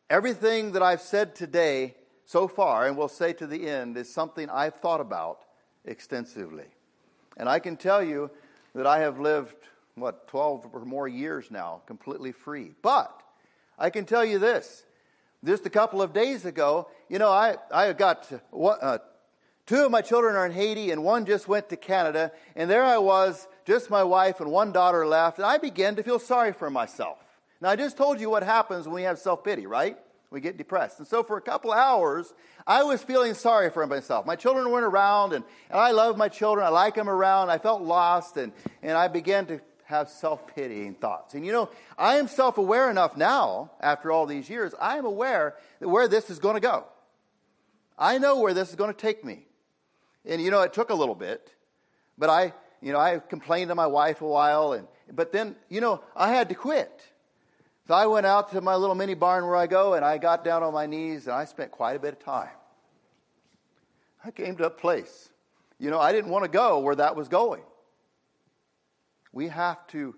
everything 0.09 0.73
that 0.73 0.83
I've 0.83 1.01
said 1.01 1.35
today 1.35 1.95
so 2.29 2.47
far, 2.47 2.85
and 2.85 2.95
will 2.95 3.07
say 3.07 3.33
to 3.33 3.47
the 3.47 3.67
end, 3.67 3.97
is 3.97 4.07
something 4.07 4.51
I've 4.51 4.75
thought 4.75 5.01
about 5.01 5.45
extensively. 5.83 6.67
And 7.37 7.49
I 7.49 7.57
can 7.57 7.75
tell 7.75 8.03
you 8.03 8.29
that 8.75 8.85
I 8.85 8.99
have 8.99 9.19
lived, 9.19 9.55
what, 9.95 10.27
12 10.27 10.69
or 10.71 10.85
more 10.85 11.07
years 11.07 11.49
now, 11.49 11.81
completely 11.87 12.31
free. 12.31 12.75
But 12.83 13.11
I 13.79 13.89
can 13.89 14.05
tell 14.05 14.23
you 14.23 14.37
this 14.37 14.83
just 15.43 15.65
a 15.65 15.71
couple 15.71 16.03
of 16.03 16.13
days 16.13 16.45
ago, 16.45 16.87
you 17.09 17.17
know, 17.17 17.31
I, 17.31 17.55
I 17.71 17.93
got 17.93 18.31
uh, 18.53 18.99
two 19.65 19.85
of 19.85 19.89
my 19.89 20.01
children 20.01 20.35
are 20.35 20.45
in 20.45 20.51
Haiti 20.51 20.91
and 20.91 21.03
one 21.03 21.25
just 21.25 21.47
went 21.47 21.69
to 21.69 21.77
Canada. 21.77 22.31
And 22.55 22.69
there 22.69 22.85
I 22.85 22.99
was, 22.99 23.47
just 23.65 23.89
my 23.89 24.03
wife 24.03 24.39
and 24.39 24.51
one 24.51 24.71
daughter 24.71 25.07
left. 25.07 25.39
And 25.39 25.47
I 25.47 25.57
began 25.57 25.95
to 25.95 26.03
feel 26.03 26.19
sorry 26.19 26.53
for 26.53 26.69
myself. 26.69 27.17
Now, 27.59 27.71
I 27.71 27.75
just 27.75 27.97
told 27.97 28.19
you 28.19 28.29
what 28.29 28.43
happens 28.43 28.85
when 28.85 28.93
we 28.93 29.03
have 29.03 29.17
self 29.17 29.43
pity, 29.43 29.65
right? 29.65 29.97
We 30.31 30.41
get 30.41 30.57
depressed. 30.57 30.99
And 30.99 31.07
so 31.07 31.23
for 31.23 31.37
a 31.37 31.41
couple 31.41 31.71
hours, 31.71 32.33
I 32.67 32.83
was 32.83 33.01
feeling 33.01 33.33
sorry 33.33 33.71
for 33.71 33.85
myself. 33.87 34.27
My 34.27 34.35
children 34.35 34.69
weren't 34.69 34.85
around, 34.85 35.33
and, 35.33 35.43
and 35.69 35.79
I 35.79 35.91
love 35.91 36.17
my 36.17 36.29
children. 36.29 36.65
I 36.65 36.69
like 36.69 36.93
them 36.93 37.09
around. 37.09 37.49
I 37.49 37.57
felt 37.57 37.81
lost, 37.81 38.37
and, 38.37 38.51
and 38.83 38.95
I 38.95 39.07
began 39.07 39.47
to 39.47 39.59
have 39.85 40.07
self 40.07 40.45
pitying 40.55 40.93
thoughts. 40.93 41.33
And 41.33 41.43
you 41.43 41.51
know, 41.51 41.69
I 41.97 42.17
am 42.17 42.27
self 42.27 42.59
aware 42.59 42.91
enough 42.91 43.17
now, 43.17 43.71
after 43.81 44.11
all 44.11 44.27
these 44.27 44.47
years, 44.49 44.73
I 44.79 44.97
am 44.97 45.05
aware 45.05 45.55
that 45.79 45.89
where 45.89 46.07
this 46.07 46.29
is 46.29 46.37
going 46.37 46.55
to 46.55 46.61
go. 46.61 46.85
I 47.97 48.19
know 48.19 48.39
where 48.39 48.53
this 48.53 48.69
is 48.69 48.75
going 48.75 48.93
to 48.93 48.97
take 48.97 49.25
me. 49.25 49.47
And 50.25 50.41
you 50.41 50.51
know, 50.51 50.61
it 50.61 50.73
took 50.73 50.91
a 50.91 50.93
little 50.93 51.15
bit, 51.15 51.51
but 52.19 52.29
I, 52.29 52.53
you 52.81 52.93
know, 52.93 52.99
I 52.99 53.17
complained 53.17 53.69
to 53.69 53.75
my 53.75 53.87
wife 53.87 54.21
a 54.21 54.27
while, 54.27 54.73
and 54.73 54.87
but 55.11 55.31
then, 55.31 55.55
you 55.69 55.81
know, 55.81 56.03
I 56.15 56.33
had 56.33 56.49
to 56.49 56.55
quit. 56.55 57.01
So 57.89 57.95
I 57.95 58.05
went 58.05 58.27
out 58.27 58.51
to 58.51 58.61
my 58.61 58.75
little 58.75 58.93
mini 58.93 59.15
barn 59.15 59.47
where 59.47 59.55
I 59.55 59.65
go, 59.65 59.95
and 59.95 60.05
I 60.05 60.19
got 60.19 60.43
down 60.43 60.61
on 60.61 60.75
my 60.75 60.85
knees, 60.85 61.25
and 61.25 61.35
I 61.35 61.45
spent 61.45 61.71
quite 61.71 61.95
a 61.95 61.99
bit 61.99 62.13
of 62.13 62.19
time. 62.19 62.51
I 64.23 64.29
came 64.29 64.55
to 64.57 64.65
a 64.65 64.69
place. 64.69 65.29
You 65.79 65.89
know, 65.89 65.99
I 65.99 66.11
didn't 66.11 66.29
want 66.29 66.45
to 66.45 66.51
go 66.51 66.77
where 66.77 66.93
that 66.93 67.15
was 67.15 67.29
going. 67.29 67.63
We 69.33 69.47
have 69.47 69.87
to 69.87 70.13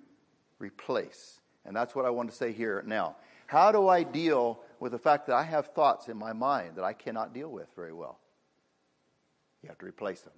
replace. 0.59 1.39
And 1.63 1.73
that's 1.73 1.95
what 1.95 2.03
I 2.03 2.09
want 2.09 2.29
to 2.29 2.35
say 2.35 2.51
here 2.51 2.83
now. 2.85 3.15
How 3.47 3.71
do 3.71 3.87
I 3.87 4.03
deal 4.03 4.59
with 4.81 4.91
the 4.91 4.99
fact 4.99 5.27
that 5.27 5.35
I 5.37 5.43
have 5.43 5.67
thoughts 5.67 6.09
in 6.09 6.17
my 6.17 6.33
mind 6.33 6.75
that 6.75 6.83
I 6.83 6.91
cannot 6.91 7.33
deal 7.33 7.49
with 7.49 7.69
very 7.77 7.93
well? 7.93 8.19
You 9.63 9.69
have 9.69 9.77
to 9.77 9.85
replace 9.85 10.19
them. 10.19 10.33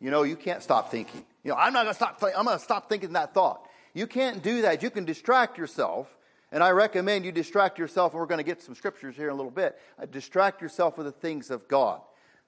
You 0.00 0.10
know, 0.10 0.22
you 0.22 0.36
can't 0.36 0.62
stop 0.62 0.90
thinking. 0.90 1.24
You 1.44 1.52
know, 1.52 1.56
I'm 1.56 1.72
not 1.72 1.84
going 1.84 1.94
to 1.94 1.96
stop. 1.96 2.22
I'm 2.36 2.44
going 2.44 2.58
to 2.58 2.62
stop 2.62 2.90
thinking 2.90 3.14
that 3.14 3.32
thought. 3.32 3.66
You 3.94 4.06
can't 4.06 4.42
do 4.42 4.60
that. 4.60 4.82
You 4.82 4.90
can 4.90 5.06
distract 5.06 5.56
yourself, 5.56 6.14
and 6.54 6.62
I 6.62 6.70
recommend 6.70 7.24
you 7.24 7.32
distract 7.32 7.80
yourself. 7.80 8.12
And 8.12 8.20
we're 8.20 8.26
going 8.26 8.38
to 8.38 8.44
get 8.44 8.62
some 8.62 8.76
scriptures 8.76 9.16
here 9.16 9.26
in 9.26 9.32
a 9.32 9.36
little 9.36 9.50
bit. 9.50 9.76
Uh, 10.00 10.06
distract 10.06 10.62
yourself 10.62 10.96
with 10.96 11.06
the 11.06 11.12
things 11.12 11.50
of 11.50 11.66
God. 11.66 12.00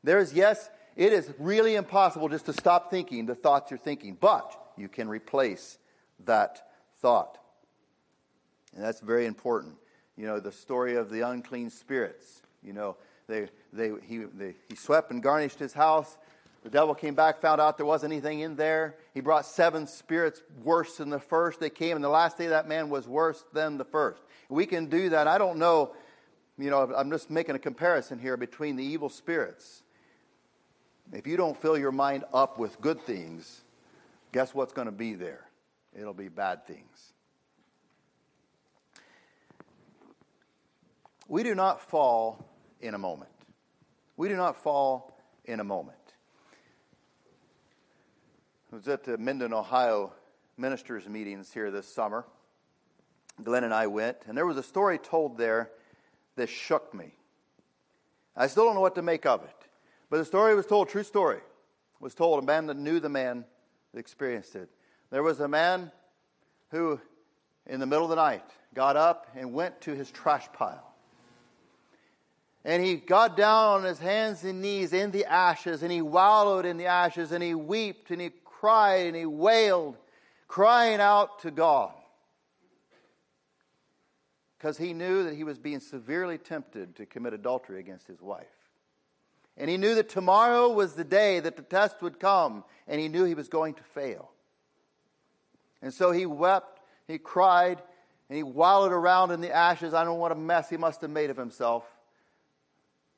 There's 0.04 0.32
yes, 0.32 0.70
it 0.94 1.12
is 1.12 1.34
really 1.40 1.74
impossible 1.74 2.28
just 2.28 2.46
to 2.46 2.52
stop 2.52 2.88
thinking 2.88 3.26
the 3.26 3.34
thoughts 3.34 3.72
you're 3.72 3.78
thinking, 3.78 4.16
but 4.18 4.56
you 4.76 4.88
can 4.88 5.08
replace 5.08 5.78
that 6.24 6.68
thought. 7.00 7.38
And 8.76 8.84
that's 8.84 9.00
very 9.00 9.26
important. 9.26 9.74
You 10.16 10.26
know, 10.26 10.38
the 10.38 10.52
story 10.52 10.94
of 10.94 11.10
the 11.10 11.28
unclean 11.28 11.68
spirits. 11.68 12.42
You 12.62 12.74
know, 12.74 12.96
they, 13.26 13.48
they, 13.72 13.90
he, 14.06 14.18
they, 14.18 14.54
he 14.68 14.76
swept 14.76 15.10
and 15.10 15.20
garnished 15.20 15.58
his 15.58 15.72
house. 15.72 16.16
The 16.66 16.72
devil 16.72 16.96
came 16.96 17.14
back, 17.14 17.40
found 17.40 17.60
out 17.60 17.76
there 17.76 17.86
wasn't 17.86 18.12
anything 18.12 18.40
in 18.40 18.56
there. 18.56 18.96
He 19.14 19.20
brought 19.20 19.46
seven 19.46 19.86
spirits 19.86 20.42
worse 20.64 20.96
than 20.96 21.10
the 21.10 21.20
first. 21.20 21.60
They 21.60 21.70
came, 21.70 21.94
and 21.94 22.04
the 22.04 22.08
last 22.08 22.38
day 22.38 22.48
that 22.48 22.66
man 22.66 22.90
was 22.90 23.06
worse 23.06 23.44
than 23.52 23.78
the 23.78 23.84
first. 23.84 24.20
We 24.48 24.66
can 24.66 24.86
do 24.86 25.10
that. 25.10 25.28
I 25.28 25.38
don't 25.38 25.58
know, 25.58 25.94
you 26.58 26.68
know, 26.68 26.92
I'm 26.92 27.08
just 27.08 27.30
making 27.30 27.54
a 27.54 27.60
comparison 27.60 28.18
here 28.18 28.36
between 28.36 28.74
the 28.74 28.82
evil 28.82 29.08
spirits. 29.08 29.84
If 31.12 31.24
you 31.24 31.36
don't 31.36 31.56
fill 31.56 31.78
your 31.78 31.92
mind 31.92 32.24
up 32.34 32.58
with 32.58 32.80
good 32.80 33.00
things, 33.00 33.62
guess 34.32 34.52
what's 34.52 34.72
going 34.72 34.86
to 34.86 34.92
be 34.92 35.14
there? 35.14 35.44
It'll 35.96 36.14
be 36.14 36.26
bad 36.26 36.66
things. 36.66 37.12
We 41.28 41.44
do 41.44 41.54
not 41.54 41.80
fall 41.80 42.44
in 42.80 42.94
a 42.94 42.98
moment. 42.98 43.30
We 44.16 44.28
do 44.28 44.34
not 44.34 44.56
fall 44.56 45.16
in 45.44 45.60
a 45.60 45.64
moment. 45.64 45.96
Was 48.76 48.88
at 48.88 49.04
the 49.04 49.16
Minden, 49.16 49.54
Ohio 49.54 50.12
ministers' 50.58 51.08
meetings 51.08 51.50
here 51.50 51.70
this 51.70 51.88
summer. 51.88 52.26
Glenn 53.42 53.64
and 53.64 53.72
I 53.72 53.86
went, 53.86 54.18
and 54.28 54.36
there 54.36 54.44
was 54.44 54.58
a 54.58 54.62
story 54.62 54.98
told 54.98 55.38
there 55.38 55.70
that 56.34 56.50
shook 56.50 56.92
me. 56.92 57.14
I 58.36 58.48
still 58.48 58.66
don't 58.66 58.74
know 58.74 58.82
what 58.82 58.94
to 58.96 59.02
make 59.02 59.24
of 59.24 59.42
it. 59.44 59.68
But 60.10 60.18
the 60.18 60.26
story 60.26 60.54
was 60.54 60.66
told, 60.66 60.90
true 60.90 61.04
story, 61.04 61.40
was 62.00 62.14
told 62.14 62.42
a 62.42 62.46
man 62.46 62.66
that 62.66 62.76
knew 62.76 63.00
the 63.00 63.08
man 63.08 63.46
that 63.94 63.98
experienced 63.98 64.54
it. 64.54 64.68
There 65.08 65.22
was 65.22 65.40
a 65.40 65.48
man 65.48 65.90
who, 66.70 67.00
in 67.64 67.80
the 67.80 67.86
middle 67.86 68.04
of 68.04 68.10
the 68.10 68.16
night, 68.16 68.44
got 68.74 68.94
up 68.94 69.26
and 69.34 69.54
went 69.54 69.80
to 69.82 69.94
his 69.94 70.10
trash 70.10 70.48
pile. 70.52 70.92
And 72.62 72.84
he 72.84 72.96
got 72.96 73.38
down 73.38 73.78
on 73.78 73.84
his 73.84 74.00
hands 74.00 74.44
and 74.44 74.60
knees 74.60 74.92
in 74.92 75.12
the 75.12 75.24
ashes, 75.24 75.82
and 75.82 75.90
he 75.90 76.02
wallowed 76.02 76.66
in 76.66 76.76
the 76.76 76.86
ashes, 76.86 77.32
and 77.32 77.42
he 77.42 77.54
wept, 77.54 78.10
and 78.10 78.20
he 78.20 78.32
cried, 78.60 79.06
and 79.06 79.16
he 79.16 79.26
wailed, 79.26 79.96
crying 80.48 81.00
out 81.00 81.40
to 81.40 81.50
God. 81.50 81.92
Because 84.56 84.78
he 84.78 84.94
knew 84.94 85.24
that 85.24 85.34
he 85.34 85.44
was 85.44 85.58
being 85.58 85.80
severely 85.80 86.38
tempted 86.38 86.96
to 86.96 87.06
commit 87.06 87.34
adultery 87.34 87.78
against 87.78 88.06
his 88.06 88.20
wife. 88.20 88.46
And 89.58 89.68
he 89.68 89.76
knew 89.76 89.94
that 89.94 90.08
tomorrow 90.08 90.70
was 90.72 90.94
the 90.94 91.04
day 91.04 91.40
that 91.40 91.56
the 91.56 91.62
test 91.62 92.00
would 92.00 92.18
come, 92.18 92.64
and 92.88 93.00
he 93.00 93.08
knew 93.08 93.24
he 93.24 93.34
was 93.34 93.48
going 93.48 93.74
to 93.74 93.82
fail. 93.82 94.30
And 95.82 95.92
so 95.92 96.10
he 96.10 96.24
wept, 96.24 96.80
he 97.06 97.18
cried, 97.18 97.82
and 98.28 98.36
he 98.36 98.42
wallowed 98.42 98.92
around 98.92 99.32
in 99.32 99.40
the 99.42 99.54
ashes. 99.54 99.92
I 99.92 99.98
don't 100.04 100.14
know 100.14 100.20
what 100.20 100.32
a 100.32 100.36
mess 100.36 100.70
he 100.70 100.78
must 100.78 101.02
have 101.02 101.10
made 101.10 101.28
of 101.28 101.36
himself. 101.36 101.84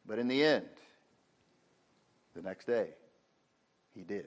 But 0.05 0.19
in 0.19 0.27
the 0.27 0.43
end, 0.43 0.69
the 2.35 2.43
next 2.43 2.67
day, 2.67 2.89
he 3.95 4.03
did 4.03 4.27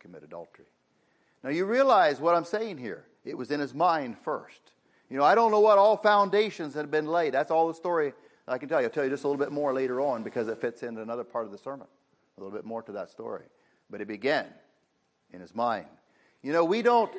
commit 0.00 0.22
adultery. 0.22 0.66
Now 1.42 1.50
you 1.50 1.64
realize 1.64 2.20
what 2.20 2.34
I'm 2.34 2.44
saying 2.44 2.78
here. 2.78 3.04
It 3.24 3.36
was 3.36 3.50
in 3.50 3.60
his 3.60 3.74
mind 3.74 4.16
first. 4.18 4.60
You 5.10 5.16
know, 5.16 5.24
I 5.24 5.34
don't 5.34 5.50
know 5.50 5.60
what 5.60 5.78
all 5.78 5.96
foundations 5.96 6.74
had 6.74 6.90
been 6.90 7.06
laid. 7.06 7.34
That's 7.34 7.50
all 7.50 7.68
the 7.68 7.74
story 7.74 8.12
I 8.46 8.58
can 8.58 8.68
tell 8.68 8.80
you. 8.80 8.86
I'll 8.86 8.92
tell 8.92 9.04
you 9.04 9.10
just 9.10 9.24
a 9.24 9.28
little 9.28 9.42
bit 9.42 9.52
more 9.52 9.72
later 9.72 10.00
on 10.00 10.22
because 10.22 10.48
it 10.48 10.60
fits 10.60 10.82
into 10.82 11.02
another 11.02 11.24
part 11.24 11.46
of 11.46 11.52
the 11.52 11.58
sermon. 11.58 11.86
A 12.36 12.40
little 12.40 12.54
bit 12.54 12.64
more 12.64 12.82
to 12.82 12.92
that 12.92 13.10
story. 13.10 13.44
But 13.90 14.00
it 14.00 14.08
began 14.08 14.46
in 15.32 15.40
his 15.40 15.54
mind. 15.54 15.86
You 16.42 16.52
know, 16.52 16.64
we 16.64 16.82
don't 16.82 17.10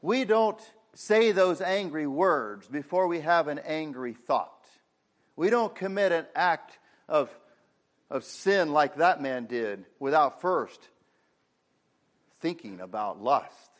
we 0.00 0.24
don't 0.24 0.60
say 0.94 1.32
those 1.32 1.60
angry 1.60 2.06
words 2.06 2.66
before 2.68 3.06
we 3.06 3.20
have 3.20 3.48
an 3.48 3.58
angry 3.60 4.14
thought. 4.14 4.66
We 5.36 5.50
don't 5.50 5.74
commit 5.74 6.12
an 6.12 6.26
act 6.34 6.78
of, 7.08 7.30
of 8.10 8.24
sin 8.24 8.72
like 8.72 8.96
that 8.96 9.20
man 9.20 9.46
did 9.46 9.84
without 9.98 10.40
first 10.40 10.88
thinking 12.44 12.78
about 12.82 13.22
lust 13.22 13.70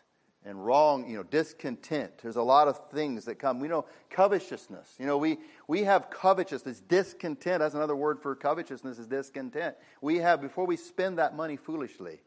and 0.43 0.65
wrong, 0.65 1.07
you 1.07 1.19
know, 1.19 1.23
discontent. 1.23 2.17
There's 2.23 2.37
a 2.37 2.43
lot 2.43 2.67
of 2.67 2.81
things 2.91 3.27
that 3.27 3.39
come. 3.39 3.61
We 3.61 3.69
know 3.69 3.85
covetousness. 4.09 4.95
You 4.99 5.05
know, 5.05 5.19
we, 5.19 5.37
we 5.69 5.85
have 5.85 6.09
covetousness, 6.09 6.81
discontent. 6.81 7.59
That's 7.59 7.75
another 7.75 7.95
word 7.95 8.23
for 8.23 8.35
covetousness 8.35 8.99
is 8.99 9.07
discontent. 9.07 9.77
We 10.01 10.17
have, 10.17 10.41
before 10.41 10.65
we 10.65 10.79
spend 10.79 11.19
that 11.19 11.37
money 11.37 11.59
foolishly, 11.59 12.23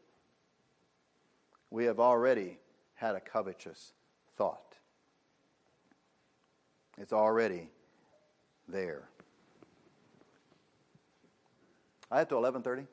we 1.72 1.86
have 1.86 1.98
already 1.98 2.58
had 2.94 3.16
a 3.16 3.20
covetous 3.20 3.92
thought. 4.36 4.76
It's 6.98 7.12
already 7.12 7.68
there. 8.68 9.08
I 12.12 12.18
had 12.18 12.28
to 12.28 12.36
11:30. 12.36 12.86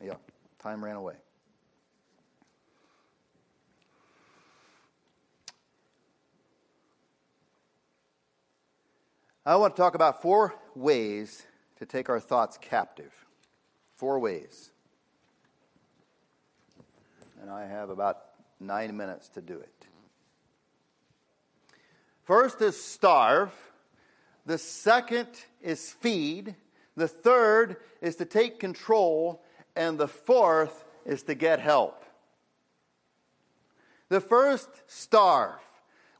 Yeah, 0.00 0.14
time 0.60 0.84
ran 0.84 0.94
away. 0.94 1.14
I 9.46 9.56
want 9.56 9.76
to 9.76 9.82
talk 9.82 9.94
about 9.94 10.22
four 10.22 10.54
ways 10.74 11.44
to 11.76 11.84
take 11.84 12.08
our 12.08 12.18
thoughts 12.18 12.58
captive. 12.58 13.12
Four 13.94 14.18
ways. 14.18 14.70
And 17.42 17.50
I 17.50 17.66
have 17.66 17.90
about 17.90 18.20
nine 18.58 18.96
minutes 18.96 19.28
to 19.30 19.42
do 19.42 19.58
it. 19.58 19.86
First 22.22 22.62
is 22.62 22.82
starve. 22.82 23.52
The 24.46 24.56
second 24.56 25.28
is 25.60 25.90
feed. 25.92 26.54
The 26.96 27.08
third 27.08 27.76
is 28.00 28.16
to 28.16 28.24
take 28.24 28.58
control. 28.58 29.42
And 29.76 29.98
the 29.98 30.08
fourth 30.08 30.84
is 31.04 31.22
to 31.24 31.34
get 31.34 31.60
help. 31.60 32.02
The 34.08 34.22
first, 34.22 34.70
starve. 34.86 35.60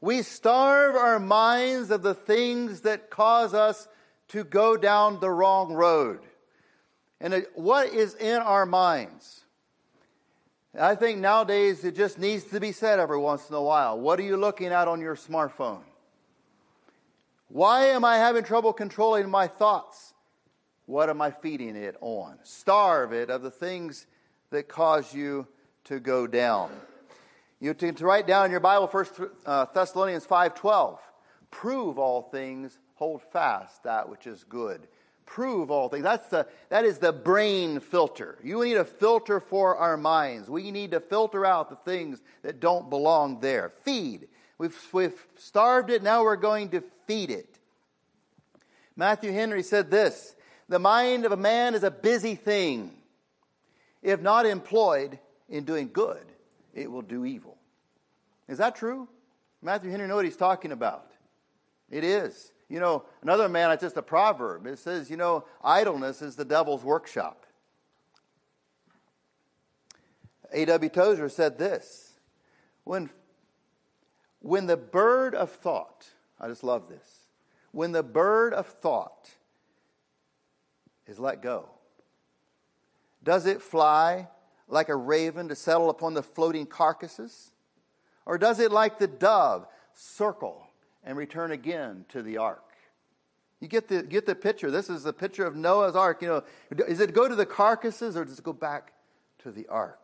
We 0.01 0.21
starve 0.21 0.95
our 0.95 1.19
minds 1.19 1.91
of 1.91 2.03
the 2.03 2.13
things 2.13 2.81
that 2.81 3.09
cause 3.09 3.53
us 3.53 3.87
to 4.29 4.43
go 4.43 4.77
down 4.77 5.19
the 5.19 5.29
wrong 5.29 5.73
road. 5.73 6.19
And 7.21 7.45
what 7.55 7.87
is 7.93 8.15
in 8.15 8.37
our 8.37 8.65
minds? 8.65 9.41
I 10.79 10.95
think 10.95 11.19
nowadays 11.19 11.85
it 11.85 11.95
just 11.95 12.19
needs 12.19 12.43
to 12.45 12.59
be 12.59 12.71
said 12.71 12.99
every 12.99 13.17
once 13.17 13.49
in 13.49 13.55
a 13.55 13.61
while. 13.61 13.97
What 13.97 14.19
are 14.19 14.23
you 14.23 14.35
looking 14.35 14.67
at 14.67 14.87
on 14.87 14.99
your 14.99 15.15
smartphone? 15.15 15.81
Why 17.47 17.85
am 17.87 18.03
I 18.03 18.17
having 18.17 18.43
trouble 18.43 18.73
controlling 18.73 19.29
my 19.29 19.47
thoughts? 19.47 20.13
What 20.85 21.09
am 21.09 21.21
I 21.21 21.31
feeding 21.31 21.75
it 21.75 21.95
on? 22.01 22.37
Starve 22.43 23.13
it 23.13 23.29
of 23.29 23.41
the 23.41 23.51
things 23.51 24.05
that 24.49 24.67
cause 24.67 25.13
you 25.13 25.47
to 25.85 25.99
go 25.99 26.27
down. 26.27 26.69
You 27.65 27.73
to, 27.73 28.05
write 28.05 28.27
down 28.27 28.45
in 28.45 28.51
your 28.51 28.59
Bible, 28.59 28.85
First 28.85 29.19
uh, 29.43 29.65
Thessalonians 29.73 30.23
five 30.23 30.53
twelve. 30.53 30.99
Prove 31.49 31.97
all 31.97 32.21
things, 32.21 32.77
hold 32.93 33.23
fast 33.23 33.81
that 33.85 34.07
which 34.07 34.27
is 34.27 34.43
good. 34.43 34.87
Prove 35.25 35.71
all 35.71 35.89
things. 35.89 36.03
That's 36.03 36.27
the 36.27 36.45
that 36.69 36.85
is 36.85 36.99
the 36.99 37.11
brain 37.11 37.79
filter. 37.79 38.37
You 38.43 38.63
need 38.63 38.77
a 38.77 38.85
filter 38.85 39.39
for 39.39 39.77
our 39.77 39.97
minds. 39.97 40.47
We 40.47 40.69
need 40.69 40.91
to 40.91 40.99
filter 40.99 41.43
out 41.43 41.71
the 41.71 41.91
things 41.91 42.21
that 42.43 42.59
don't 42.59 42.87
belong 42.91 43.39
there. 43.39 43.71
Feed. 43.81 44.27
We've, 44.59 44.77
we've 44.93 45.27
starved 45.39 45.89
it, 45.89 46.03
now 46.03 46.23
we're 46.23 46.35
going 46.35 46.69
to 46.69 46.83
feed 47.07 47.31
it. 47.31 47.57
Matthew 48.95 49.31
Henry 49.31 49.63
said 49.63 49.89
this 49.89 50.35
The 50.69 50.77
mind 50.77 51.25
of 51.25 51.31
a 51.31 51.37
man 51.37 51.73
is 51.73 51.81
a 51.81 51.89
busy 51.89 52.35
thing. 52.35 52.91
If 54.03 54.21
not 54.21 54.45
employed 54.45 55.17
in 55.49 55.63
doing 55.63 55.89
good, 55.91 56.23
it 56.75 56.91
will 56.91 57.01
do 57.01 57.25
evil. 57.25 57.54
Is 58.47 58.57
that 58.59 58.75
true? 58.75 59.07
Matthew 59.61 59.89
Henry 59.89 60.07
know 60.07 60.15
what 60.15 60.25
he's 60.25 60.37
talking 60.37 60.71
about. 60.71 61.11
It 61.89 62.03
is. 62.03 62.51
You 62.69 62.79
know, 62.79 63.03
another 63.21 63.47
man, 63.47 63.71
it's 63.71 63.81
just 63.81 63.97
a 63.97 64.01
proverb. 64.01 64.65
It 64.65 64.79
says, 64.79 65.09
you 65.09 65.17
know, 65.17 65.45
idleness 65.63 66.21
is 66.21 66.35
the 66.35 66.45
devil's 66.45 66.83
workshop. 66.83 67.45
A.W. 70.51 70.89
Tozer 70.89 71.29
said 71.29 71.57
this 71.57 72.13
when, 72.83 73.09
when 74.39 74.67
the 74.67 74.77
bird 74.77 75.35
of 75.35 75.51
thought, 75.51 76.07
I 76.39 76.47
just 76.47 76.63
love 76.63 76.87
this, 76.89 77.27
when 77.71 77.91
the 77.91 78.03
bird 78.03 78.53
of 78.53 78.67
thought 78.67 79.31
is 81.07 81.19
let 81.19 81.41
go, 81.41 81.69
does 83.23 83.45
it 83.45 83.61
fly 83.61 84.27
like 84.67 84.89
a 84.89 84.95
raven 84.95 85.49
to 85.49 85.55
settle 85.55 85.89
upon 85.89 86.13
the 86.13 86.23
floating 86.23 86.65
carcasses? 86.65 87.51
Or 88.25 88.37
does 88.37 88.59
it, 88.59 88.71
like 88.71 88.99
the 88.99 89.07
dove, 89.07 89.67
circle 89.93 90.67
and 91.03 91.17
return 91.17 91.51
again 91.51 92.05
to 92.09 92.21
the 92.21 92.37
ark? 92.37 92.61
You 93.59 93.67
get 93.67 93.87
the, 93.87 94.03
get 94.03 94.25
the 94.25 94.35
picture. 94.35 94.69
This 94.69 94.89
is 94.89 95.03
the 95.03 95.13
picture 95.13 95.45
of 95.45 95.55
Noah's 95.55 95.95
ark. 95.95 96.21
You 96.21 96.27
know, 96.27 96.43
is 96.87 96.99
it 96.99 97.13
go 97.13 97.27
to 97.27 97.35
the 97.35 97.45
carcasses 97.45 98.17
or 98.17 98.25
does 98.25 98.39
it 98.39 98.43
go 98.43 98.53
back 98.53 98.93
to 99.39 99.51
the 99.51 99.67
ark 99.67 100.01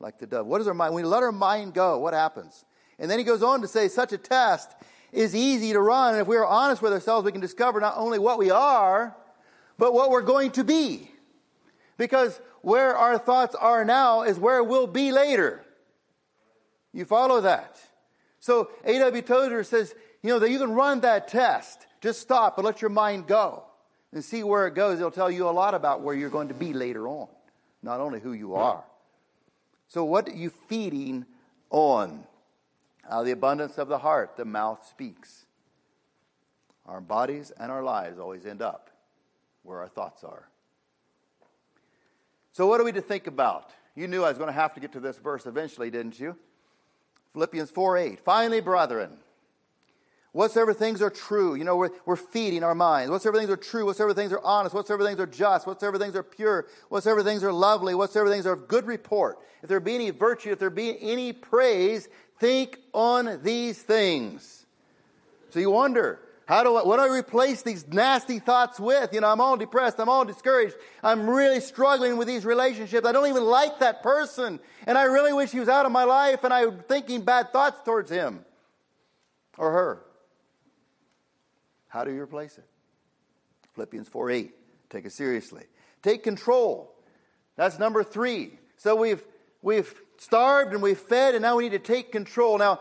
like 0.00 0.18
the 0.18 0.26
dove? 0.26 0.46
What 0.46 0.60
is 0.60 0.68
our 0.68 0.74
mind? 0.74 0.94
When 0.94 1.04
we 1.04 1.08
let 1.08 1.22
our 1.22 1.32
mind 1.32 1.74
go, 1.74 1.98
what 1.98 2.14
happens? 2.14 2.64
And 2.98 3.10
then 3.10 3.18
he 3.18 3.24
goes 3.24 3.42
on 3.42 3.60
to 3.60 3.68
say, 3.68 3.88
such 3.88 4.12
a 4.12 4.18
test 4.18 4.70
is 5.12 5.34
easy 5.34 5.72
to 5.72 5.80
run. 5.80 6.14
And 6.14 6.22
if 6.22 6.26
we 6.26 6.36
are 6.36 6.46
honest 6.46 6.82
with 6.82 6.92
ourselves, 6.92 7.24
we 7.24 7.32
can 7.32 7.40
discover 7.40 7.80
not 7.80 7.94
only 7.96 8.18
what 8.18 8.38
we 8.38 8.50
are, 8.50 9.16
but 9.78 9.92
what 9.92 10.10
we're 10.10 10.22
going 10.22 10.52
to 10.52 10.64
be. 10.64 11.10
Because 11.96 12.40
where 12.62 12.96
our 12.96 13.18
thoughts 13.18 13.54
are 13.54 13.84
now 13.84 14.22
is 14.22 14.38
where 14.38 14.62
we'll 14.62 14.86
be 14.86 15.12
later. 15.12 15.63
You 16.94 17.04
follow 17.04 17.40
that? 17.42 17.78
So 18.38 18.70
A.W. 18.84 19.22
Tozer 19.22 19.64
says, 19.64 19.94
you 20.22 20.30
know, 20.30 20.38
that 20.38 20.50
you 20.50 20.58
can 20.58 20.72
run 20.72 21.00
that 21.00 21.28
test. 21.28 21.86
Just 22.00 22.20
stop 22.20 22.56
and 22.56 22.64
let 22.64 22.80
your 22.80 22.90
mind 22.90 23.26
go 23.26 23.64
and 24.12 24.24
see 24.24 24.42
where 24.42 24.66
it 24.66 24.74
goes. 24.74 24.98
It'll 24.98 25.10
tell 25.10 25.30
you 25.30 25.48
a 25.48 25.50
lot 25.50 25.74
about 25.74 26.00
where 26.02 26.14
you're 26.14 26.30
going 26.30 26.48
to 26.48 26.54
be 26.54 26.72
later 26.72 27.08
on, 27.08 27.28
not 27.82 28.00
only 28.00 28.20
who 28.20 28.32
you 28.32 28.54
are. 28.54 28.84
So, 29.88 30.04
what 30.04 30.28
are 30.28 30.36
you 30.36 30.50
feeding 30.50 31.26
on? 31.70 32.24
Out 33.10 33.20
of 33.20 33.26
the 33.26 33.32
abundance 33.32 33.76
of 33.76 33.88
the 33.88 33.98
heart, 33.98 34.36
the 34.36 34.46
mouth 34.46 34.86
speaks. 34.88 35.44
Our 36.86 37.00
bodies 37.00 37.52
and 37.58 37.70
our 37.70 37.82
lives 37.82 38.18
always 38.18 38.46
end 38.46 38.62
up 38.62 38.88
where 39.62 39.80
our 39.80 39.88
thoughts 39.88 40.24
are. 40.24 40.48
So, 42.52 42.66
what 42.66 42.80
are 42.80 42.84
we 42.84 42.92
to 42.92 43.02
think 43.02 43.26
about? 43.26 43.70
You 43.94 44.08
knew 44.08 44.24
I 44.24 44.28
was 44.28 44.38
going 44.38 44.48
to 44.48 44.54
have 44.54 44.74
to 44.74 44.80
get 44.80 44.92
to 44.92 45.00
this 45.00 45.18
verse 45.18 45.44
eventually, 45.46 45.90
didn't 45.90 46.18
you? 46.18 46.36
Philippians 47.34 47.70
4 47.70 47.98
8. 47.98 48.20
Finally, 48.20 48.60
brethren, 48.60 49.10
whatsoever 50.32 50.72
things 50.72 51.02
are 51.02 51.10
true, 51.10 51.56
you 51.56 51.64
know, 51.64 51.76
we're, 51.76 51.90
we're 52.06 52.16
feeding 52.16 52.62
our 52.62 52.74
minds. 52.74 53.10
Whatsoever 53.10 53.36
things 53.36 53.50
are 53.50 53.56
true, 53.56 53.84
whatsoever 53.84 54.14
things 54.14 54.32
are 54.32 54.40
honest, 54.42 54.74
whatsoever 54.74 55.04
things 55.04 55.18
are 55.18 55.26
just, 55.26 55.66
whatsoever 55.66 55.98
things 55.98 56.14
are 56.14 56.22
pure, 56.22 56.66
whatsoever 56.88 57.22
things 57.22 57.44
are 57.44 57.52
lovely, 57.52 57.94
whatsoever 57.94 58.30
things 58.30 58.46
are 58.46 58.52
of 58.52 58.68
good 58.68 58.86
report. 58.86 59.38
If 59.62 59.68
there 59.68 59.80
be 59.80 59.96
any 59.96 60.10
virtue, 60.10 60.52
if 60.52 60.60
there 60.60 60.70
be 60.70 60.96
any 61.00 61.32
praise, 61.32 62.08
think 62.38 62.78
on 62.92 63.40
these 63.42 63.82
things. 63.82 64.64
So 65.50 65.58
you 65.58 65.70
wonder, 65.70 66.20
how 66.46 66.62
do 66.62 66.76
I, 66.76 66.82
what 66.82 66.96
do 66.96 67.02
I 67.02 67.16
replace 67.18 67.62
these 67.62 67.86
nasty 67.88 68.38
thoughts 68.38 68.78
with? 68.78 69.14
You 69.14 69.20
know, 69.22 69.28
I'm 69.28 69.40
all 69.40 69.56
depressed. 69.56 69.98
I'm 69.98 70.10
all 70.10 70.24
discouraged. 70.24 70.74
I'm 71.02 71.28
really 71.28 71.60
struggling 71.60 72.18
with 72.18 72.28
these 72.28 72.44
relationships. 72.44 73.06
I 73.06 73.12
don't 73.12 73.28
even 73.28 73.44
like 73.44 73.78
that 73.78 74.02
person. 74.02 74.60
And 74.86 74.98
I 74.98 75.04
really 75.04 75.32
wish 75.32 75.50
he 75.50 75.60
was 75.60 75.70
out 75.70 75.86
of 75.86 75.92
my 75.92 76.04
life 76.04 76.44
and 76.44 76.52
I'm 76.52 76.80
thinking 76.80 77.22
bad 77.22 77.50
thoughts 77.52 77.80
towards 77.84 78.10
him 78.10 78.44
or 79.56 79.72
her. 79.72 80.02
How 81.88 82.04
do 82.04 82.12
you 82.12 82.20
replace 82.20 82.58
it? 82.58 82.64
Philippians 83.74 84.08
4 84.08 84.30
8. 84.30 84.54
Take 84.90 85.06
it 85.06 85.12
seriously. 85.12 85.64
Take 86.02 86.22
control. 86.22 86.94
That's 87.56 87.78
number 87.78 88.04
three. 88.04 88.58
So 88.76 88.96
we've, 88.96 89.24
we've 89.62 89.94
starved 90.18 90.74
and 90.74 90.82
we've 90.82 90.98
fed 90.98 91.34
and 91.34 91.42
now 91.42 91.56
we 91.56 91.64
need 91.64 91.72
to 91.72 91.78
take 91.78 92.12
control. 92.12 92.58
Now, 92.58 92.80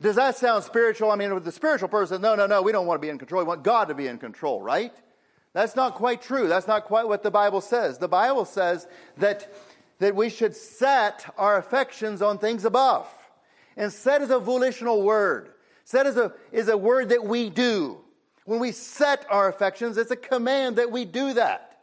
does 0.00 0.16
that 0.16 0.36
sound 0.36 0.64
spiritual? 0.64 1.10
I 1.10 1.16
mean, 1.16 1.34
with 1.34 1.44
the 1.44 1.52
spiritual 1.52 1.88
person, 1.88 2.22
no, 2.22 2.34
no, 2.36 2.46
no, 2.46 2.62
we 2.62 2.70
don't 2.70 2.86
want 2.86 3.00
to 3.00 3.04
be 3.04 3.10
in 3.10 3.18
control. 3.18 3.42
We 3.42 3.48
want 3.48 3.64
God 3.64 3.88
to 3.88 3.94
be 3.94 4.06
in 4.06 4.18
control, 4.18 4.62
right? 4.62 4.92
That's 5.52 5.74
not 5.74 5.94
quite 5.94 6.22
true. 6.22 6.46
That's 6.46 6.68
not 6.68 6.84
quite 6.84 7.08
what 7.08 7.22
the 7.22 7.30
Bible 7.30 7.60
says. 7.60 7.98
The 7.98 8.08
Bible 8.08 8.44
says 8.44 8.86
that, 9.16 9.52
that 9.98 10.14
we 10.14 10.30
should 10.30 10.54
set 10.54 11.26
our 11.36 11.56
affections 11.58 12.22
on 12.22 12.38
things 12.38 12.64
above. 12.64 13.08
And 13.76 13.92
set 13.92 14.22
is 14.22 14.30
a 14.30 14.38
volitional 14.38 15.02
word. 15.02 15.50
Set 15.84 16.06
is 16.06 16.16
a, 16.16 16.32
is 16.52 16.68
a 16.68 16.76
word 16.76 17.08
that 17.08 17.24
we 17.24 17.50
do. 17.50 17.98
When 18.44 18.60
we 18.60 18.72
set 18.72 19.26
our 19.30 19.48
affections, 19.48 19.96
it's 19.96 20.10
a 20.10 20.16
command 20.16 20.76
that 20.76 20.92
we 20.92 21.04
do 21.06 21.32
that. 21.34 21.80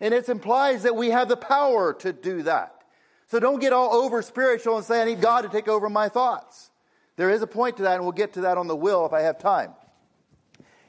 And 0.00 0.14
it 0.14 0.28
implies 0.28 0.84
that 0.84 0.96
we 0.96 1.10
have 1.10 1.28
the 1.28 1.36
power 1.36 1.92
to 1.94 2.12
do 2.12 2.42
that. 2.42 2.82
So 3.28 3.40
don't 3.40 3.60
get 3.60 3.72
all 3.72 3.94
over 3.94 4.22
spiritual 4.22 4.76
and 4.76 4.84
say, 4.84 5.02
I 5.02 5.04
need 5.04 5.20
God 5.20 5.42
to 5.42 5.48
take 5.48 5.68
over 5.68 5.90
my 5.90 6.08
thoughts. 6.08 6.70
There 7.16 7.30
is 7.30 7.42
a 7.42 7.46
point 7.46 7.78
to 7.78 7.84
that, 7.84 7.94
and 7.94 8.02
we'll 8.02 8.12
get 8.12 8.34
to 8.34 8.42
that 8.42 8.58
on 8.58 8.66
the 8.66 8.76
will 8.76 9.06
if 9.06 9.12
I 9.12 9.22
have 9.22 9.38
time. 9.38 9.72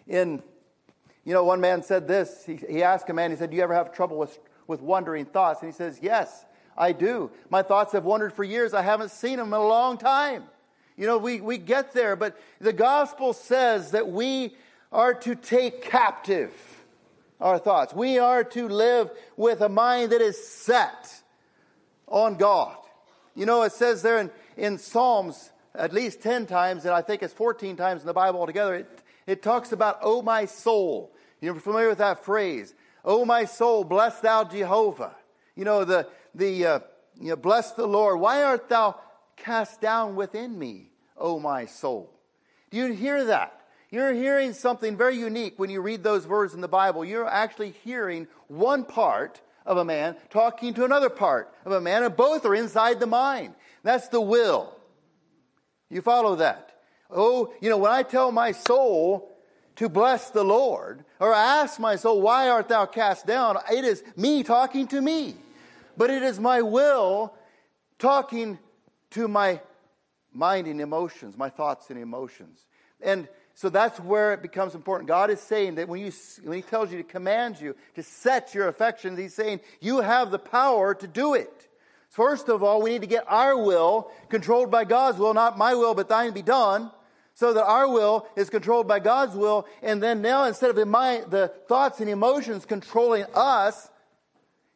In, 0.07 0.43
you 1.23 1.33
know, 1.33 1.43
one 1.43 1.61
man 1.61 1.83
said 1.83 2.07
this. 2.07 2.45
He, 2.45 2.55
he 2.55 2.83
asked 2.83 3.09
a 3.09 3.13
man, 3.13 3.31
he 3.31 3.37
said, 3.37 3.49
Do 3.49 3.57
you 3.57 3.63
ever 3.63 3.73
have 3.73 3.93
trouble 3.93 4.17
with, 4.17 4.37
with 4.67 4.81
wandering 4.81 5.25
thoughts? 5.25 5.61
And 5.61 5.71
he 5.71 5.75
says, 5.75 5.99
Yes, 6.01 6.45
I 6.77 6.91
do. 6.91 7.31
My 7.49 7.63
thoughts 7.63 7.93
have 7.93 8.03
wandered 8.03 8.33
for 8.33 8.43
years. 8.43 8.73
I 8.73 8.81
haven't 8.81 9.11
seen 9.11 9.37
them 9.37 9.47
in 9.47 9.53
a 9.53 9.67
long 9.67 9.97
time. 9.97 10.43
You 10.97 11.05
know, 11.05 11.17
we, 11.17 11.41
we 11.41 11.57
get 11.57 11.93
there, 11.93 12.15
but 12.15 12.39
the 12.59 12.73
gospel 12.73 13.33
says 13.33 13.91
that 13.91 14.09
we 14.09 14.55
are 14.91 15.13
to 15.13 15.35
take 15.35 15.83
captive 15.83 16.51
our 17.39 17.59
thoughts. 17.59 17.93
We 17.93 18.17
are 18.17 18.43
to 18.43 18.67
live 18.67 19.11
with 19.35 19.61
a 19.61 19.69
mind 19.69 20.11
that 20.11 20.21
is 20.21 20.47
set 20.47 21.21
on 22.07 22.35
God. 22.35 22.77
You 23.35 23.45
know, 23.45 23.61
it 23.61 23.73
says 23.73 24.01
there 24.01 24.17
in, 24.17 24.31
in 24.55 24.77
Psalms 24.79 25.51
at 25.77 25.93
least 25.93 26.21
10 26.21 26.45
times, 26.45 26.85
and 26.85 26.93
I 26.93 27.01
think 27.01 27.23
it's 27.23 27.33
14 27.33 27.75
times 27.75 28.01
in 28.01 28.07
the 28.07 28.13
Bible 28.13 28.39
altogether, 28.39 28.75
it, 28.75 28.99
it 29.25 29.41
talks 29.41 29.71
about, 29.71 29.99
oh, 30.01 30.21
my 30.21 30.45
soul. 30.45 31.13
You're 31.39 31.55
familiar 31.55 31.89
with 31.89 31.99
that 31.99 32.25
phrase. 32.25 32.73
Oh, 33.05 33.25
my 33.25 33.45
soul, 33.45 33.83
bless 33.83 34.19
thou 34.19 34.43
Jehovah. 34.43 35.15
You 35.55 35.65
know, 35.65 35.85
the, 35.85 36.07
the, 36.35 36.65
uh, 36.65 36.79
you 37.19 37.29
know, 37.29 37.35
bless 37.35 37.71
the 37.71 37.87
Lord. 37.87 38.19
Why 38.19 38.43
art 38.43 38.69
thou 38.69 38.99
cast 39.37 39.79
down 39.81 40.15
within 40.15 40.57
me, 40.57 40.89
O 41.17 41.39
my 41.39 41.65
soul? 41.65 42.11
Do 42.71 42.77
you 42.77 42.93
hear 42.93 43.25
that? 43.25 43.53
You're 43.89 44.13
hearing 44.13 44.51
something 44.53 44.97
very 44.97 45.17
unique 45.17 45.57
when 45.57 45.69
you 45.69 45.81
read 45.81 46.03
those 46.03 46.27
words 46.27 46.53
in 46.53 46.61
the 46.61 46.67
Bible. 46.67 47.05
You're 47.05 47.27
actually 47.27 47.71
hearing 47.83 48.27
one 48.47 48.83
part 48.83 49.39
of 49.65 49.77
a 49.77 49.85
man 49.85 50.15
talking 50.29 50.73
to 50.73 50.83
another 50.85 51.09
part 51.09 51.53
of 51.65 51.71
a 51.71 51.81
man, 51.81 52.03
and 52.03 52.15
both 52.15 52.45
are 52.45 52.55
inside 52.55 52.99
the 52.99 53.07
mind. 53.07 53.53
That's 53.83 54.09
the 54.09 54.21
will. 54.21 54.76
You 55.89 56.01
follow 56.01 56.35
that? 56.37 56.73
Oh, 57.09 57.53
you 57.61 57.69
know, 57.69 57.77
when 57.77 57.91
I 57.91 58.03
tell 58.03 58.31
my 58.31 58.51
soul 58.51 59.31
to 59.77 59.87
bless 59.87 60.31
the 60.31 60.43
Lord, 60.43 61.05
or 61.19 61.33
I 61.33 61.61
ask 61.61 61.79
my 61.79 61.95
soul, 61.95 62.21
why 62.21 62.49
art 62.49 62.67
thou 62.67 62.85
cast 62.85 63.25
down? 63.25 63.57
It 63.71 63.85
is 63.85 64.03
me 64.15 64.43
talking 64.43 64.87
to 64.87 64.99
me. 64.99 65.35
But 65.95 66.09
it 66.09 66.23
is 66.23 66.39
my 66.39 66.61
will 66.61 67.33
talking 67.99 68.59
to 69.11 69.27
my 69.27 69.61
mind 70.33 70.67
and 70.67 70.81
emotions, 70.81 71.37
my 71.37 71.49
thoughts 71.49 71.89
and 71.89 71.99
emotions. 71.99 72.65
And 73.01 73.27
so 73.53 73.69
that's 73.69 73.99
where 73.99 74.33
it 74.33 74.41
becomes 74.41 74.75
important. 74.75 75.07
God 75.07 75.31
is 75.31 75.39
saying 75.39 75.75
that 75.75 75.87
when, 75.87 75.99
you, 75.99 76.11
when 76.43 76.57
He 76.57 76.61
tells 76.61 76.91
you 76.91 76.97
to 76.97 77.03
command 77.03 77.59
you 77.59 77.75
to 77.95 78.03
set 78.03 78.53
your 78.53 78.67
affections, 78.67 79.17
He's 79.17 79.33
saying 79.33 79.61
you 79.81 80.01
have 80.01 80.29
the 80.29 80.39
power 80.39 80.93
to 80.93 81.07
do 81.07 81.33
it. 81.33 81.66
First 82.17 82.49
of 82.49 82.63
all, 82.63 82.81
we 82.81 82.89
need 82.89 83.01
to 83.01 83.07
get 83.07 83.25
our 83.27 83.55
will 83.55 84.09
controlled 84.29 84.71
by 84.71 84.85
God's 84.85 85.19
will, 85.19 85.35
not 85.35 85.55
my 85.55 85.75
will, 85.75 85.93
but 85.93 86.09
thine 86.09 86.33
be 86.33 86.41
done. 86.41 86.89
So 87.35 87.53
that 87.53 87.63
our 87.63 87.87
will 87.87 88.27
is 88.35 88.49
controlled 88.49 88.87
by 88.87 88.97
God's 88.97 89.35
will. 89.35 89.67
And 89.83 90.01
then 90.01 90.23
now, 90.23 90.45
instead 90.45 90.71
of 90.71 90.75
the, 90.75 91.53
thoughts 91.67 91.99
and 91.99 92.09
emotions 92.09 92.65
controlling 92.65 93.25
us, 93.35 93.91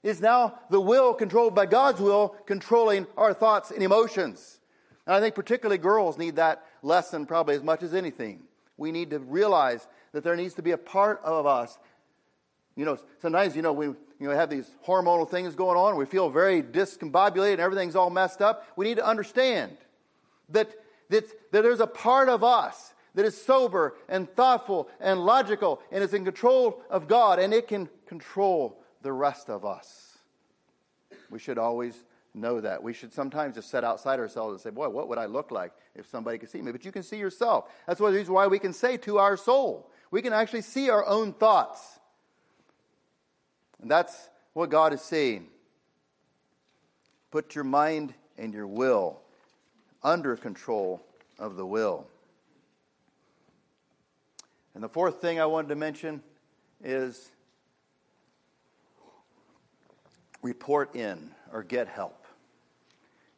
is 0.04 0.22
now 0.22 0.60
the 0.70 0.80
will 0.80 1.16
controlled 1.16 1.56
by 1.56 1.66
God's 1.66 2.00
will 2.00 2.36
controlling 2.46 3.08
our 3.18 3.34
thoughts 3.34 3.72
and 3.72 3.82
emotions. 3.82 4.60
And 5.08 5.16
I 5.16 5.20
think 5.20 5.34
particularly 5.34 5.80
girls 5.80 6.20
need 6.20 6.36
that 6.36 6.64
lesson 6.84 7.26
probably 7.26 7.56
as 7.56 7.64
much 7.64 7.82
as 7.82 7.96
anything. 7.96 8.44
We 8.78 8.92
need 8.92 9.10
to 9.10 9.18
realize 9.20 9.88
that 10.12 10.24
there 10.24 10.36
needs 10.36 10.54
to 10.56 10.62
be 10.62 10.72
a 10.72 10.78
part 10.78 11.20
of 11.24 11.48
us. 11.48 11.80
You 12.82 12.86
know, 12.86 12.98
sometimes, 13.22 13.56
you 13.56 13.62
know, 13.62 13.74
we 13.74 13.86
you 13.86 13.96
know, 14.22 14.32
have 14.32 14.50
these 14.50 14.68
hormonal 14.88 15.30
things 15.30 15.54
going 15.54 15.78
on. 15.78 15.98
We 15.98 16.08
feel 16.08 16.32
very 16.32 16.64
discombobulated 16.64 17.52
and 17.52 17.62
everything's 17.62 17.96
all 17.96 18.10
messed 18.10 18.42
up. 18.42 18.66
We 18.76 18.88
need 18.88 18.98
to 18.98 19.06
understand 19.06 19.78
that, 20.50 20.72
that, 21.12 21.26
that 21.52 21.62
there's 21.62 21.80
a 21.80 21.86
part 21.86 22.28
of 22.28 22.44
us 22.44 22.96
that 23.14 23.24
is 23.24 23.40
sober 23.40 23.94
and 24.10 24.28
thoughtful 24.34 24.90
and 25.00 25.24
logical 25.24 25.80
and 25.92 26.04
is 26.04 26.16
in 26.16 26.26
control 26.26 26.82
of 26.90 27.08
God 27.08 27.38
and 27.38 27.54
it 27.54 27.68
can 27.68 27.88
control 28.08 28.82
the 29.04 29.14
rest 29.14 29.52
of 29.52 29.64
us. 29.64 30.18
We 31.30 31.38
should 31.38 31.60
always 31.60 32.04
know 32.34 32.62
that. 32.62 32.82
We 32.82 32.94
should 32.94 33.14
sometimes 33.14 33.54
just 33.54 33.70
set 33.70 33.84
outside 33.84 34.20
ourselves 34.20 34.54
and 34.54 34.60
say, 34.60 34.72
Boy, 34.72 34.90
what 34.90 35.08
would 35.08 35.20
I 35.20 35.28
look 35.28 35.52
like 35.52 35.72
if 35.94 36.10
somebody 36.10 36.40
could 36.40 36.50
see 36.50 36.64
me? 36.64 36.72
But 36.72 36.84
you 36.84 36.92
can 36.92 37.04
see 37.04 37.18
yourself. 37.18 37.70
That's 37.86 38.00
one 38.00 38.08
of 38.08 38.14
the 38.16 38.22
reasons 38.22 38.34
why 38.34 38.48
we 38.48 38.58
can 38.58 38.74
say 38.74 38.98
to 38.98 39.20
our 39.20 39.38
soul, 39.38 39.92
we 40.10 40.24
can 40.24 40.34
actually 40.34 40.64
see 40.64 40.90
our 40.90 41.06
own 41.06 41.34
thoughts. 41.34 42.00
And 43.82 43.90
that's 43.90 44.30
what 44.54 44.70
God 44.70 44.94
is 44.94 45.02
saying. 45.02 45.48
Put 47.32 47.56
your 47.56 47.64
mind 47.64 48.14
and 48.38 48.54
your 48.54 48.68
will 48.68 49.20
under 50.04 50.36
control 50.36 51.02
of 51.40 51.56
the 51.56 51.66
will. 51.66 52.06
And 54.74 54.84
the 54.84 54.90
fourth 54.90 55.22
thing 55.22 55.40
I 55.40 55.46
wanted 55.46 55.70
to 55.70 55.76
mention 55.76 56.22
is 56.84 57.32
report 60.42 60.96
in 60.96 61.32
or 61.52 61.64
get 61.64 61.88
help. 61.88 62.26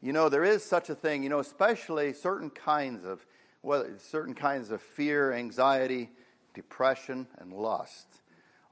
You 0.02 0.14
know, 0.14 0.30
there 0.30 0.44
is 0.44 0.64
such 0.64 0.90
a 0.90 0.96
thing, 0.96 1.24
you 1.24 1.30
know, 1.30 1.40
especially 1.40 2.14
certain 2.14 2.50
kinds 2.50 3.06
of, 3.06 3.26
well, 3.62 3.86
certain 3.98 4.34
kinds 4.34 4.70
of 4.70 4.82
fear, 4.82 5.32
anxiety, 5.32 6.10
depression, 6.54 7.28
and 7.40 7.54
lust 7.54 8.23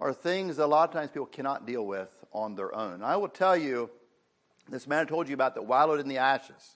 are 0.01 0.13
things 0.13 0.57
that 0.57 0.65
a 0.65 0.67
lot 0.67 0.89
of 0.89 0.93
times 0.93 1.11
people 1.11 1.27
cannot 1.27 1.67
deal 1.67 1.85
with 1.85 2.09
on 2.33 2.55
their 2.55 2.73
own. 2.75 3.03
I 3.03 3.15
will 3.17 3.29
tell 3.29 3.55
you, 3.55 3.89
this 4.67 4.87
man 4.87 5.01
I 5.01 5.05
told 5.05 5.29
you 5.29 5.35
about 5.35 5.53
that 5.55 5.63
wallowed 5.63 5.99
in 5.99 6.07
the 6.07 6.17
ashes. 6.17 6.75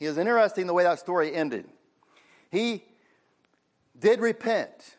It 0.00 0.06
is 0.06 0.18
interesting 0.18 0.66
the 0.66 0.74
way 0.74 0.82
that 0.82 0.98
story 0.98 1.34
ended. 1.34 1.68
He 2.50 2.84
did 3.98 4.20
repent. 4.20 4.96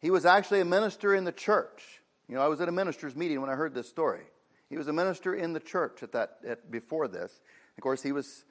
He 0.00 0.10
was 0.10 0.24
actually 0.24 0.60
a 0.60 0.64
minister 0.64 1.14
in 1.14 1.24
the 1.24 1.32
church. 1.32 2.00
You 2.28 2.36
know, 2.36 2.42
I 2.42 2.48
was 2.48 2.60
at 2.60 2.68
a 2.68 2.72
minister's 2.72 3.16
meeting 3.16 3.40
when 3.40 3.50
I 3.50 3.54
heard 3.54 3.74
this 3.74 3.88
story. 3.88 4.22
He 4.68 4.76
was 4.76 4.86
a 4.86 4.92
minister 4.92 5.34
in 5.34 5.54
the 5.54 5.60
church 5.60 6.02
at 6.02 6.12
that 6.12 6.38
at, 6.46 6.70
before 6.70 7.08
this. 7.08 7.40
Of 7.76 7.82
course, 7.82 8.02
he 8.02 8.12
was 8.12 8.44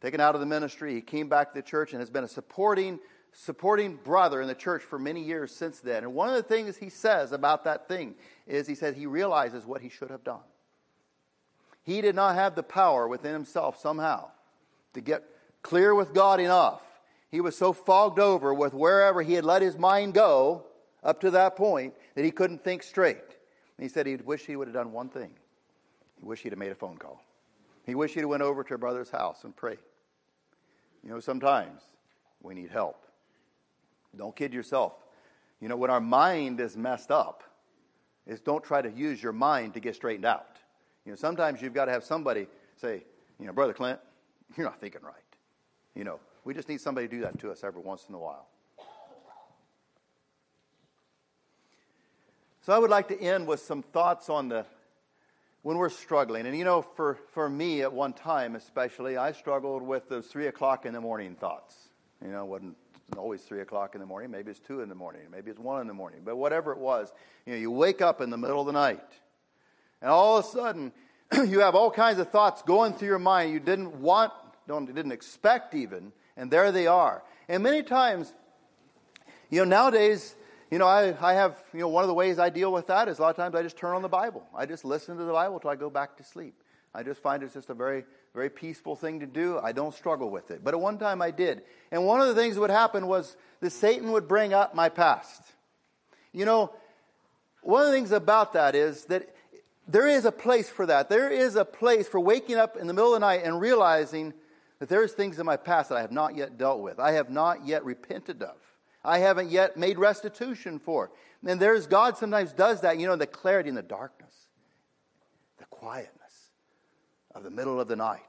taken 0.00 0.20
out 0.20 0.34
of 0.34 0.40
the 0.40 0.46
ministry. 0.46 0.94
He 0.94 1.00
came 1.00 1.28
back 1.28 1.52
to 1.52 1.60
the 1.60 1.66
church 1.66 1.92
and 1.92 2.00
has 2.00 2.10
been 2.10 2.24
a 2.24 2.28
supporting, 2.28 2.98
supporting 3.36 3.96
brother 3.96 4.40
in 4.40 4.48
the 4.48 4.54
church 4.54 4.82
for 4.82 4.98
many 4.98 5.22
years 5.22 5.54
since 5.54 5.80
then. 5.80 6.04
And 6.04 6.14
one 6.14 6.28
of 6.28 6.34
the 6.34 6.42
things 6.42 6.76
he 6.76 6.88
says 6.88 7.32
about 7.32 7.64
that 7.64 7.86
thing 7.86 8.14
is 8.46 8.66
he 8.66 8.74
said 8.74 8.94
he 8.94 9.06
realizes 9.06 9.66
what 9.66 9.82
he 9.82 9.90
should 9.90 10.10
have 10.10 10.24
done. 10.24 10.40
He 11.82 12.00
did 12.00 12.14
not 12.14 12.34
have 12.34 12.54
the 12.54 12.62
power 12.62 13.06
within 13.06 13.32
himself 13.32 13.78
somehow 13.78 14.30
to 14.94 15.00
get 15.00 15.22
clear 15.62 15.94
with 15.94 16.14
God 16.14 16.40
enough. 16.40 16.80
He 17.30 17.40
was 17.40 17.56
so 17.56 17.72
fogged 17.72 18.18
over 18.18 18.54
with 18.54 18.72
wherever 18.72 19.20
he 19.20 19.34
had 19.34 19.44
let 19.44 19.60
his 19.60 19.76
mind 19.76 20.14
go 20.14 20.64
up 21.04 21.20
to 21.20 21.30
that 21.32 21.56
point 21.56 21.94
that 22.14 22.24
he 22.24 22.30
couldn't 22.30 22.64
think 22.64 22.82
straight. 22.82 23.18
And 23.18 23.84
he 23.84 23.88
said 23.88 24.06
he'd 24.06 24.24
wish 24.24 24.46
he 24.46 24.56
would 24.56 24.68
have 24.68 24.74
done 24.74 24.92
one 24.92 25.10
thing. 25.10 25.30
He 26.18 26.24
wished 26.24 26.42
he'd 26.42 26.52
have 26.52 26.58
made 26.58 26.72
a 26.72 26.76
phone 26.76 26.96
call. 26.96 27.20
He 27.84 27.94
wished 27.94 28.14
he'd 28.14 28.20
have 28.20 28.30
went 28.30 28.42
over 28.42 28.64
to 28.64 28.74
a 28.74 28.78
brother's 28.78 29.10
house 29.10 29.44
and 29.44 29.54
prayed. 29.54 29.78
You 31.04 31.10
know, 31.10 31.20
sometimes 31.20 31.82
we 32.42 32.54
need 32.54 32.70
help. 32.70 33.05
Don't 34.16 34.34
kid 34.34 34.52
yourself. 34.52 34.94
You 35.60 35.68
know, 35.68 35.76
when 35.76 35.90
our 35.90 36.00
mind 36.00 36.60
is 36.60 36.76
messed 36.76 37.10
up, 37.10 37.42
is 38.26 38.40
don't 38.40 38.62
try 38.62 38.82
to 38.82 38.90
use 38.90 39.22
your 39.22 39.32
mind 39.32 39.74
to 39.74 39.80
get 39.80 39.94
straightened 39.94 40.24
out. 40.24 40.56
You 41.04 41.12
know, 41.12 41.16
sometimes 41.16 41.62
you've 41.62 41.74
got 41.74 41.86
to 41.86 41.92
have 41.92 42.04
somebody 42.04 42.48
say, 42.76 43.04
you 43.38 43.46
know, 43.46 43.52
Brother 43.52 43.72
Clint, 43.72 44.00
you're 44.56 44.66
not 44.66 44.80
thinking 44.80 45.02
right. 45.02 45.14
You 45.94 46.04
know, 46.04 46.20
we 46.44 46.54
just 46.54 46.68
need 46.68 46.80
somebody 46.80 47.08
to 47.08 47.14
do 47.14 47.22
that 47.22 47.38
to 47.40 47.50
us 47.50 47.64
every 47.64 47.82
once 47.82 48.06
in 48.08 48.14
a 48.14 48.18
while. 48.18 48.48
So 52.62 52.72
I 52.72 52.78
would 52.78 52.90
like 52.90 53.06
to 53.08 53.20
end 53.20 53.46
with 53.46 53.60
some 53.60 53.82
thoughts 53.82 54.28
on 54.28 54.48
the 54.48 54.66
when 55.62 55.76
we're 55.78 55.88
struggling. 55.88 56.46
And 56.46 56.56
you 56.56 56.64
know, 56.64 56.82
for, 56.82 57.18
for 57.32 57.48
me 57.48 57.82
at 57.82 57.92
one 57.92 58.12
time 58.12 58.56
especially, 58.56 59.16
I 59.16 59.32
struggled 59.32 59.82
with 59.82 60.08
those 60.08 60.26
three 60.26 60.48
o'clock 60.48 60.86
in 60.86 60.92
the 60.92 61.00
morning 61.00 61.34
thoughts. 61.34 61.76
You 62.24 62.30
know, 62.30 62.44
wasn't 62.44 62.76
always 63.16 63.42
three 63.42 63.60
o'clock 63.60 63.94
in 63.94 64.00
the 64.00 64.06
morning. 64.06 64.30
Maybe 64.30 64.50
it's 64.50 64.60
two 64.60 64.80
in 64.80 64.88
the 64.88 64.94
morning. 64.94 65.22
Maybe 65.30 65.50
it's 65.50 65.60
one 65.60 65.80
in 65.80 65.86
the 65.86 65.94
morning. 65.94 66.20
But 66.24 66.36
whatever 66.36 66.72
it 66.72 66.78
was, 66.78 67.12
you 67.44 67.52
know, 67.52 67.58
you 67.58 67.70
wake 67.70 68.02
up 68.02 68.20
in 68.20 68.30
the 68.30 68.36
middle 68.36 68.60
of 68.60 68.66
the 68.66 68.72
night, 68.72 69.00
and 70.02 70.10
all 70.10 70.38
of 70.38 70.44
a 70.44 70.48
sudden, 70.48 70.92
you 71.46 71.60
have 71.60 71.74
all 71.74 71.90
kinds 71.90 72.18
of 72.18 72.30
thoughts 72.30 72.62
going 72.62 72.94
through 72.94 73.08
your 73.08 73.18
mind 73.18 73.52
you 73.52 73.60
didn't 73.60 74.00
want, 74.00 74.32
don't, 74.66 74.86
didn't 74.86 75.12
expect 75.12 75.74
even, 75.74 76.12
and 76.36 76.50
there 76.50 76.72
they 76.72 76.86
are. 76.86 77.22
And 77.48 77.62
many 77.62 77.82
times, 77.82 78.32
you 79.50 79.58
know, 79.60 79.64
nowadays 79.64 80.34
you 80.70 80.78
know, 80.78 80.86
I, 80.86 81.14
I 81.20 81.34
have, 81.34 81.62
you 81.72 81.80
know, 81.80 81.88
one 81.88 82.02
of 82.02 82.08
the 82.08 82.14
ways 82.14 82.38
I 82.38 82.50
deal 82.50 82.72
with 82.72 82.88
that 82.88 83.08
is 83.08 83.18
a 83.18 83.22
lot 83.22 83.30
of 83.30 83.36
times 83.36 83.54
I 83.54 83.62
just 83.62 83.76
turn 83.76 83.94
on 83.94 84.02
the 84.02 84.08
Bible. 84.08 84.44
I 84.54 84.66
just 84.66 84.84
listen 84.84 85.16
to 85.16 85.24
the 85.24 85.32
Bible 85.32 85.60
till 85.60 85.70
I 85.70 85.76
go 85.76 85.90
back 85.90 86.16
to 86.16 86.24
sleep. 86.24 86.54
I 86.96 87.02
just 87.02 87.20
find 87.20 87.42
it's 87.42 87.52
just 87.52 87.68
a 87.68 87.74
very, 87.74 88.04
very 88.34 88.48
peaceful 88.48 88.96
thing 88.96 89.20
to 89.20 89.26
do. 89.26 89.58
I 89.62 89.72
don't 89.72 89.94
struggle 89.94 90.30
with 90.30 90.50
it. 90.50 90.64
But 90.64 90.72
at 90.72 90.80
one 90.80 90.96
time 90.96 91.20
I 91.20 91.30
did. 91.30 91.60
And 91.92 92.06
one 92.06 92.22
of 92.22 92.28
the 92.28 92.34
things 92.34 92.54
that 92.54 92.62
would 92.62 92.70
happen 92.70 93.06
was 93.06 93.36
that 93.60 93.70
Satan 93.70 94.12
would 94.12 94.26
bring 94.26 94.54
up 94.54 94.74
my 94.74 94.88
past. 94.88 95.42
You 96.32 96.46
know, 96.46 96.72
one 97.60 97.82
of 97.82 97.88
the 97.88 97.92
things 97.92 98.12
about 98.12 98.54
that 98.54 98.74
is 98.74 99.04
that 99.06 99.28
there 99.86 100.08
is 100.08 100.24
a 100.24 100.32
place 100.32 100.70
for 100.70 100.86
that. 100.86 101.10
There 101.10 101.28
is 101.28 101.54
a 101.54 101.66
place 101.66 102.08
for 102.08 102.18
waking 102.18 102.56
up 102.56 102.78
in 102.78 102.86
the 102.86 102.94
middle 102.94 103.14
of 103.14 103.20
the 103.20 103.26
night 103.26 103.42
and 103.44 103.60
realizing 103.60 104.32
that 104.78 104.88
there's 104.88 105.12
things 105.12 105.38
in 105.38 105.44
my 105.44 105.58
past 105.58 105.90
that 105.90 105.98
I 105.98 106.00
have 106.00 106.12
not 106.12 106.34
yet 106.34 106.56
dealt 106.56 106.80
with. 106.80 106.98
I 106.98 107.12
have 107.12 107.28
not 107.28 107.66
yet 107.66 107.84
repented 107.84 108.42
of. 108.42 108.56
I 109.04 109.18
haven't 109.18 109.50
yet 109.50 109.76
made 109.76 109.98
restitution 109.98 110.78
for. 110.78 111.10
And 111.46 111.60
there's 111.60 111.86
God 111.86 112.16
sometimes 112.16 112.54
does 112.54 112.80
that, 112.80 112.98
you 112.98 113.06
know, 113.06 113.16
the 113.16 113.26
clarity 113.26 113.68
in 113.68 113.74
the 113.74 113.82
darkness, 113.82 114.32
the 115.58 115.66
quietness 115.66 116.15
of 117.38 117.44
the 117.44 117.50
middle 117.50 117.80
of 117.80 117.88
the 117.88 117.96
night 117.96 118.20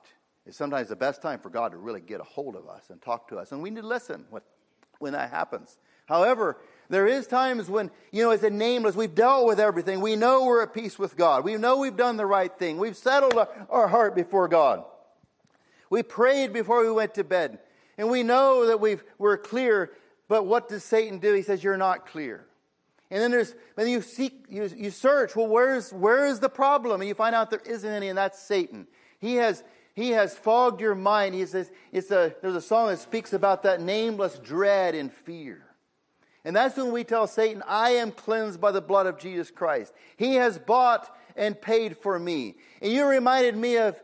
is 0.45 0.55
sometimes 0.55 0.89
the 0.89 0.95
best 0.95 1.21
time 1.21 1.39
for 1.39 1.49
God 1.49 1.71
to 1.71 1.77
really 1.77 2.01
get 2.01 2.21
a 2.21 2.23
hold 2.23 2.55
of 2.55 2.67
us 2.67 2.89
and 2.89 3.01
talk 3.01 3.27
to 3.29 3.37
us. 3.37 3.51
And 3.51 3.61
we 3.61 3.69
need 3.69 3.81
to 3.81 3.87
listen 3.87 4.25
when 4.99 5.13
that 5.13 5.29
happens. 5.29 5.77
However, 6.07 6.57
there 6.89 7.05
is 7.05 7.27
times 7.27 7.69
when, 7.69 7.91
you 8.11 8.23
know, 8.23 8.31
as 8.31 8.43
a 8.43 8.49
nameless, 8.49 8.95
we've 8.95 9.13
dealt 9.13 9.45
with 9.45 9.59
everything. 9.59 9.99
We 9.99 10.15
know 10.15 10.45
we're 10.45 10.63
at 10.63 10.73
peace 10.73 10.97
with 10.97 11.17
God. 11.17 11.43
We 11.43 11.57
know 11.57 11.77
we've 11.77 11.97
done 11.97 12.15
the 12.15 12.25
right 12.25 12.51
thing. 12.57 12.77
We've 12.77 12.95
settled 12.95 13.37
our, 13.69 13.87
heart 13.89 14.15
before 14.15 14.47
God. 14.47 14.85
We 15.89 16.03
prayed 16.03 16.53
before 16.53 16.81
we 16.81 16.91
went 16.91 17.13
to 17.15 17.23
bed. 17.25 17.59
And 17.97 18.09
we 18.09 18.23
know 18.23 18.67
that 18.67 18.79
we've, 18.79 19.03
we're 19.17 19.37
clear 19.37 19.91
but 20.27 20.45
what 20.45 20.67
does 20.67 20.83
Satan 20.83 21.19
do? 21.19 21.33
He 21.33 21.41
says, 21.41 21.63
You're 21.63 21.77
not 21.77 22.05
clear. 22.07 22.45
And 23.09 23.21
then 23.21 23.31
there's, 23.31 23.55
when 23.75 23.87
you 23.87 24.01
seek, 24.01 24.45
you, 24.49 24.69
you 24.75 24.91
search, 24.91 25.33
well, 25.33 25.47
where's, 25.47 25.93
where 25.93 26.25
is 26.25 26.41
the 26.41 26.49
problem? 26.49 26.99
And 26.99 27.07
you 27.07 27.13
find 27.13 27.33
out 27.33 27.49
there 27.49 27.61
isn't 27.65 27.89
any, 27.89 28.09
and 28.09 28.17
that's 28.17 28.37
Satan. 28.37 28.85
He 29.19 29.35
has, 29.35 29.63
he 29.93 30.11
has 30.11 30.35
fogged 30.35 30.81
your 30.81 30.95
mind. 30.95 31.35
He 31.35 31.45
says, 31.45 31.71
it's 31.91 32.11
a, 32.11 32.35
there's 32.41 32.55
a 32.55 32.61
song 32.61 32.89
that 32.89 32.99
speaks 32.99 33.33
about 33.33 33.63
that 33.63 33.81
nameless 33.81 34.39
dread 34.39 34.95
and 34.95 35.11
fear. 35.11 35.63
And 36.45 36.55
that's 36.55 36.77
when 36.77 36.91
we 36.91 37.03
tell 37.03 37.27
Satan, 37.27 37.63
I 37.67 37.91
am 37.91 38.11
cleansed 38.11 38.61
by 38.61 38.71
the 38.71 38.81
blood 38.81 39.05
of 39.05 39.17
Jesus 39.19 39.51
Christ. 39.51 39.93
He 40.15 40.35
has 40.35 40.57
bought 40.57 41.13
and 41.35 41.59
paid 41.59 41.97
for 41.97 42.17
me. 42.17 42.55
And 42.81 42.91
you 42.91 43.05
reminded 43.05 43.57
me 43.57 43.77
of 43.77 44.01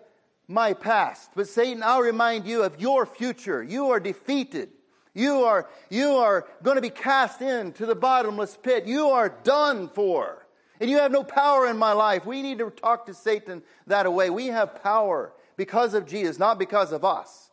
my 0.48 0.74
past. 0.74 1.32
But 1.36 1.48
Satan, 1.48 1.82
I'll 1.84 2.02
remind 2.02 2.46
you 2.46 2.64
of 2.64 2.82
your 2.82 3.06
future. 3.06 3.64
You 3.64 3.92
are 3.92 4.00
defeated. 4.00 4.70
You 5.14 5.44
are, 5.44 5.70
you 5.90 6.16
are 6.16 6.48
going 6.64 6.76
to 6.76 6.82
be 6.82 6.90
cast 6.90 7.42
into 7.42 7.86
the 7.86 7.96
bottomless 7.96 8.58
pit. 8.62 8.86
You 8.86 9.10
are 9.10 9.30
done 9.30 9.88
for. 9.88 10.43
And 10.84 10.90
you 10.90 10.98
have 10.98 11.14
no 11.14 11.24
power 11.24 11.66
in 11.68 11.78
my 11.78 11.94
life. 11.94 12.26
We 12.26 12.42
need 12.42 12.58
to 12.58 12.70
talk 12.70 13.06
to 13.06 13.14
Satan 13.14 13.64
that 13.88 14.12
way. 14.12 14.30
We 14.30 14.48
have 14.48 14.84
power 14.84 15.32
because 15.56 15.94
of 15.94 16.06
Jesus, 16.06 16.38
not 16.38 16.60
because 16.60 16.92
of 16.92 17.06
us. 17.06 17.52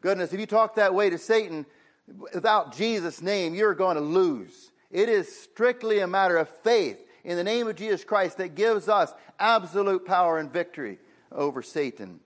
Goodness, 0.00 0.32
if 0.32 0.40
you 0.40 0.46
talk 0.46 0.74
that 0.74 0.92
way 0.92 1.08
to 1.08 1.16
Satan 1.16 1.66
without 2.34 2.76
Jesus' 2.76 3.22
name, 3.22 3.54
you're 3.54 3.76
going 3.76 3.94
to 3.94 4.02
lose. 4.02 4.72
It 4.90 5.08
is 5.08 5.32
strictly 5.32 6.00
a 6.00 6.08
matter 6.08 6.36
of 6.36 6.48
faith 6.48 6.98
in 7.22 7.36
the 7.36 7.44
name 7.44 7.68
of 7.68 7.76
Jesus 7.76 8.02
Christ 8.02 8.38
that 8.38 8.56
gives 8.56 8.88
us 8.88 9.14
absolute 9.38 10.04
power 10.04 10.40
and 10.40 10.52
victory 10.52 10.98
over 11.30 11.62
Satan. 11.62 12.18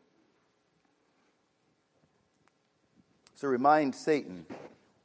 So 3.34 3.49
remind 3.49 3.94
Satan 3.94 4.46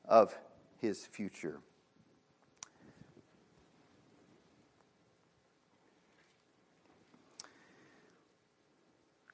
of 0.06 0.34
his 0.80 1.06
future. 1.06 1.60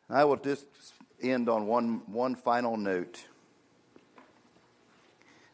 I 0.09 0.23
will 0.23 0.37
just 0.37 0.65
end 1.21 1.49
on 1.49 1.67
one, 1.67 2.01
one 2.07 2.35
final 2.35 2.77
note 2.77 3.23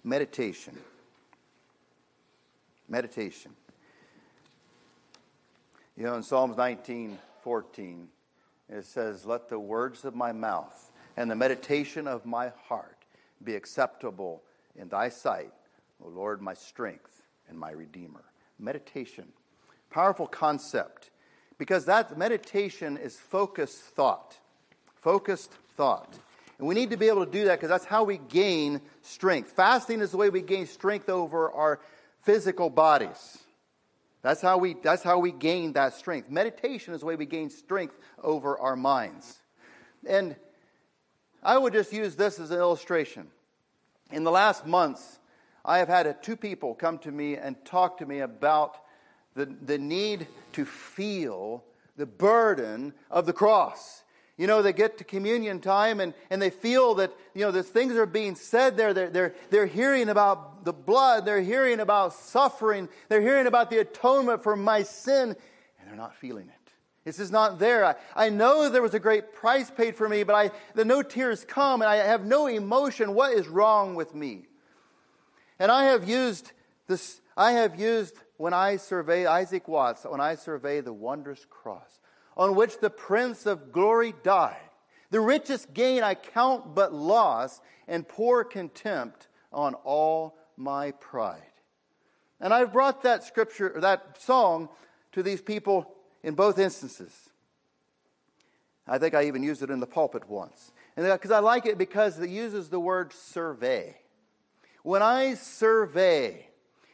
meditation. 0.03 0.78
Meditation. 2.88 3.51
You 5.97 6.03
know, 6.03 6.16
in 6.16 6.24
Psalms 6.24 6.56
19 6.56 7.18
14, 7.43 8.08
it 8.70 8.86
says, 8.86 9.26
Let 9.26 9.49
the 9.49 9.60
words 9.60 10.06
of 10.06 10.16
my 10.16 10.32
mouth 10.32 10.91
and 11.18 11.30
the 11.30 11.36
meditation 11.36 12.08
of 12.08 12.26
my 12.26 12.51
heart 12.68 13.06
be 13.43 13.56
acceptable 13.56 14.41
in 14.76 14.88
thy 14.89 15.10
sight, 15.10 15.51
O 16.03 16.08
Lord, 16.08 16.41
my 16.41 16.53
strength 16.53 17.24
and 17.49 17.60
my 17.60 17.72
redeemer. 17.72 18.24
Meditation. 18.58 19.26
Powerful 19.89 20.28
concept 20.28 21.12
because 21.58 21.86
that 21.86 22.18
meditation 22.18 22.97
is 22.97 23.18
focused 23.18 23.78
thought. 23.78 24.38
Focused 25.06 25.51
thought. 25.78 26.12
And 26.58 26.68
we 26.68 26.74
need 26.74 26.89
to 26.89 26.97
be 26.97 27.10
able 27.10 27.28
to 27.28 27.32
do 27.32 27.45
that 27.45 27.60
because 27.60 27.70
that's 27.70 27.86
how 27.86 28.06
we 28.06 28.18
gain 28.18 28.82
strength. 29.03 29.51
Fasting 29.51 30.01
is 30.01 30.10
the 30.10 30.18
way 30.18 30.32
we 30.32 30.41
gain 30.41 30.66
strength 30.66 31.10
over 31.10 31.51
our 31.51 31.80
physical 32.24 32.72
bodies. 32.72 33.38
That's 34.24 34.41
how 34.41 34.58
we, 34.58 34.74
that's 34.82 35.03
how 35.03 35.20
we 35.20 35.32
gain 35.32 35.74
that 35.74 35.93
strength. 35.93 36.32
Meditation 36.32 36.95
is 36.95 37.01
the 37.01 37.06
way 37.06 37.16
we 37.18 37.28
gain 37.28 37.51
strength 37.51 37.95
over 38.24 38.58
our 38.58 38.76
minds. 38.76 39.38
And 40.08 40.36
I 41.43 41.60
would 41.60 41.74
just 41.74 41.93
use 41.93 42.16
this 42.16 42.39
as 42.39 42.49
an 42.49 42.58
illustration. 42.58 43.28
In 44.12 44.24
the 44.24 44.32
last 44.32 44.66
months, 44.66 45.20
I 45.64 45.78
have 45.78 45.88
had 45.88 46.24
two 46.24 46.36
people 46.36 46.74
come 46.74 46.97
to 46.99 47.12
me 47.12 47.36
and 47.38 47.64
talk 47.64 47.99
to 47.99 48.08
me 48.08 48.22
about 48.22 48.80
the, 49.36 49.45
the 49.45 49.78
need 49.78 50.26
to 50.53 50.66
feel 50.66 51.64
the 51.95 52.08
burden 52.08 52.91
of 53.12 53.28
the 53.28 53.34
cross. 53.34 54.01
You 54.38 54.48
know, 54.48 54.62
they 54.62 54.74
get 54.74 54.98
to 54.98 55.06
communion 55.06 55.62
time 55.62 56.02
and, 56.02 56.14
and 56.30 56.42
they 56.42 56.50
feel 56.50 56.96
that, 56.96 57.14
you 57.34 57.42
know, 57.42 57.52
there's 57.52 57.70
things 57.70 57.94
are 57.94 58.06
being 58.06 58.36
said 58.36 58.76
there. 58.76 58.94
They're, 58.94 59.10
they're, 59.10 59.36
they're 59.50 59.66
hearing 59.66 60.10
about 60.10 60.66
the 60.66 60.74
blood. 60.74 61.26
They're 61.26 61.42
hearing 61.42 61.80
about 61.80 62.14
suffering. 62.14 62.90
They're 63.08 63.22
hearing 63.22 63.48
about 63.48 63.70
the 63.70 63.80
atonement 63.80 64.44
for 64.44 64.58
my 64.58 64.84
sin, 64.84 65.30
and 65.80 65.90
they're 65.90 65.96
not 65.96 66.18
feeling 66.18 66.50
it. 66.50 66.72
This 67.06 67.20
is 67.20 67.32
not 67.32 67.60
there. 67.60 67.86
I, 67.86 67.96
I 68.16 68.30
know 68.30 68.68
there 68.68 68.82
was 68.82 68.96
a 68.96 69.00
great 69.00 69.34
price 69.34 69.72
paid 69.72 69.96
for 69.96 70.10
me, 70.10 70.24
but 70.24 70.36
I, 70.36 70.52
the 70.74 70.84
no 70.84 71.02
tears 71.02 71.46
come 71.46 71.82
and 71.82 71.90
I 71.90 71.98
have 71.98 72.26
no 72.26 72.48
emotion. 72.48 73.14
What 73.14 73.34
is 73.34 73.48
wrong 73.48 73.96
with 73.96 74.14
me? 74.14 74.48
And 75.60 75.72
I 75.72 75.86
have 75.86 76.10
used 76.10 76.52
this, 76.88 77.22
I 77.38 77.52
have 77.52 77.80
used 77.80 78.16
when 78.36 78.54
I 78.54 78.78
survey 78.78 79.28
Isaac 79.28 79.68
Watts, 79.70 80.04
when 80.04 80.20
I 80.20 80.36
survey 80.36 80.82
the 80.82 80.92
wondrous 80.92 81.46
cross 81.50 82.00
on 82.38 82.56
which 82.56 82.80
the 82.80 82.90
Prince 82.90 83.46
of 83.46 83.72
Glory 83.72 84.14
died. 84.24 84.58
The 85.12 85.20
richest 85.22 85.74
gain 85.74 86.04
I 86.04 86.16
count 86.16 86.76
but 86.76 86.94
loss 86.94 87.62
and 87.88 88.08
pour 88.08 88.44
contempt 88.44 89.28
on 89.54 89.74
all 89.76 90.38
my 90.58 90.92
pride. 90.92 91.42
And 92.40 92.54
I've 92.54 92.74
brought 92.74 93.04
that 93.04 93.24
scripture, 93.24 93.76
that 93.80 94.22
song 94.22 94.70
to 95.14 95.24
these 95.24 95.42
people 95.42 95.96
in 96.24 96.36
both 96.36 96.60
instances. 96.60 97.30
I 98.88 98.98
think 98.98 99.16
I 99.16 99.26
even 99.26 99.42
used 99.42 99.64
it 99.64 99.70
in 99.70 99.80
the 99.80 99.88
pulpit 99.88 100.30
once. 100.30 100.72
And 100.98 101.06
because 101.06 101.32
I 101.32 101.40
like 101.40 101.66
it 101.66 101.78
because 101.78 102.20
it 102.20 102.30
uses 102.30 102.70
the 102.70 102.80
word 102.80 103.14
survey. 103.14 103.96
When 104.84 105.02
I 105.02 105.34
survey, 105.34 106.48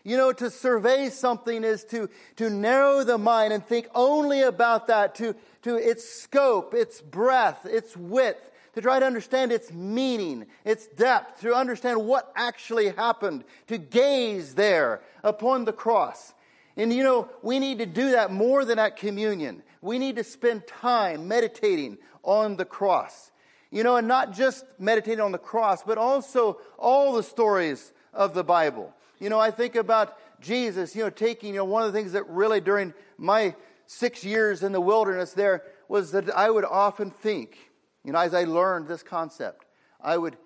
you 0.04 0.18
know, 0.18 0.32
to 0.34 0.50
survey 0.50 1.10
something 1.10 1.64
is 1.64 1.84
to, 1.86 2.10
to 2.38 2.50
narrow 2.50 3.04
the 3.04 3.18
mind 3.18 3.54
and 3.54 3.66
think 3.66 3.88
only 3.94 4.42
about 4.42 4.88
that, 4.88 5.16
to, 5.16 5.36
to 5.64 5.76
its 5.76 6.08
scope, 6.08 6.74
its 6.74 7.02
breadth, 7.02 7.66
its 7.66 7.96
width, 7.96 8.52
to 8.74 8.82
try 8.82 9.00
to 9.00 9.06
understand 9.06 9.52
its 9.52 9.72
meaning, 9.72 10.46
its 10.64 10.88
depth, 10.88 11.42
to 11.42 11.54
understand 11.54 12.06
what 12.06 12.32
actually 12.36 12.90
happened, 12.90 13.44
to 13.68 13.78
gaze 13.78 14.56
there 14.56 15.02
upon 15.24 15.66
the 15.66 15.74
cross. 15.74 16.34
And 16.78 16.94
you 16.94 17.04
know, 17.04 17.30
we 17.42 17.60
need 17.60 17.80
to 17.80 17.86
do 17.86 18.12
that 18.12 18.32
more 18.32 18.64
than 18.66 18.80
at 18.80 18.98
communion. 18.98 19.62
We 19.82 20.00
need 20.00 20.16
to 20.16 20.24
spend 20.24 20.68
time 20.68 21.28
meditating 21.28 21.98
on 22.24 22.56
the 22.56 22.66
cross. 22.66 23.32
You 23.72 23.84
know, 23.84 23.96
and 23.96 24.08
not 24.08 24.34
just 24.34 24.66
meditating 24.80 25.22
on 25.22 25.32
the 25.32 25.38
cross, 25.38 25.84
but 25.84 25.98
also 25.98 26.60
all 26.78 27.14
the 27.14 27.24
stories 27.24 27.94
of 28.14 28.34
the 28.34 28.44
Bible. 28.44 28.94
You 29.22 29.30
know, 29.30 29.40
I 29.40 29.52
think 29.52 29.76
about 29.76 30.18
Jesus, 30.42 30.96
you 30.96 31.04
know, 31.04 31.10
taking, 31.10 31.54
you 31.54 31.60
know, 31.60 31.66
one 31.66 31.84
of 31.84 31.94
the 31.94 31.98
things 31.98 32.12
that 32.14 32.28
really 32.28 32.60
during 32.60 32.94
my 33.18 33.56
six 33.86 34.24
years 34.24 34.64
in 34.64 34.72
the 34.72 34.82
wilderness 34.82 35.34
there 35.34 35.64
was 35.88 36.12
that 36.12 36.30
I 36.36 36.50
would 36.50 36.66
often 36.66 37.12
think, 37.12 37.58
you 38.04 38.12
know, 38.12 38.20
as 38.20 38.34
I 38.34 38.46
learned 38.46 38.88
this 38.88 39.04
concept, 39.04 39.66
I 40.02 40.18
would, 40.18 40.38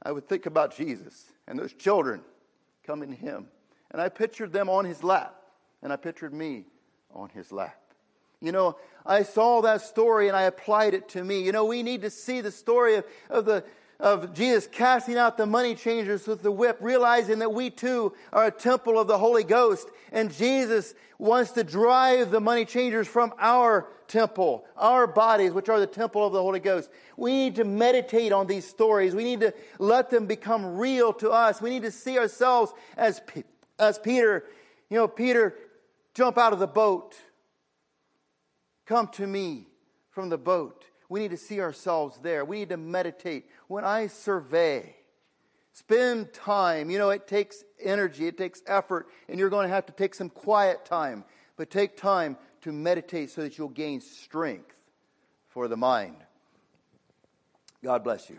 I 0.00 0.12
would 0.12 0.28
think 0.28 0.46
about 0.46 0.76
Jesus 0.76 1.24
and 1.48 1.58
those 1.58 1.72
children 1.72 2.22
coming 2.86 3.10
to 3.10 3.16
him 3.16 3.48
and 3.90 4.00
I 4.00 4.08
pictured 4.08 4.52
them 4.52 4.68
on 4.68 4.84
his 4.84 5.02
lap, 5.02 5.34
and 5.82 5.92
I 5.92 5.96
pictured 5.96 6.32
me 6.32 6.64
on 7.12 7.30
his 7.30 7.52
lap. 7.52 7.80
You 8.40 8.52
know, 8.52 8.76
I 9.04 9.22
saw 9.22 9.62
that 9.62 9.80
story 9.80 10.28
and 10.28 10.36
I 10.36 10.42
applied 10.42 10.94
it 10.94 11.08
to 11.10 11.24
me. 11.24 11.42
You 11.42 11.50
know, 11.50 11.64
we 11.64 11.82
need 11.82 12.02
to 12.02 12.10
see 12.10 12.40
the 12.40 12.52
story 12.52 12.94
of, 12.96 13.04
of 13.28 13.46
the 13.46 13.64
of 14.00 14.32
Jesus 14.32 14.68
casting 14.70 15.16
out 15.16 15.36
the 15.36 15.46
money 15.46 15.74
changers 15.74 16.26
with 16.26 16.42
the 16.42 16.52
whip, 16.52 16.78
realizing 16.80 17.40
that 17.40 17.52
we 17.52 17.70
too 17.70 18.12
are 18.32 18.46
a 18.46 18.50
temple 18.50 18.98
of 18.98 19.08
the 19.08 19.18
Holy 19.18 19.44
Ghost, 19.44 19.88
and 20.12 20.32
Jesus 20.32 20.94
wants 21.18 21.50
to 21.52 21.64
drive 21.64 22.30
the 22.30 22.40
money 22.40 22.64
changers 22.64 23.08
from 23.08 23.34
our 23.38 23.88
temple, 24.06 24.64
our 24.76 25.06
bodies, 25.06 25.52
which 25.52 25.68
are 25.68 25.80
the 25.80 25.86
temple 25.86 26.24
of 26.24 26.32
the 26.32 26.40
Holy 26.40 26.60
Ghost. 26.60 26.90
We 27.16 27.32
need 27.32 27.56
to 27.56 27.64
meditate 27.64 28.32
on 28.32 28.46
these 28.46 28.66
stories. 28.66 29.14
We 29.14 29.24
need 29.24 29.40
to 29.40 29.52
let 29.78 30.10
them 30.10 30.26
become 30.26 30.76
real 30.76 31.12
to 31.14 31.30
us. 31.30 31.60
We 31.60 31.70
need 31.70 31.82
to 31.82 31.90
see 31.90 32.18
ourselves 32.18 32.72
as 32.96 33.20
as 33.78 33.98
Peter, 33.98 34.44
you 34.90 34.96
know, 34.96 35.06
Peter, 35.06 35.54
jump 36.14 36.36
out 36.36 36.52
of 36.52 36.58
the 36.58 36.66
boat. 36.66 37.14
Come 38.86 39.08
to 39.08 39.26
me 39.26 39.66
from 40.10 40.30
the 40.30 40.38
boat. 40.38 40.77
We 41.08 41.20
need 41.20 41.30
to 41.30 41.36
see 41.36 41.60
ourselves 41.60 42.18
there. 42.22 42.44
We 42.44 42.60
need 42.60 42.68
to 42.70 42.76
meditate. 42.76 43.46
When 43.66 43.84
I 43.84 44.08
survey, 44.08 44.94
spend 45.72 46.32
time. 46.32 46.90
You 46.90 46.98
know, 46.98 47.10
it 47.10 47.26
takes 47.26 47.64
energy, 47.80 48.26
it 48.26 48.36
takes 48.36 48.62
effort, 48.66 49.08
and 49.28 49.38
you're 49.38 49.50
going 49.50 49.68
to 49.68 49.74
have 49.74 49.86
to 49.86 49.92
take 49.92 50.14
some 50.14 50.28
quiet 50.28 50.84
time. 50.84 51.24
But 51.56 51.70
take 51.70 51.96
time 51.96 52.36
to 52.62 52.72
meditate 52.72 53.30
so 53.30 53.42
that 53.42 53.58
you'll 53.58 53.68
gain 53.68 54.00
strength 54.00 54.74
for 55.48 55.68
the 55.68 55.76
mind. 55.76 56.16
God 57.82 58.04
bless 58.04 58.28
you. 58.28 58.38